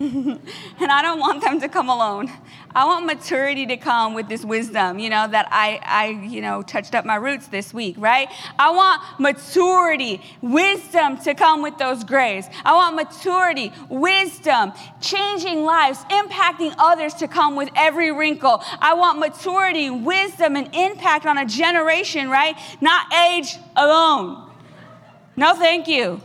and 0.02 0.40
I 0.80 1.02
don't 1.02 1.20
want 1.20 1.42
them 1.42 1.60
to 1.60 1.68
come 1.68 1.90
alone. 1.90 2.32
I 2.74 2.86
want 2.86 3.04
maturity 3.04 3.66
to 3.66 3.76
come 3.76 4.14
with 4.14 4.30
this 4.30 4.46
wisdom, 4.46 4.98
you 4.98 5.10
know, 5.10 5.28
that 5.28 5.46
I, 5.50 5.78
I, 5.84 6.06
you 6.26 6.40
know, 6.40 6.62
touched 6.62 6.94
up 6.94 7.04
my 7.04 7.16
roots 7.16 7.48
this 7.48 7.74
week, 7.74 7.96
right? 7.98 8.28
I 8.58 8.70
want 8.70 9.02
maturity, 9.20 10.22
wisdom 10.40 11.18
to 11.18 11.34
come 11.34 11.60
with 11.60 11.76
those 11.76 12.02
grays. 12.04 12.46
I 12.64 12.72
want 12.72 12.96
maturity, 12.96 13.74
wisdom, 13.90 14.72
changing 15.02 15.64
lives, 15.64 15.98
impacting 16.04 16.74
others 16.78 17.12
to 17.14 17.28
come 17.28 17.54
with 17.54 17.68
every 17.76 18.10
wrinkle. 18.10 18.62
I 18.80 18.94
want 18.94 19.18
maturity, 19.18 19.90
wisdom, 19.90 20.56
and 20.56 20.74
impact 20.74 21.26
on 21.26 21.36
a 21.36 21.44
generation, 21.44 22.30
right? 22.30 22.56
Not 22.80 23.12
age 23.12 23.54
alone. 23.76 24.50
No, 25.36 25.54
thank 25.54 25.88
you. 25.88 26.22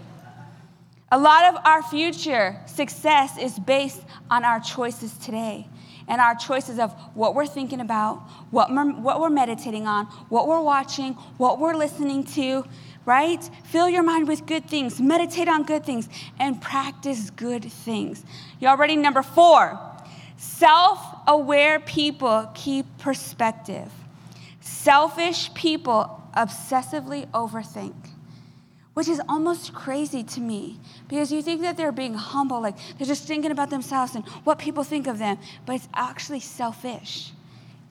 A 1.12 1.20
lot 1.20 1.53
of 1.53 1.62
our 1.66 1.84
future 1.84 2.60
success 2.66 3.38
is 3.38 3.60
based 3.60 4.01
on 4.32 4.43
our 4.43 4.60
choices 4.60 5.16
today 5.20 5.68
and 6.08 6.20
our 6.20 6.34
choices 6.34 6.80
of 6.80 6.93
what 7.16 7.36
we're 7.36 7.45
thinking 7.45 7.80
about, 7.80 8.18
what 8.49 8.72
we're, 8.72 8.91
what 8.91 9.20
we're 9.20 9.30
meditating 9.30 9.86
on, 9.86 10.08
what 10.30 10.47
we're 10.47 10.62
watching, 10.62 11.14
what 11.38 11.60
we're 11.60 11.76
listening 11.76 12.24
to, 12.24 12.66
right? 13.06 13.49
Fill 13.66 13.88
your 13.88 14.01
mind 14.01 14.28
with 14.28 14.47
good 14.47 14.68
things, 14.68 14.99
meditate 14.99 15.47
on 15.47 15.64
good 15.64 15.86
things, 15.86 16.10
and 16.39 16.60
practice 16.60 17.30
good 17.30 17.72
things. 17.72 18.24
Y'all 18.60 18.78
ready? 18.78 18.95
Number 18.95 19.22
four 19.22 19.80
self 20.38 20.99
aware 21.28 21.80
people 21.80 22.49
keep 22.56 22.86
perspective. 22.97 23.91
Selfish 24.60 25.53
people 25.53 26.24
obsessively 26.36 27.30
overthink 27.32 27.93
which 28.96 29.08
is 29.08 29.22
almost 29.30 29.74
crazy 29.74 30.24
to 30.24 30.41
me 30.41 30.80
because 31.08 31.32
you 31.32 31.41
think 31.41 31.62
that 31.62 31.78
they're 31.78 31.91
being 31.91 32.16
humble, 32.16 32.60
like 32.62 32.76
they're 32.98 33.06
just 33.06 33.26
thinking 33.26 33.52
about 33.52 33.70
themselves 33.70 34.16
and 34.16 34.26
what 34.43 34.58
people 34.58 34.84
think 34.84 35.06
of 35.06 35.20
them, 35.20 35.38
but 35.66 35.76
it's 35.76 35.88
actually 35.93 36.39
selfish. 36.39 37.32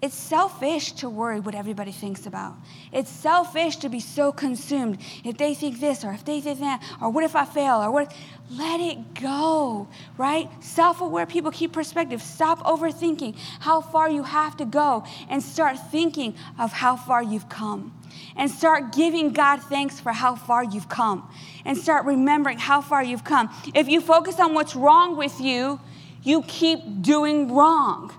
It's 0.05 0.15
selfish 0.15 0.93
to 1.01 1.09
worry 1.09 1.41
what 1.41 1.55
everybody 1.55 1.91
thinks 1.91 2.27
about. 2.27 2.57
It's 2.93 3.09
selfish 3.09 3.77
to 3.77 3.89
be 3.89 4.01
so 4.01 4.33
consumed 4.33 4.99
if 5.25 5.39
they 5.39 5.55
think 5.55 5.81
this 5.81 6.05
or 6.05 6.13
if 6.13 6.27
they 6.27 6.43
think 6.43 6.61
that 6.61 6.83
or 7.01 7.09
what 7.09 7.25
if 7.25 7.35
I 7.35 7.47
fail 7.47 7.77
or 7.77 7.91
what. 7.91 8.15
Let 8.51 8.81
it 8.81 9.15
go, 9.15 9.89
right? 10.19 10.51
Self 10.63 11.01
aware 11.01 11.25
people 11.25 11.51
keep 11.51 11.73
perspective. 11.73 12.21
Stop 12.21 12.59
overthinking 12.65 13.35
how 13.61 13.81
far 13.81 14.11
you 14.11 14.25
have 14.25 14.59
to 14.59 14.67
go 14.67 15.07
and 15.31 15.43
start 15.43 15.79
thinking 15.91 16.35
of 16.59 16.71
how 16.71 16.97
far 16.97 17.23
you've 17.23 17.49
come 17.49 17.99
and 18.37 18.51
start 18.51 18.93
giving 18.93 19.33
God 19.33 19.63
thanks 19.63 20.01
for 20.01 20.13
how 20.13 20.35
far 20.35 20.63
you've 20.63 20.91
come 20.91 21.27
and 21.65 21.79
start 21.79 22.05
remembering 22.05 22.59
how 22.59 22.83
far 22.83 23.03
you've 23.03 23.25
come. 23.25 23.49
If 23.75 23.89
you 23.89 24.03
focus 24.03 24.39
on 24.39 24.53
what's 24.53 24.77
wrong 24.77 25.17
with 25.17 25.41
you, 25.41 25.81
you 26.23 26.43
keep 26.43 27.01
doing 27.01 27.55
wrong. 27.55 28.13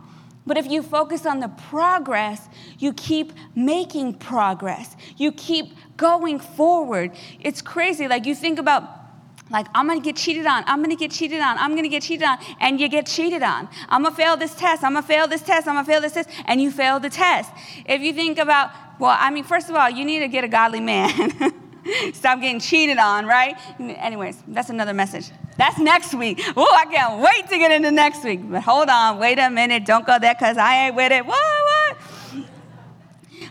But 0.46 0.58
if 0.58 0.70
you 0.70 0.84
focus 0.84 1.26
on 1.26 1.40
the 1.40 1.48
progress, 1.48 2.48
you 2.78 2.94
keep 2.94 3.34
making 3.56 4.16
progress. 4.16 4.96
You 5.18 5.32
keep 5.32 5.74
going 5.98 6.40
forward. 6.40 7.12
It's 7.40 7.62
crazy. 7.62 8.08
Like 8.08 8.26
you 8.26 8.36
think 8.36 8.60
about 8.60 8.84
like, 9.52 9.68
I'm 9.76 9.88
gonna 9.88 10.00
get 10.00 10.16
cheated 10.16 10.48
on, 10.48 10.64
I'm 10.66 10.82
gonna 10.82 10.96
get 10.96 11.12
cheated 11.12 11.40
on, 11.40 11.60
I'm 11.60 11.76
gonna 11.76 11.88
get 11.88 12.02
cheated 12.02 12.28
on, 12.28 12.40
and 12.60 12.80
you 12.82 12.90
get 12.90 13.06
cheated 13.06 13.44
on. 13.44 13.70
I'm 13.90 14.02
gonna 14.02 14.16
fail 14.16 14.36
this 14.36 14.56
test, 14.56 14.84
I'm 14.84 14.94
gonna 14.94 15.06
fail 15.06 15.28
this 15.28 15.44
test, 15.44 15.68
I'm 15.68 15.76
gonna 15.76 15.86
fail 15.86 16.02
this 16.02 16.14
test, 16.14 16.30
and 16.46 16.60
you 16.60 16.72
fail 16.72 17.00
the 17.00 17.12
test. 17.12 17.52
If 17.86 18.02
you 18.02 18.12
think 18.12 18.40
about 18.40 18.72
well, 18.98 19.16
I 19.18 19.30
mean, 19.30 19.44
first 19.44 19.70
of 19.70 19.76
all, 19.76 19.90
you 19.90 20.06
need 20.06 20.20
to 20.20 20.28
get 20.28 20.44
a 20.44 20.48
godly 20.48 20.80
man. 20.80 21.54
Stop 22.14 22.42
getting 22.42 22.60
cheated 22.60 22.98
on, 22.98 23.26
right? 23.26 23.56
Anyways, 23.80 24.42
that's 24.48 24.70
another 24.70 24.94
message. 24.94 25.32
That's 25.58 25.80
next 25.80 26.14
week. 26.14 26.42
Oh, 26.56 26.68
I 26.74 26.86
can't 26.86 27.22
wait 27.22 27.50
to 27.50 27.58
get 27.58 27.72
into 27.72 27.92
next 27.92 28.24
week. 28.24 28.42
But 28.44 28.62
hold 28.62 28.90
on, 28.90 29.20
wait 29.20 29.40
a 29.40 29.50
minute. 29.50 29.86
Don't 29.86 30.06
go 30.06 30.20
there 30.20 30.34
because 30.34 30.58
I 30.58 30.88
ain't 30.88 30.96
with 30.96 31.12
it. 31.12 31.26
What? 31.26 31.40
What? 31.40 32.46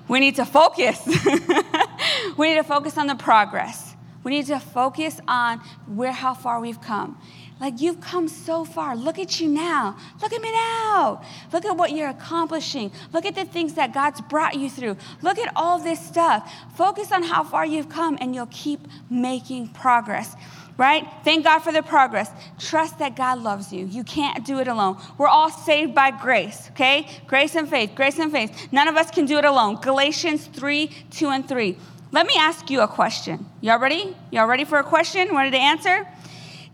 We 0.08 0.20
need 0.20 0.36
to 0.36 0.44
focus. 0.44 1.00
we 2.36 2.48
need 2.48 2.56
to 2.56 2.64
focus 2.64 2.98
on 2.98 3.06
the 3.06 3.14
progress. 3.14 3.94
We 4.22 4.32
need 4.32 4.46
to 4.46 4.58
focus 4.58 5.20
on 5.26 5.60
where 5.86 6.12
how 6.12 6.34
far 6.34 6.60
we've 6.60 6.80
come. 6.80 7.20
Like 7.60 7.80
you've 7.80 8.00
come 8.00 8.28
so 8.28 8.64
far. 8.64 8.96
Look 8.96 9.18
at 9.18 9.40
you 9.40 9.48
now. 9.48 9.96
Look 10.20 10.32
at 10.32 10.42
me 10.42 10.50
now. 10.50 11.22
Look 11.52 11.64
at 11.64 11.76
what 11.76 11.92
you're 11.92 12.08
accomplishing. 12.08 12.90
Look 13.12 13.24
at 13.24 13.34
the 13.34 13.44
things 13.44 13.74
that 13.74 13.94
God's 13.94 14.20
brought 14.22 14.54
you 14.54 14.68
through. 14.68 14.96
Look 15.22 15.38
at 15.38 15.52
all 15.54 15.78
this 15.78 16.04
stuff. 16.04 16.52
Focus 16.76 17.12
on 17.12 17.22
how 17.22 17.44
far 17.44 17.64
you've 17.64 17.88
come 17.88 18.18
and 18.20 18.34
you'll 18.34 18.46
keep 18.46 18.80
making 19.08 19.68
progress. 19.68 20.34
Right? 20.76 21.06
Thank 21.22 21.44
God 21.44 21.60
for 21.60 21.70
the 21.70 21.84
progress. 21.84 22.28
Trust 22.58 22.98
that 22.98 23.14
God 23.14 23.38
loves 23.38 23.72
you. 23.72 23.86
You 23.86 24.02
can't 24.02 24.44
do 24.44 24.58
it 24.58 24.66
alone. 24.66 24.98
We're 25.16 25.28
all 25.28 25.48
saved 25.48 25.94
by 25.94 26.10
grace, 26.10 26.68
okay? 26.72 27.06
Grace 27.28 27.54
and 27.54 27.68
faith, 27.68 27.92
grace 27.94 28.18
and 28.18 28.32
faith. 28.32 28.72
None 28.72 28.88
of 28.88 28.96
us 28.96 29.08
can 29.08 29.24
do 29.24 29.38
it 29.38 29.44
alone. 29.44 29.76
Galatians 29.80 30.46
3 30.46 30.90
2 31.12 31.28
and 31.28 31.48
3. 31.48 31.78
Let 32.10 32.26
me 32.26 32.34
ask 32.36 32.70
you 32.70 32.80
a 32.80 32.88
question. 32.88 33.46
Y'all 33.60 33.78
ready? 33.78 34.16
Y'all 34.32 34.48
ready 34.48 34.64
for 34.64 34.78
a 34.78 34.84
question? 34.84 35.34
Ready 35.34 35.52
to 35.52 35.58
answer? 35.58 36.08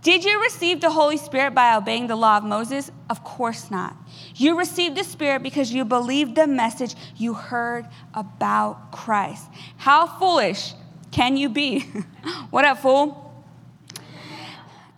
Did 0.02 0.24
you 0.24 0.40
receive 0.40 0.80
the 0.80 0.90
Holy 0.90 1.18
Spirit 1.18 1.54
by 1.54 1.76
obeying 1.76 2.06
the 2.06 2.16
law 2.16 2.38
of 2.38 2.44
Moses? 2.44 2.90
Of 3.10 3.22
course 3.22 3.70
not. 3.70 3.94
You 4.34 4.58
received 4.58 4.96
the 4.96 5.04
Spirit 5.04 5.42
because 5.42 5.72
you 5.72 5.84
believed 5.84 6.36
the 6.36 6.46
message 6.46 6.94
you 7.16 7.34
heard 7.34 7.86
about 8.14 8.92
Christ. 8.92 9.46
How 9.76 10.06
foolish 10.06 10.72
can 11.10 11.36
you 11.36 11.50
be? 11.50 11.80
what 12.50 12.64
up, 12.64 12.78
fool? 12.78 13.30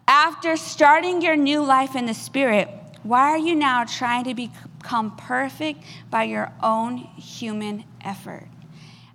After 0.06 0.56
starting 0.56 1.20
your 1.20 1.36
new 1.36 1.64
life 1.64 1.96
in 1.96 2.06
the 2.06 2.14
Spirit, 2.14 2.68
why 3.02 3.30
are 3.30 3.38
you 3.38 3.56
now 3.56 3.84
trying 3.84 4.24
to 4.24 4.34
become 4.34 5.16
perfect 5.16 5.82
by 6.10 6.24
your 6.24 6.52
own 6.62 6.96
human 6.96 7.84
effort? 8.04 8.46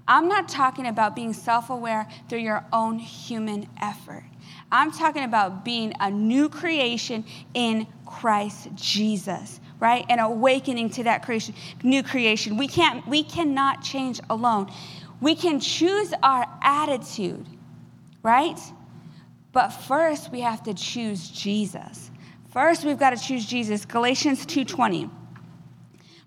I'm 0.05 0.27
not 0.27 0.49
talking 0.49 0.87
about 0.87 1.15
being 1.15 1.33
self 1.33 1.69
aware 1.69 2.07
through 2.27 2.39
your 2.39 2.65
own 2.73 2.99
human 2.99 3.69
effort. 3.81 4.23
I'm 4.71 4.91
talking 4.91 5.23
about 5.23 5.63
being 5.63 5.93
a 5.99 6.11
new 6.11 6.49
creation 6.49 7.25
in 7.53 7.87
Christ 8.05 8.69
Jesus, 8.75 9.59
right? 9.79 10.05
And 10.09 10.19
awakening 10.19 10.89
to 10.91 11.03
that 11.03 11.23
creation, 11.23 11.55
new 11.83 12.03
creation. 12.03 12.57
We 12.57 12.67
can't 12.67 13.07
we 13.07 13.23
cannot 13.23 13.81
change 13.81 14.19
alone. 14.29 14.71
We 15.21 15.35
can 15.35 15.59
choose 15.59 16.13
our 16.21 16.45
attitude, 16.61 17.45
right? 18.23 18.59
But 19.53 19.69
first 19.69 20.31
we 20.31 20.41
have 20.41 20.63
to 20.63 20.73
choose 20.73 21.29
Jesus. 21.29 22.11
First 22.51 22.85
we've 22.85 22.99
got 22.99 23.11
to 23.11 23.17
choose 23.17 23.45
Jesus. 23.45 23.85
Galatians 23.85 24.45
2:20. 24.45 25.09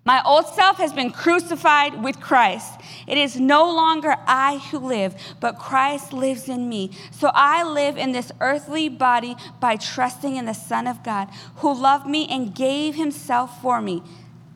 My 0.03 0.23
old 0.25 0.47
self 0.47 0.77
has 0.77 0.93
been 0.93 1.11
crucified 1.11 2.03
with 2.03 2.19
Christ. 2.19 2.81
It 3.05 3.19
is 3.19 3.39
no 3.39 3.71
longer 3.71 4.15
I 4.25 4.57
who 4.57 4.79
live, 4.79 5.15
but 5.39 5.59
Christ 5.59 6.11
lives 6.11 6.49
in 6.49 6.67
me. 6.67 6.91
So 7.11 7.29
I 7.33 7.63
live 7.63 7.97
in 7.97 8.11
this 8.11 8.31
earthly 8.39 8.89
body 8.89 9.35
by 9.59 9.75
trusting 9.75 10.35
in 10.35 10.45
the 10.45 10.53
Son 10.53 10.87
of 10.87 11.03
God, 11.03 11.29
who 11.57 11.73
loved 11.73 12.07
me 12.07 12.27
and 12.27 12.55
gave 12.55 12.95
himself 12.95 13.61
for 13.61 13.79
me. 13.79 14.01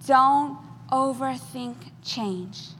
Don't 0.07 0.57
overthink 0.91 1.75
change. 2.03 2.74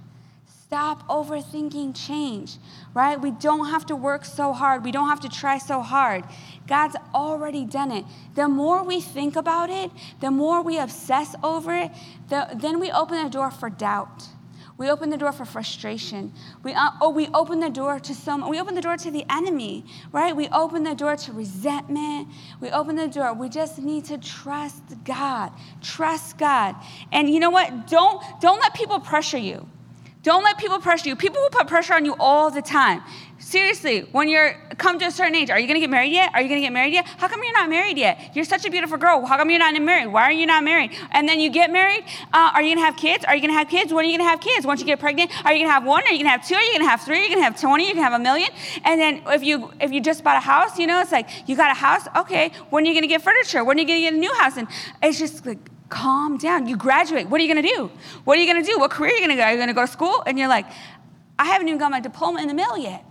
Stop 0.76 1.08
overthinking 1.08 1.96
change, 1.96 2.58
right? 2.94 3.18
We 3.18 3.32
don't 3.32 3.70
have 3.70 3.86
to 3.86 3.96
work 3.96 4.26
so 4.26 4.52
hard. 4.52 4.84
We 4.84 4.92
don't 4.92 5.08
have 5.08 5.22
to 5.22 5.30
try 5.30 5.58
so 5.58 5.80
hard. 5.80 6.26
God's 6.68 6.98
already 7.14 7.64
done 7.64 7.92
it. 7.92 8.04
The 8.34 8.50
more 8.50 8.84
we 8.84 9.00
think 9.00 9.38
about 9.38 9.70
it, 9.70 9.90
the 10.20 10.32
more 10.32 10.62
we 10.62 10.78
obsess 10.78 11.34
over 11.42 11.74
it, 11.74 11.92
the, 12.28 12.50
then 12.56 12.82
we 12.82 12.92
open 12.92 13.24
the 13.24 13.30
door 13.30 13.52
for 13.52 13.70
doubt. 13.70 14.24
We 14.78 14.90
open 14.90 15.10
the 15.12 15.18
door 15.18 15.32
for 15.32 15.46
frustration. 15.46 16.34
We, 16.62 16.74
uh, 16.74 16.90
oh, 17.00 17.12
we 17.12 17.30
open 17.30 17.62
the 17.62 17.70
door 17.70 17.98
to 18.02 18.14
some, 18.14 18.50
we 18.50 18.60
open 18.60 18.76
the 18.76 18.82
door 18.82 18.98
to 18.98 19.10
the 19.10 19.26
enemy, 19.30 19.86
right? 20.12 20.36
We 20.36 20.50
open 20.50 20.84
the 20.84 20.94
door 20.94 21.16
to 21.16 21.32
resentment. 21.32 22.28
We 22.60 22.70
open 22.72 22.98
the 22.98 23.08
door. 23.08 23.32
We 23.34 23.48
just 23.48 23.80
need 23.80 24.04
to 24.06 24.18
trust 24.18 24.84
God. 25.06 25.54
Trust 25.82 26.38
God. 26.38 26.76
And 27.14 27.30
you 27.30 27.40
know 27.40 27.50
what? 27.50 27.88
Don't, 27.88 28.22
don't 28.42 28.60
let 28.60 28.74
people 28.74 29.00
pressure 29.00 29.38
you. 29.38 29.70
Don't 30.26 30.44
let 30.44 30.58
people 30.58 30.80
pressure 30.80 31.08
you. 31.10 31.16
People 31.16 31.40
will 31.40 31.52
put 31.52 31.68
pressure 31.68 31.94
on 31.94 32.04
you 32.04 32.16
all 32.20 32.50
the 32.50 32.64
time. 32.64 33.04
Seriously, 33.38 34.10
when 34.12 34.28
you're 34.28 34.56
come 34.80 34.98
to 34.98 35.06
a 35.06 35.12
certain 35.12 35.36
age, 35.36 35.52
are 35.52 35.60
you 35.60 35.68
gonna 35.68 35.80
get 35.80 35.92
married 35.92 36.12
yet? 36.12 36.32
Are 36.34 36.42
you 36.42 36.50
gonna 36.50 36.62
get 36.62 36.74
married 36.74 36.94
yet? 36.94 37.06
How 37.06 37.28
come 37.28 37.44
you're 37.44 37.54
not 37.54 37.70
married 37.70 37.96
yet? 37.96 38.36
You're 38.36 38.44
such 38.44 38.66
a 38.66 38.72
beautiful 38.72 38.98
girl. 38.98 39.24
How 39.24 39.38
come 39.38 39.52
you're 39.52 39.60
not 39.60 39.80
married? 39.80 40.08
Why 40.08 40.24
are 40.24 40.32
you 40.32 40.48
not 40.48 40.64
married? 40.64 40.98
And 41.12 41.30
then 41.30 41.40
you 41.40 41.52
get 41.52 41.72
married. 41.72 42.06
Uh, 42.34 42.50
are 42.56 42.64
you 42.64 42.74
gonna 42.74 42.88
have 42.88 42.98
kids? 42.98 43.24
Are 43.24 43.36
you 43.36 43.42
gonna 43.42 43.54
have 43.54 43.70
kids? 43.70 43.94
When 43.94 44.04
are 44.04 44.08
you 44.08 44.18
gonna 44.18 44.28
have 44.28 44.42
kids? 44.42 44.66
Once 44.66 44.80
you 44.80 44.88
get 44.88 45.00
pregnant, 45.00 45.30
are 45.46 45.54
you 45.54 45.60
gonna 45.60 45.72
have 45.72 45.86
one? 45.86 46.02
Are 46.08 46.12
you 46.12 46.18
gonna 46.18 46.30
have 46.30 46.48
two? 46.48 46.56
Are 46.56 46.64
you 46.64 46.74
gonna 46.74 46.90
have 46.90 47.02
three? 47.02 47.20
Are 47.20 47.24
you 47.24 47.30
gonna 47.30 47.44
have 47.44 47.62
twenty? 47.62 47.88
You 47.88 47.94
gonna 47.94 48.10
have 48.10 48.20
a 48.20 48.24
million? 48.24 48.50
And 48.84 49.00
then 49.00 49.22
if 49.28 49.44
you 49.44 49.72
if 49.80 49.92
you 49.92 50.02
just 50.02 50.24
bought 50.24 50.38
a 50.38 50.40
house, 50.40 50.80
you 50.80 50.88
know, 50.88 51.02
it's 51.02 51.12
like 51.12 51.30
you 51.48 51.56
got 51.56 51.70
a 51.70 51.80
house. 51.80 52.08
Okay, 52.18 52.52
when 52.72 52.84
are 52.84 52.88
you 52.88 52.96
gonna 52.96 53.06
get 53.06 53.22
furniture? 53.22 53.64
When 53.64 53.78
are 53.78 53.82
you 53.82 53.88
gonna 53.88 54.00
get 54.00 54.14
a 54.16 54.18
new 54.18 54.34
house? 54.34 54.58
And 54.58 54.68
it's 55.04 55.20
just 55.20 55.46
like 55.46 55.60
calm 55.90 56.38
down. 56.38 56.68
You 56.68 56.78
graduate. 56.78 57.30
What 57.30 57.40
are 57.40 57.44
you 57.44 57.54
going 57.54 57.64
to 57.64 57.70
do? 57.70 57.92
What 58.24 58.38
are 58.38 58.42
you 58.42 58.52
going 58.52 58.64
to 58.64 58.70
do? 58.70 58.80
What 58.80 58.92
career 58.92 59.12
are 59.12 59.14
you 59.14 59.20
going 59.20 59.36
to 59.36 59.36
go? 59.36 59.44
Are 59.44 59.52
you 59.52 59.58
going 59.58 59.68
to 59.68 59.74
go 59.74 59.86
to 59.86 59.92
school? 59.92 60.24
And 60.26 60.38
you're 60.38 60.48
like, 60.48 60.66
I 61.38 61.46
haven't 61.46 61.68
even 61.68 61.80
got 61.80 61.92
my 61.92 62.00
diploma 62.00 62.42
in 62.42 62.48
the 62.48 62.54
mail 62.54 62.78
yet. 62.78 63.04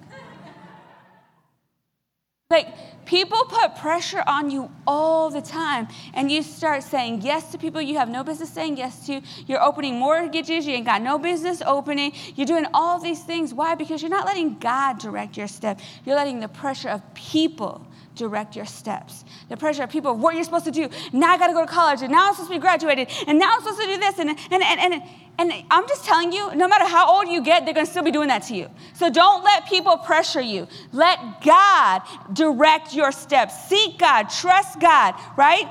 Like, 2.51 2.69
people 3.07 3.39
put 3.49 3.75
pressure 3.77 4.23
on 4.27 4.51
you 4.51 4.71
all 4.87 5.31
the 5.31 5.41
time, 5.41 5.89
and 6.13 6.31
you 6.31 6.43
start 6.43 6.83
saying 6.83 7.23
yes 7.23 7.51
to 7.53 7.59
people 7.59 7.81
you 7.81 7.97
have 7.97 8.09
no 8.09 8.23
business 8.23 8.53
saying 8.53 8.77
yes 8.77 9.07
to. 9.07 9.23
You're 9.47 9.63
opening 9.63 9.99
mortgages 9.99 10.67
you 10.67 10.75
ain't 10.75 10.87
got 10.87 11.03
no 11.03 11.19
business 11.19 11.63
opening. 11.67 12.13
You're 12.37 12.47
doing 12.47 12.67
all 12.73 13.01
these 13.01 13.23
things. 13.25 13.53
Why? 13.53 13.75
Because 13.75 14.03
you're 14.03 14.11
not 14.11 14.27
letting 14.27 14.59
God 14.59 14.99
direct 14.99 15.37
your 15.37 15.49
step, 15.49 15.81
you're 16.05 16.17
letting 16.17 16.41
the 16.41 16.49
pressure 16.49 16.91
of 16.91 17.03
people 17.15 17.87
direct 18.15 18.55
your 18.55 18.67
steps. 18.67 19.24
The 19.49 19.57
pressure 19.57 19.83
of 19.83 19.91
people, 19.91 20.13
of 20.13 20.21
what 20.21 20.35
you're 20.35 20.45
supposed 20.45 20.65
to 20.65 20.71
do. 20.71 20.89
Now 21.13 21.33
I 21.33 21.39
got 21.39 21.49
to 21.49 21.53
go 21.53 21.61
to 21.61 21.71
college, 21.71 22.03
and 22.03 22.11
now 22.11 22.29
I'm 22.29 22.35
supposed 22.35 22.51
to 22.51 22.57
be 22.57 22.61
graduated, 22.61 23.09
and 23.27 23.39
now 23.39 23.55
I'm 23.55 23.61
supposed 23.61 23.81
to 23.81 23.87
do 23.87 23.99
this, 23.99 24.19
and, 24.19 24.31
and, 24.31 24.63
and, 24.63 24.81
and, 24.81 25.03
and 25.39 25.65
I'm 25.71 25.87
just 25.87 26.05
telling 26.05 26.33
you, 26.33 26.55
no 26.55 26.67
matter 26.67 26.87
how 26.87 27.15
old 27.15 27.29
you 27.29 27.43
get, 27.43 27.65
they're 27.65 27.75
going 27.75 27.87
to 27.87 27.91
still 27.91 28.05
be 28.05 28.11
doing 28.11 28.29
that 28.29 28.45
to 28.45 28.57
you. 28.57 28.71
So 28.95 29.11
don't 29.11 29.45
let 29.45 29.67
people 29.67 29.99
pressure 29.99 30.41
you. 30.41 30.67
Let 30.93 31.43
God 31.43 32.03
direct 32.33 32.95
your 32.95 33.13
steps. 33.13 33.69
Seek 33.69 33.99
God, 33.99 34.31
trust 34.31 34.81
God, 34.81 35.15
right? 35.37 35.69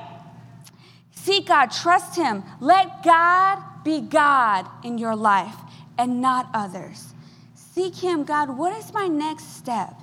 Seek 1.12 1.46
God, 1.46 1.66
trust 1.70 2.16
Him. 2.16 2.44
Let 2.60 3.02
God 3.02 3.58
be 3.82 4.00
God 4.02 4.68
in 4.84 4.98
your 4.98 5.16
life 5.16 5.56
and 5.98 6.20
not 6.20 6.48
others. 6.52 7.14
Seek 7.54 7.96
Him, 7.96 8.24
God, 8.24 8.56
what 8.56 8.76
is 8.76 8.92
my 8.92 9.08
next 9.08 9.56
step? 9.56 9.94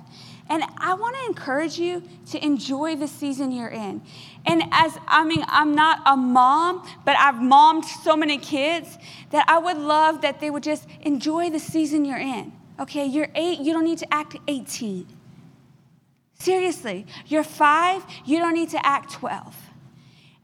And 0.52 0.62
I 0.76 0.92
want 0.92 1.16
to 1.16 1.24
encourage 1.24 1.78
you 1.78 2.02
to 2.26 2.44
enjoy 2.44 2.94
the 2.94 3.08
season 3.08 3.52
you're 3.52 3.70
in. 3.70 4.02
And 4.44 4.62
as 4.70 4.98
I 5.08 5.24
mean, 5.24 5.42
I'm 5.48 5.74
not 5.74 6.02
a 6.04 6.14
mom, 6.14 6.86
but 7.06 7.16
I've 7.16 7.40
mommed 7.40 7.86
so 7.86 8.18
many 8.18 8.36
kids 8.36 8.98
that 9.30 9.46
I 9.48 9.56
would 9.56 9.78
love 9.78 10.20
that 10.20 10.40
they 10.40 10.50
would 10.50 10.62
just 10.62 10.86
enjoy 11.00 11.48
the 11.48 11.58
season 11.58 12.04
you're 12.04 12.18
in. 12.18 12.52
Okay, 12.78 13.06
you're 13.06 13.30
eight, 13.34 13.60
you 13.60 13.72
don't 13.72 13.86
need 13.86 13.96
to 14.00 14.12
act 14.12 14.36
18. 14.46 15.06
Seriously, 16.38 17.06
you're 17.28 17.44
five, 17.44 18.04
you 18.26 18.38
don't 18.38 18.52
need 18.52 18.68
to 18.70 18.86
act 18.86 19.12
12. 19.12 19.56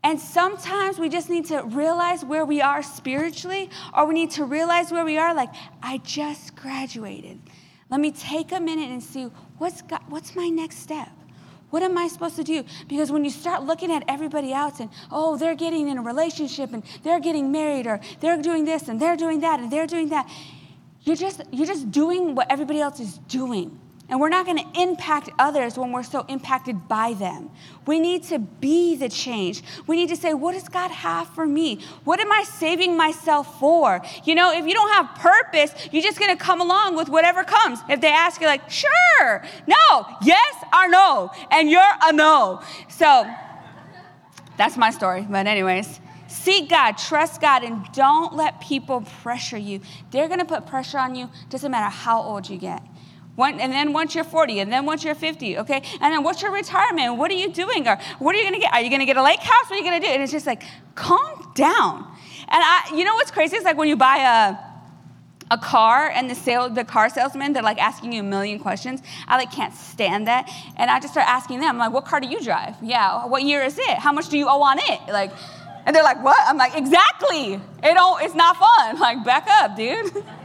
And 0.02 0.18
sometimes 0.18 0.98
we 0.98 1.10
just 1.10 1.28
need 1.28 1.44
to 1.46 1.64
realize 1.64 2.24
where 2.24 2.46
we 2.46 2.62
are 2.62 2.82
spiritually, 2.82 3.68
or 3.94 4.06
we 4.06 4.14
need 4.14 4.30
to 4.30 4.46
realize 4.46 4.90
where 4.90 5.04
we 5.04 5.18
are 5.18 5.34
like, 5.34 5.50
I 5.82 5.98
just 5.98 6.56
graduated. 6.56 7.40
Let 7.90 8.00
me 8.00 8.10
take 8.10 8.52
a 8.52 8.60
minute 8.60 8.90
and 8.90 9.02
see 9.02 9.30
what's, 9.58 9.82
God, 9.82 10.00
what's 10.08 10.34
my 10.34 10.48
next 10.48 10.78
step? 10.78 11.08
What 11.70 11.82
am 11.82 11.98
I 11.98 12.08
supposed 12.08 12.36
to 12.36 12.44
do? 12.44 12.64
Because 12.88 13.12
when 13.12 13.24
you 13.24 13.30
start 13.30 13.62
looking 13.62 13.92
at 13.92 14.02
everybody 14.08 14.52
else 14.52 14.80
and, 14.80 14.88
oh, 15.10 15.36
they're 15.36 15.54
getting 15.54 15.88
in 15.88 15.98
a 15.98 16.02
relationship 16.02 16.72
and 16.72 16.82
they're 17.02 17.20
getting 17.20 17.52
married 17.52 17.86
or 17.86 18.00
they're 18.20 18.40
doing 18.40 18.64
this 18.64 18.88
and 18.88 18.98
they're 18.98 19.16
doing 19.16 19.40
that 19.40 19.60
and 19.60 19.70
they're 19.70 19.86
doing 19.86 20.08
that, 20.08 20.30
you're 21.02 21.16
just, 21.16 21.42
you're 21.52 21.66
just 21.66 21.90
doing 21.90 22.34
what 22.34 22.50
everybody 22.50 22.80
else 22.80 23.00
is 23.00 23.18
doing. 23.28 23.78
And 24.10 24.20
we're 24.20 24.30
not 24.30 24.46
going 24.46 24.56
to 24.56 24.80
impact 24.80 25.28
others 25.38 25.76
when 25.76 25.92
we're 25.92 26.02
so 26.02 26.24
impacted 26.28 26.88
by 26.88 27.12
them. 27.12 27.50
We 27.86 28.00
need 28.00 28.22
to 28.24 28.38
be 28.38 28.96
the 28.96 29.10
change. 29.10 29.62
We 29.86 29.96
need 29.96 30.08
to 30.08 30.16
say, 30.16 30.32
what 30.32 30.52
does 30.52 30.68
God 30.68 30.90
have 30.90 31.28
for 31.34 31.46
me? 31.46 31.84
What 32.04 32.18
am 32.18 32.32
I 32.32 32.44
saving 32.44 32.96
myself 32.96 33.60
for? 33.60 34.00
You 34.24 34.34
know, 34.34 34.50
if 34.50 34.66
you 34.66 34.72
don't 34.72 34.92
have 34.94 35.14
purpose, 35.16 35.74
you're 35.92 36.02
just 36.02 36.18
going 36.18 36.34
to 36.34 36.42
come 36.42 36.62
along 36.62 36.96
with 36.96 37.10
whatever 37.10 37.44
comes. 37.44 37.80
If 37.90 38.00
they 38.00 38.08
ask 38.08 38.40
you, 38.40 38.46
like, 38.46 38.70
sure, 38.70 39.44
no, 39.66 40.06
yes 40.22 40.54
or 40.72 40.88
no, 40.88 41.30
and 41.50 41.70
you're 41.70 41.82
a 42.02 42.10
no. 42.10 42.62
So 42.88 43.30
that's 44.56 44.78
my 44.78 44.90
story. 44.90 45.26
But, 45.28 45.46
anyways, 45.46 46.00
seek 46.28 46.70
God, 46.70 46.92
trust 46.96 47.42
God, 47.42 47.62
and 47.62 47.84
don't 47.92 48.34
let 48.34 48.58
people 48.62 49.02
pressure 49.22 49.58
you. 49.58 49.82
They're 50.12 50.28
to 50.28 50.44
put 50.46 50.66
pressure 50.66 50.98
on 50.98 51.14
you, 51.14 51.28
doesn't 51.50 51.70
matter 51.70 51.90
how 51.90 52.22
old 52.22 52.48
you 52.48 52.56
get. 52.56 52.82
One, 53.38 53.60
and 53.60 53.72
then 53.72 53.92
once 53.92 54.16
you're 54.16 54.24
40, 54.24 54.58
and 54.58 54.72
then 54.72 54.84
once 54.84 55.04
you're 55.04 55.14
50, 55.14 55.58
okay? 55.58 55.80
And 56.00 56.12
then 56.12 56.24
what's 56.24 56.42
your 56.42 56.50
retirement? 56.50 57.18
What 57.18 57.30
are 57.30 57.34
you 57.34 57.52
doing? 57.52 57.86
Or 57.86 57.96
what 58.18 58.34
are 58.34 58.38
you 58.38 58.42
gonna 58.42 58.58
get? 58.58 58.72
Are 58.72 58.80
you 58.80 58.90
gonna 58.90 59.06
get 59.06 59.16
a 59.16 59.22
lake 59.22 59.38
house? 59.38 59.70
What 59.70 59.74
are 59.74 59.78
you 59.78 59.84
gonna 59.84 60.00
do? 60.00 60.08
And 60.08 60.20
it's 60.24 60.32
just 60.32 60.44
like, 60.44 60.64
calm 60.96 61.52
down. 61.54 61.98
And 62.48 62.64
I, 62.64 62.90
you 62.96 63.04
know 63.04 63.14
what's 63.14 63.30
crazy? 63.30 63.54
It's 63.54 63.64
like 63.64 63.76
when 63.76 63.88
you 63.88 63.94
buy 63.94 64.56
a, 65.52 65.54
a 65.54 65.58
car 65.58 66.08
and 66.08 66.28
the 66.28 66.34
sale 66.34 66.68
the 66.68 66.82
car 66.82 67.08
salesman 67.08 67.52
they're 67.52 67.62
like 67.62 67.80
asking 67.80 68.12
you 68.12 68.20
a 68.20 68.22
million 68.24 68.58
questions 68.58 69.00
i 69.28 69.38
like 69.38 69.50
can't 69.50 69.72
stand 69.72 70.26
that 70.26 70.46
and 70.76 70.90
i 70.90 71.00
just 71.00 71.14
start 71.14 71.26
asking 71.26 71.58
them 71.60 71.70
I'm 71.70 71.78
like 71.78 71.90
what 71.90 72.04
car 72.04 72.20
do 72.20 72.28
you 72.28 72.38
drive 72.38 72.74
yeah 72.82 73.24
what 73.24 73.44
year 73.44 73.62
is 73.62 73.78
it 73.78 73.98
how 73.98 74.12
much 74.12 74.28
do 74.28 74.36
you 74.36 74.46
owe 74.46 74.60
on 74.60 74.78
it 74.78 75.00
like 75.10 75.32
and 75.86 75.96
they're 75.96 76.02
like 76.02 76.22
what 76.22 76.36
i'm 76.46 76.58
like 76.58 76.76
exactly 76.76 77.54
it 77.54 77.94
don't 77.94 78.22
it's 78.22 78.34
not 78.34 78.58
fun 78.58 78.98
like 79.06 79.24
back 79.24 79.46
up 79.48 79.74
dude 79.74 80.22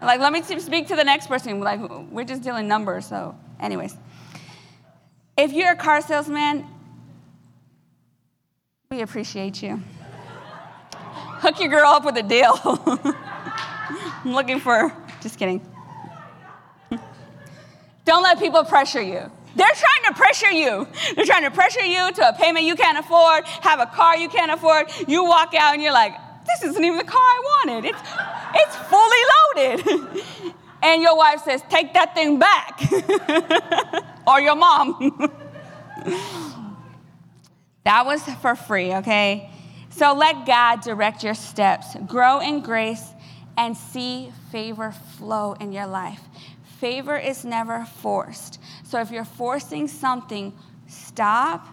Like, 0.00 0.20
let 0.20 0.32
me 0.32 0.42
speak 0.42 0.88
to 0.88 0.96
the 0.96 1.04
next 1.04 1.26
person. 1.26 1.60
Like, 1.60 1.80
we're 2.10 2.24
just 2.24 2.42
dealing 2.42 2.68
numbers. 2.68 3.06
So, 3.06 3.34
anyways, 3.60 3.96
if 5.36 5.52
you're 5.52 5.72
a 5.72 5.76
car 5.76 6.00
salesman, 6.00 6.66
we 8.90 9.00
appreciate 9.00 9.62
you. 9.62 9.82
Hook 10.92 11.60
your 11.60 11.68
girl 11.68 11.88
up 11.88 12.04
with 12.04 12.16
a 12.16 12.22
deal. 12.22 12.58
I'm 14.24 14.32
looking 14.32 14.60
for, 14.60 14.92
just 15.20 15.38
kidding. 15.38 15.60
Don't 18.04 18.22
let 18.22 18.38
people 18.38 18.64
pressure 18.64 19.02
you. 19.02 19.30
They're 19.56 19.66
trying 19.74 20.12
to 20.12 20.14
pressure 20.14 20.50
you. 20.50 20.86
They're 21.14 21.24
trying 21.24 21.44
to 21.44 21.50
pressure 21.50 21.84
you 21.84 22.12
to 22.12 22.28
a 22.28 22.32
payment 22.34 22.64
you 22.64 22.76
can't 22.76 22.98
afford, 22.98 23.44
have 23.46 23.80
a 23.80 23.86
car 23.86 24.16
you 24.16 24.28
can't 24.28 24.52
afford. 24.52 24.90
You 25.08 25.24
walk 25.24 25.54
out 25.54 25.74
and 25.74 25.82
you're 25.82 25.92
like, 25.92 26.14
this 26.46 26.62
isn't 26.70 26.84
even 26.84 26.98
the 26.98 27.04
car 27.04 27.20
I 27.20 27.64
wanted. 27.64 27.88
It's, 27.90 28.00
it's 28.58 28.76
fully 28.76 29.22
loaded. 29.34 30.24
And 30.82 31.02
your 31.02 31.16
wife 31.16 31.40
says, 31.42 31.62
take 31.68 31.94
that 31.94 32.14
thing 32.14 32.38
back. 32.38 32.80
or 34.26 34.40
your 34.40 34.54
mom. 34.54 35.30
that 37.84 38.06
was 38.06 38.22
for 38.40 38.54
free, 38.54 38.94
okay? 38.94 39.50
So 39.90 40.14
let 40.14 40.46
God 40.46 40.82
direct 40.82 41.24
your 41.24 41.34
steps. 41.34 41.96
Grow 42.06 42.38
in 42.40 42.60
grace 42.60 43.02
and 43.56 43.76
see 43.76 44.30
favor 44.52 44.92
flow 45.18 45.54
in 45.54 45.72
your 45.72 45.86
life. 45.86 46.20
Favor 46.78 47.16
is 47.16 47.44
never 47.44 47.86
forced. 47.86 48.60
So 48.84 49.00
if 49.00 49.10
you're 49.10 49.24
forcing 49.24 49.88
something, 49.88 50.52
stop, 50.86 51.66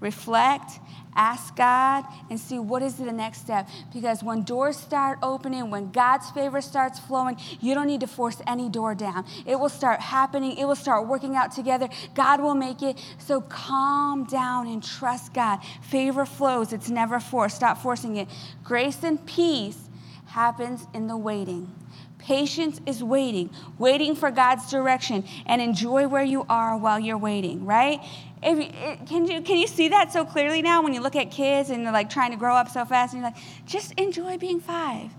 reflect, 0.00 0.80
Ask 1.18 1.56
God 1.56 2.04
and 2.30 2.38
see 2.38 2.60
what 2.60 2.80
is 2.80 2.94
the 2.94 3.10
next 3.10 3.40
step. 3.40 3.68
Because 3.92 4.22
when 4.22 4.44
doors 4.44 4.76
start 4.76 5.18
opening, 5.20 5.68
when 5.68 5.90
God's 5.90 6.30
favor 6.30 6.60
starts 6.60 7.00
flowing, 7.00 7.36
you 7.60 7.74
don't 7.74 7.88
need 7.88 8.02
to 8.02 8.06
force 8.06 8.40
any 8.46 8.68
door 8.68 8.94
down. 8.94 9.26
It 9.44 9.58
will 9.58 9.68
start 9.68 9.98
happening, 9.98 10.56
it 10.56 10.64
will 10.64 10.76
start 10.76 11.08
working 11.08 11.34
out 11.34 11.50
together. 11.50 11.88
God 12.14 12.40
will 12.40 12.54
make 12.54 12.82
it. 12.82 13.02
So 13.18 13.40
calm 13.40 14.26
down 14.26 14.68
and 14.68 14.80
trust 14.80 15.34
God. 15.34 15.58
Favor 15.82 16.24
flows, 16.24 16.72
it's 16.72 16.88
never 16.88 17.18
forced. 17.18 17.56
Stop 17.56 17.78
forcing 17.78 18.14
it. 18.16 18.28
Grace 18.62 19.02
and 19.02 19.26
peace 19.26 19.88
happens 20.26 20.86
in 20.94 21.08
the 21.08 21.16
waiting. 21.16 21.74
Patience 22.18 22.80
is 22.84 23.02
waiting, 23.02 23.50
waiting 23.78 24.14
for 24.14 24.30
God's 24.30 24.70
direction, 24.70 25.24
and 25.46 25.62
enjoy 25.62 26.06
where 26.06 26.22
you 26.22 26.44
are 26.48 26.76
while 26.76 27.00
you're 27.00 27.18
waiting, 27.18 27.64
right? 27.64 28.00
If, 28.42 29.06
can, 29.06 29.26
you, 29.26 29.40
can 29.42 29.56
you 29.58 29.66
see 29.66 29.88
that 29.88 30.12
so 30.12 30.24
clearly 30.24 30.62
now 30.62 30.82
when 30.82 30.94
you 30.94 31.00
look 31.00 31.16
at 31.16 31.30
kids 31.30 31.70
and 31.70 31.84
they're 31.84 31.92
like 31.92 32.10
trying 32.10 32.30
to 32.30 32.36
grow 32.36 32.54
up 32.54 32.68
so 32.68 32.84
fast 32.84 33.12
and 33.12 33.22
you're 33.22 33.30
like, 33.30 33.40
just 33.66 33.92
enjoy 33.92 34.38
being 34.38 34.60
five. 34.60 35.10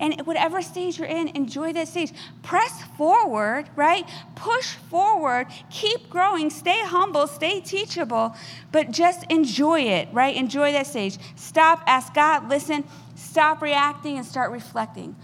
And 0.00 0.20
whatever 0.26 0.62
stage 0.62 0.98
you're 0.98 1.08
in, 1.08 1.28
enjoy 1.28 1.72
that 1.72 1.88
stage. 1.88 2.12
Press 2.42 2.84
forward, 2.96 3.68
right? 3.74 4.08
Push 4.36 4.76
forward. 4.88 5.48
Keep 5.70 6.08
growing. 6.08 6.50
Stay 6.50 6.80
humble. 6.84 7.26
Stay 7.26 7.60
teachable. 7.60 8.36
But 8.70 8.92
just 8.92 9.24
enjoy 9.28 9.80
it, 9.80 10.08
right? 10.12 10.36
Enjoy 10.36 10.70
that 10.72 10.86
stage. 10.86 11.18
Stop, 11.34 11.82
ask 11.86 12.14
God, 12.14 12.48
listen, 12.48 12.84
stop 13.16 13.60
reacting 13.60 14.16
and 14.16 14.24
start 14.24 14.52
reflecting. 14.52 15.16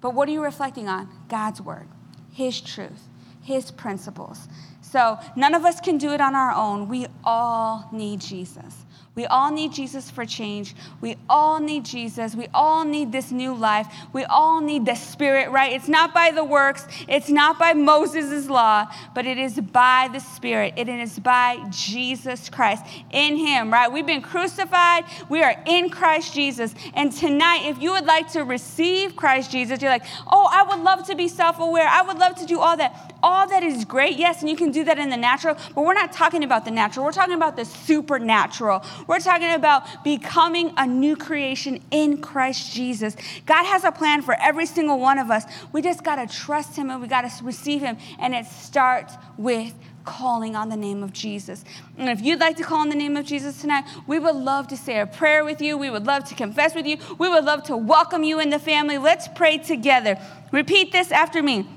But 0.00 0.14
what 0.14 0.28
are 0.28 0.32
you 0.32 0.42
reflecting 0.42 0.88
on? 0.88 1.08
God's 1.28 1.60
word, 1.60 1.88
His 2.32 2.60
truth, 2.60 3.08
His 3.42 3.72
principles. 3.72 4.48
So 4.90 5.20
none 5.36 5.54
of 5.54 5.64
us 5.64 5.80
can 5.80 5.98
do 5.98 6.10
it 6.10 6.20
on 6.20 6.34
our 6.34 6.52
own. 6.52 6.88
We 6.88 7.06
all 7.22 7.88
need 7.92 8.20
Jesus. 8.20 8.74
We 9.20 9.26
all 9.26 9.50
need 9.50 9.74
Jesus 9.74 10.10
for 10.10 10.24
change. 10.24 10.74
We 11.02 11.18
all 11.28 11.60
need 11.60 11.84
Jesus. 11.84 12.34
We 12.34 12.48
all 12.54 12.86
need 12.86 13.12
this 13.12 13.30
new 13.30 13.52
life. 13.54 13.86
We 14.14 14.24
all 14.24 14.62
need 14.62 14.86
the 14.86 14.94
Spirit, 14.94 15.50
right? 15.50 15.74
It's 15.74 15.88
not 15.88 16.14
by 16.14 16.30
the 16.30 16.42
works, 16.42 16.88
it's 17.06 17.28
not 17.28 17.58
by 17.58 17.74
Moses' 17.74 18.48
law, 18.48 18.86
but 19.14 19.26
it 19.26 19.36
is 19.36 19.60
by 19.60 20.08
the 20.10 20.20
Spirit. 20.20 20.72
It 20.78 20.88
is 20.88 21.18
by 21.18 21.62
Jesus 21.68 22.48
Christ. 22.48 22.82
In 23.10 23.36
Him, 23.36 23.70
right? 23.70 23.92
We've 23.92 24.06
been 24.06 24.22
crucified. 24.22 25.04
We 25.28 25.42
are 25.42 25.54
in 25.66 25.90
Christ 25.90 26.32
Jesus. 26.32 26.74
And 26.94 27.12
tonight, 27.12 27.66
if 27.66 27.78
you 27.78 27.90
would 27.90 28.06
like 28.06 28.32
to 28.32 28.44
receive 28.44 29.16
Christ 29.16 29.50
Jesus, 29.50 29.82
you're 29.82 29.90
like, 29.90 30.06
oh, 30.32 30.48
I 30.50 30.62
would 30.62 30.82
love 30.82 31.06
to 31.08 31.14
be 31.14 31.28
self 31.28 31.60
aware. 31.60 31.86
I 31.86 32.00
would 32.00 32.16
love 32.16 32.36
to 32.36 32.46
do 32.46 32.58
all 32.58 32.78
that. 32.78 33.12
All 33.22 33.46
that 33.48 33.62
is 33.62 33.84
great, 33.84 34.16
yes, 34.16 34.40
and 34.40 34.48
you 34.48 34.56
can 34.56 34.70
do 34.70 34.82
that 34.84 34.98
in 34.98 35.10
the 35.10 35.16
natural, 35.16 35.54
but 35.74 35.84
we're 35.84 35.92
not 35.92 36.10
talking 36.10 36.42
about 36.42 36.64
the 36.64 36.70
natural. 36.70 37.04
We're 37.04 37.12
talking 37.12 37.34
about 37.34 37.54
the 37.54 37.66
supernatural. 37.66 38.82
We're 39.10 39.18
talking 39.18 39.54
about 39.54 40.04
becoming 40.04 40.72
a 40.76 40.86
new 40.86 41.16
creation 41.16 41.82
in 41.90 42.18
Christ 42.18 42.72
Jesus. 42.72 43.16
God 43.44 43.64
has 43.64 43.82
a 43.82 43.90
plan 43.90 44.22
for 44.22 44.34
every 44.34 44.66
single 44.66 45.00
one 45.00 45.18
of 45.18 45.32
us. 45.32 45.42
We 45.72 45.82
just 45.82 46.04
got 46.04 46.24
to 46.24 46.32
trust 46.32 46.76
Him 46.76 46.90
and 46.90 47.02
we 47.02 47.08
got 47.08 47.28
to 47.28 47.44
receive 47.44 47.80
Him, 47.80 47.96
and 48.20 48.36
it 48.36 48.46
starts 48.46 49.14
with 49.36 49.74
calling 50.04 50.54
on 50.54 50.68
the 50.68 50.76
name 50.76 51.02
of 51.02 51.12
Jesus. 51.12 51.64
And 51.98 52.08
if 52.08 52.20
you'd 52.20 52.38
like 52.38 52.56
to 52.58 52.62
call 52.62 52.78
on 52.78 52.88
the 52.88 52.94
name 52.94 53.16
of 53.16 53.26
Jesus 53.26 53.60
tonight, 53.60 53.82
we 54.06 54.20
would 54.20 54.36
love 54.36 54.68
to 54.68 54.76
say 54.76 55.00
a 55.00 55.06
prayer 55.06 55.44
with 55.44 55.60
you. 55.60 55.76
We 55.76 55.90
would 55.90 56.06
love 56.06 56.22
to 56.26 56.36
confess 56.36 56.76
with 56.76 56.86
you. 56.86 56.96
We 57.18 57.28
would 57.28 57.44
love 57.44 57.64
to 57.64 57.76
welcome 57.76 58.22
you 58.22 58.38
in 58.38 58.50
the 58.50 58.60
family. 58.60 58.96
Let's 58.96 59.26
pray 59.26 59.58
together. 59.58 60.20
Repeat 60.52 60.92
this 60.92 61.10
after 61.10 61.42
me. 61.42 61.68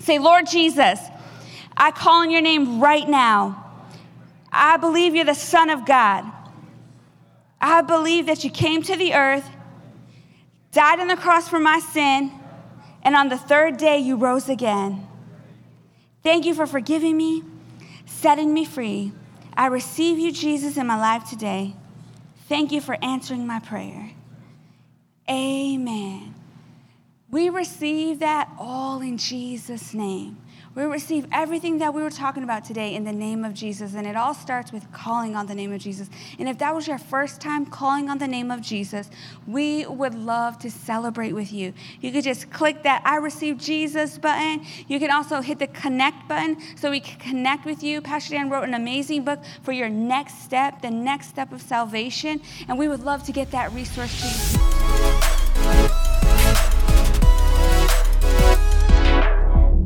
Say, 0.00 0.18
Lord 0.18 0.48
Jesus, 0.48 0.98
I 1.76 1.92
call 1.92 2.22
on 2.22 2.32
your 2.32 2.42
name 2.42 2.80
right 2.80 3.08
now. 3.08 3.64
I 4.50 4.76
believe 4.76 5.14
you're 5.14 5.24
the 5.24 5.34
Son 5.34 5.70
of 5.70 5.86
God. 5.86 6.32
I 7.74 7.80
believe 7.82 8.26
that 8.26 8.44
you 8.44 8.50
came 8.50 8.82
to 8.84 8.94
the 8.94 9.14
earth, 9.14 9.50
died 10.70 11.00
on 11.00 11.08
the 11.08 11.16
cross 11.16 11.48
for 11.48 11.58
my 11.58 11.80
sin, 11.80 12.30
and 13.02 13.16
on 13.16 13.28
the 13.28 13.36
third 13.36 13.78
day 13.78 13.98
you 13.98 14.14
rose 14.14 14.48
again. 14.48 15.08
Thank 16.22 16.46
you 16.46 16.54
for 16.54 16.66
forgiving 16.66 17.16
me, 17.16 17.42
setting 18.06 18.54
me 18.54 18.64
free. 18.64 19.10
I 19.56 19.66
receive 19.66 20.20
you, 20.20 20.30
Jesus, 20.30 20.76
in 20.76 20.86
my 20.86 20.96
life 20.96 21.28
today. 21.28 21.74
Thank 22.48 22.70
you 22.70 22.80
for 22.80 22.96
answering 23.02 23.44
my 23.44 23.58
prayer. 23.58 24.12
Amen. 25.28 26.32
We 27.28 27.48
receive 27.48 28.20
that 28.20 28.52
all 28.56 29.00
in 29.00 29.18
Jesus' 29.18 29.92
name. 29.94 30.36
We 30.74 30.82
receive 30.82 31.26
everything 31.30 31.78
that 31.78 31.94
we 31.94 32.02
were 32.02 32.10
talking 32.10 32.42
about 32.42 32.64
today 32.64 32.94
in 32.94 33.04
the 33.04 33.12
name 33.12 33.44
of 33.44 33.54
Jesus. 33.54 33.94
And 33.94 34.06
it 34.06 34.16
all 34.16 34.34
starts 34.34 34.72
with 34.72 34.90
calling 34.92 35.36
on 35.36 35.46
the 35.46 35.54
name 35.54 35.72
of 35.72 35.80
Jesus. 35.80 36.10
And 36.38 36.48
if 36.48 36.58
that 36.58 36.74
was 36.74 36.88
your 36.88 36.98
first 36.98 37.40
time 37.40 37.64
calling 37.64 38.10
on 38.10 38.18
the 38.18 38.26
name 38.26 38.50
of 38.50 38.60
Jesus, 38.60 39.08
we 39.46 39.86
would 39.86 40.14
love 40.14 40.58
to 40.60 40.70
celebrate 40.70 41.32
with 41.32 41.52
you. 41.52 41.74
You 42.00 42.10
could 42.10 42.24
just 42.24 42.50
click 42.50 42.82
that 42.82 43.02
I 43.04 43.16
received 43.16 43.60
Jesus 43.60 44.18
button. 44.18 44.64
You 44.88 44.98
can 44.98 45.12
also 45.12 45.40
hit 45.40 45.60
the 45.60 45.68
connect 45.68 46.26
button 46.26 46.56
so 46.76 46.90
we 46.90 47.00
can 47.00 47.20
connect 47.20 47.64
with 47.64 47.82
you. 47.84 48.00
Pastor 48.00 48.34
Dan 48.34 48.50
wrote 48.50 48.64
an 48.64 48.74
amazing 48.74 49.24
book 49.24 49.40
for 49.62 49.70
your 49.70 49.88
next 49.88 50.42
step, 50.42 50.82
the 50.82 50.90
next 50.90 51.28
step 51.28 51.52
of 51.52 51.62
salvation. 51.62 52.40
And 52.66 52.76
we 52.78 52.88
would 52.88 53.04
love 53.04 53.22
to 53.24 53.32
get 53.32 53.52
that 53.52 53.72
resource 53.72 54.20
to 54.20 54.58
you. 55.18 55.23